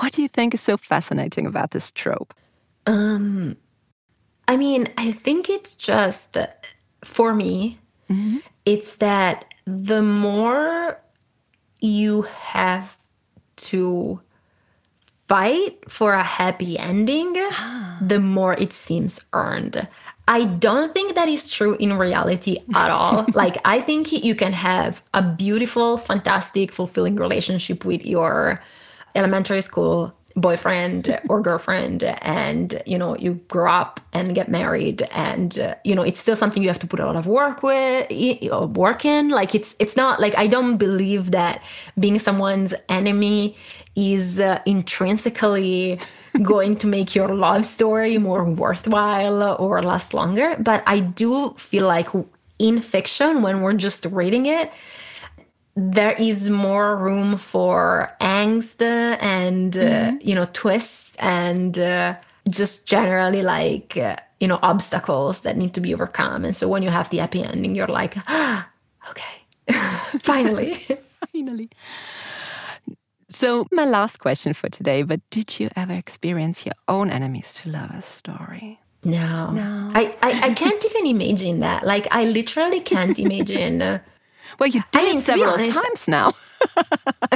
What 0.00 0.12
do 0.12 0.22
you 0.22 0.28
think 0.28 0.52
is 0.52 0.60
so 0.60 0.76
fascinating 0.76 1.46
about 1.46 1.70
this 1.70 1.92
trope? 1.92 2.34
Um, 2.86 3.56
I 4.46 4.56
mean, 4.56 4.88
I 4.98 5.12
think 5.12 5.48
it's 5.48 5.74
just 5.74 6.36
for 7.04 7.34
me, 7.34 7.78
mm-hmm. 8.10 8.38
it's 8.64 8.96
that 8.96 9.54
the 9.66 10.02
more 10.02 11.00
you 11.80 12.22
have 12.22 12.96
to 13.56 14.20
fight 15.28 15.78
for 15.88 16.12
a 16.12 16.22
happy 16.22 16.78
ending, 16.78 17.34
the 18.00 18.20
more 18.20 18.54
it 18.54 18.72
seems 18.72 19.24
earned. 19.32 19.88
I 20.26 20.44
don't 20.44 20.94
think 20.94 21.14
that 21.14 21.28
is 21.28 21.50
true 21.50 21.76
in 21.76 21.98
reality 21.98 22.58
at 22.74 22.90
all. 22.90 23.26
like, 23.34 23.56
I 23.64 23.80
think 23.80 24.12
you 24.12 24.34
can 24.34 24.52
have 24.52 25.02
a 25.12 25.22
beautiful, 25.22 25.98
fantastic, 25.98 26.72
fulfilling 26.72 27.16
relationship 27.16 27.84
with 27.84 28.04
your 28.06 28.62
elementary 29.14 29.60
school 29.60 30.14
boyfriend 30.36 31.20
or 31.28 31.40
girlfriend 31.40 32.02
and 32.02 32.82
you 32.86 32.98
know 32.98 33.16
you 33.16 33.34
grow 33.48 33.70
up 33.70 34.00
and 34.12 34.34
get 34.34 34.48
married 34.48 35.02
and 35.12 35.58
uh, 35.58 35.74
you 35.84 35.94
know 35.94 36.02
it's 36.02 36.18
still 36.18 36.34
something 36.34 36.62
you 36.62 36.68
have 36.68 36.78
to 36.78 36.86
put 36.86 36.98
a 36.98 37.06
lot 37.06 37.16
of 37.16 37.26
work 37.26 37.62
with 37.62 38.10
work 38.76 39.04
in. 39.04 39.28
Like 39.28 39.54
it's 39.54 39.76
it's 39.78 39.96
not 39.96 40.20
like 40.20 40.36
i 40.36 40.46
don't 40.46 40.76
believe 40.76 41.30
that 41.30 41.62
being 41.98 42.18
someone's 42.18 42.74
enemy 42.88 43.56
is 43.94 44.40
uh, 44.40 44.60
intrinsically 44.66 46.00
going 46.42 46.76
to 46.76 46.86
make 46.86 47.14
your 47.14 47.28
love 47.28 47.64
story 47.64 48.18
more 48.18 48.44
worthwhile 48.44 49.56
or 49.58 49.82
last 49.82 50.14
longer 50.14 50.56
but 50.58 50.82
i 50.86 50.98
do 50.98 51.54
feel 51.56 51.86
like 51.86 52.08
in 52.58 52.80
fiction 52.80 53.42
when 53.42 53.60
we're 53.62 53.72
just 53.72 54.04
reading 54.06 54.46
it 54.46 54.72
there 55.76 56.12
is 56.12 56.50
more 56.50 56.96
room 56.96 57.36
for 57.36 58.14
angst 58.20 58.80
and 58.80 59.72
mm-hmm. 59.72 60.16
uh, 60.16 60.18
you 60.20 60.34
know 60.34 60.46
twists 60.52 61.16
and 61.16 61.78
uh, 61.78 62.14
just 62.48 62.86
generally 62.86 63.42
like 63.42 63.96
uh, 63.96 64.16
you 64.38 64.46
know 64.46 64.58
obstacles 64.62 65.40
that 65.40 65.56
need 65.56 65.74
to 65.74 65.80
be 65.80 65.92
overcome. 65.92 66.44
And 66.44 66.54
so 66.54 66.68
when 66.68 66.82
you 66.82 66.90
have 66.90 67.10
the 67.10 67.18
happy 67.18 67.42
ending 67.42 67.74
you're 67.74 67.88
like 67.88 68.16
ah, 68.28 68.68
okay 69.10 69.68
finally. 70.20 70.86
Finally. 71.32 71.68
So 73.28 73.66
my 73.72 73.84
last 73.84 74.20
question 74.20 74.52
for 74.52 74.68
today 74.68 75.02
but 75.02 75.20
did 75.30 75.58
you 75.58 75.68
ever 75.74 75.92
experience 75.92 76.64
your 76.64 76.76
own 76.86 77.10
enemies 77.10 77.54
to 77.54 77.70
lovers 77.70 78.04
story? 78.04 78.78
No. 79.02 79.50
No. 79.50 79.90
I, 79.94 80.16
I 80.22 80.50
i 80.50 80.54
can't 80.54 80.84
even 80.84 81.06
imagine 81.06 81.58
that. 81.60 81.84
Like 81.84 82.06
i 82.12 82.24
literally 82.24 82.78
can't 82.78 83.18
imagine 83.18 84.00
well, 84.58 84.68
you 84.68 84.82
did 84.92 85.02
I 85.02 85.04
mean, 85.04 85.20
several 85.20 85.50
honest, 85.50 85.72
times 85.72 86.08
now. 86.08 86.32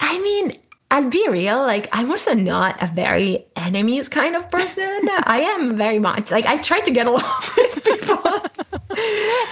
I 0.00 0.18
mean, 0.20 0.52
I'll 0.90 1.08
be 1.10 1.26
real, 1.28 1.58
like 1.58 1.88
I'm 1.92 2.10
also 2.10 2.34
not 2.34 2.82
a 2.82 2.86
very 2.86 3.44
enemies 3.56 4.08
kind 4.08 4.34
of 4.34 4.50
person. 4.50 5.00
I 5.24 5.40
am 5.40 5.76
very 5.76 5.98
much 5.98 6.30
like 6.30 6.46
I 6.46 6.56
try 6.58 6.80
to 6.80 6.90
get 6.90 7.06
along 7.12 7.22
with 7.56 7.84
people. 7.84 8.22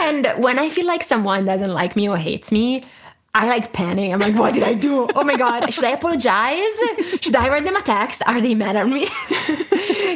and 0.00 0.26
when 0.38 0.59
I 0.59 0.70
feel 0.70 0.86
like 0.86 1.02
someone 1.02 1.44
doesn't 1.44 1.72
like 1.72 1.94
me 1.96 2.09
or 2.09 2.16
hates 2.16 2.50
me, 2.50 2.84
I 3.34 3.48
like 3.48 3.74
panic. 3.74 4.12
I'm 4.14 4.18
like, 4.18 4.34
what 4.34 4.54
did 4.54 4.62
I 4.62 4.72
do? 4.72 5.07
Oh 5.14 5.22
my 5.22 5.36
God. 5.36 5.70
Should 5.70 5.84
I 5.84 5.90
apologize? 5.90 6.62
Should 7.20 7.34
I 7.36 7.50
write 7.50 7.64
them 7.64 7.76
a 7.76 7.82
text? 7.82 8.22
Are 8.26 8.40
they 8.40 8.54
mad 8.54 8.76
at 8.76 8.88
me? 8.88 9.04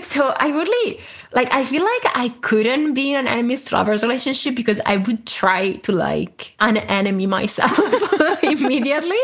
so 0.01 0.33
I 0.39 0.49
really 0.49 1.01
like 1.33 1.53
I 1.53 1.65
feel 1.65 1.83
like 1.83 2.17
I 2.17 2.29
couldn't 2.41 2.95
be 2.95 3.13
in 3.13 3.21
an 3.21 3.29
enemies 3.29 3.65
to 3.67 3.77
lovers 3.77 4.03
relationship 4.03 4.55
because 4.55 4.81
I 4.85 4.97
would 4.97 5.27
try 5.27 5.75
to 5.75 5.93
like 5.93 6.55
an 6.61 6.77
enemy 6.77 7.27
myself 7.27 7.79
immediately. 8.43 9.19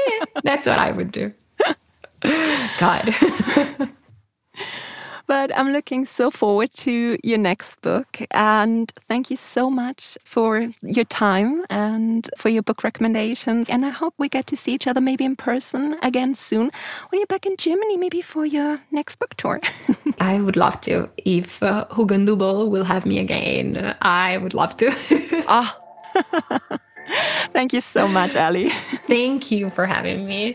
That's 0.44 0.66
what 0.66 0.78
I 0.78 0.92
would 0.92 1.10
do. 1.10 1.32
God. 2.78 3.14
But 5.26 5.56
I'm 5.56 5.72
looking 5.72 6.06
so 6.06 6.30
forward 6.30 6.72
to 6.84 7.18
your 7.22 7.38
next 7.38 7.80
book. 7.82 8.20
And 8.30 8.92
thank 9.08 9.30
you 9.30 9.36
so 9.36 9.70
much 9.70 10.16
for 10.24 10.68
your 10.82 11.04
time 11.04 11.64
and 11.68 12.28
for 12.36 12.48
your 12.48 12.62
book 12.62 12.84
recommendations. 12.84 13.68
And 13.68 13.84
I 13.84 13.90
hope 13.90 14.14
we 14.18 14.28
get 14.28 14.46
to 14.48 14.56
see 14.56 14.72
each 14.74 14.86
other 14.86 15.00
maybe 15.00 15.24
in 15.24 15.36
person 15.36 15.96
again 16.02 16.34
soon 16.34 16.70
when 17.08 17.20
you're 17.20 17.26
back 17.26 17.46
in 17.46 17.56
Germany, 17.56 17.96
maybe 17.96 18.22
for 18.22 18.46
your 18.46 18.80
next 18.90 19.16
book 19.16 19.34
tour. 19.36 19.60
I 20.20 20.38
would 20.40 20.56
love 20.56 20.80
to. 20.82 21.10
If 21.24 21.62
uh, 21.62 21.86
Hugendubel 21.90 22.70
will 22.70 22.84
have 22.84 23.06
me 23.06 23.18
again, 23.18 23.94
I 24.02 24.38
would 24.38 24.54
love 24.54 24.76
to. 24.78 24.92
Ah. 25.48 25.78
Thank 27.52 27.72
you 27.72 27.80
so 27.80 28.08
much, 28.08 28.34
Ali. 28.34 28.70
Thank 29.06 29.50
you 29.50 29.70
for 29.70 29.86
having 29.86 30.24
me. 30.24 30.54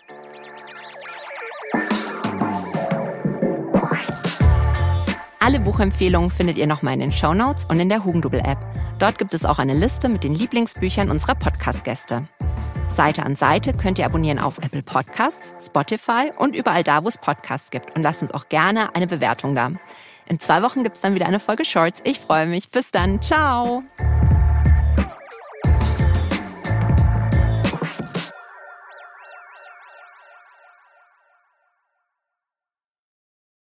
Alle 5.43 5.59
Buchempfehlungen 5.59 6.29
findet 6.29 6.59
ihr 6.59 6.67
nochmal 6.67 6.93
in 6.93 6.99
den 6.99 7.11
Show 7.11 7.33
Notes 7.33 7.65
und 7.65 7.79
in 7.79 7.89
der 7.89 8.05
Hugendubel-App. 8.05 8.59
Dort 8.99 9.17
gibt 9.17 9.33
es 9.33 9.43
auch 9.43 9.57
eine 9.57 9.73
Liste 9.73 10.07
mit 10.07 10.23
den 10.23 10.35
Lieblingsbüchern 10.35 11.09
unserer 11.09 11.33
Podcast-Gäste. 11.33 12.27
Seite 12.91 13.25
an 13.25 13.35
Seite 13.35 13.73
könnt 13.73 13.97
ihr 13.97 14.05
abonnieren 14.05 14.37
auf 14.37 14.59
Apple 14.59 14.83
Podcasts, 14.83 15.55
Spotify 15.65 16.31
und 16.37 16.55
überall 16.55 16.83
da, 16.83 17.03
wo 17.03 17.07
es 17.07 17.17
Podcasts 17.17 17.71
gibt. 17.71 17.95
Und 17.95 18.03
lasst 18.03 18.21
uns 18.21 18.31
auch 18.31 18.49
gerne 18.49 18.95
eine 18.95 19.07
Bewertung 19.07 19.55
da. 19.55 19.71
In 20.27 20.39
zwei 20.39 20.61
Wochen 20.61 20.83
gibt 20.83 20.97
es 20.97 21.01
dann 21.01 21.15
wieder 21.15 21.25
eine 21.25 21.39
Folge 21.39 21.65
Shorts. 21.65 22.01
Ich 22.03 22.19
freue 22.19 22.45
mich. 22.45 22.69
Bis 22.69 22.91
dann. 22.91 23.19
Ciao. 23.19 23.81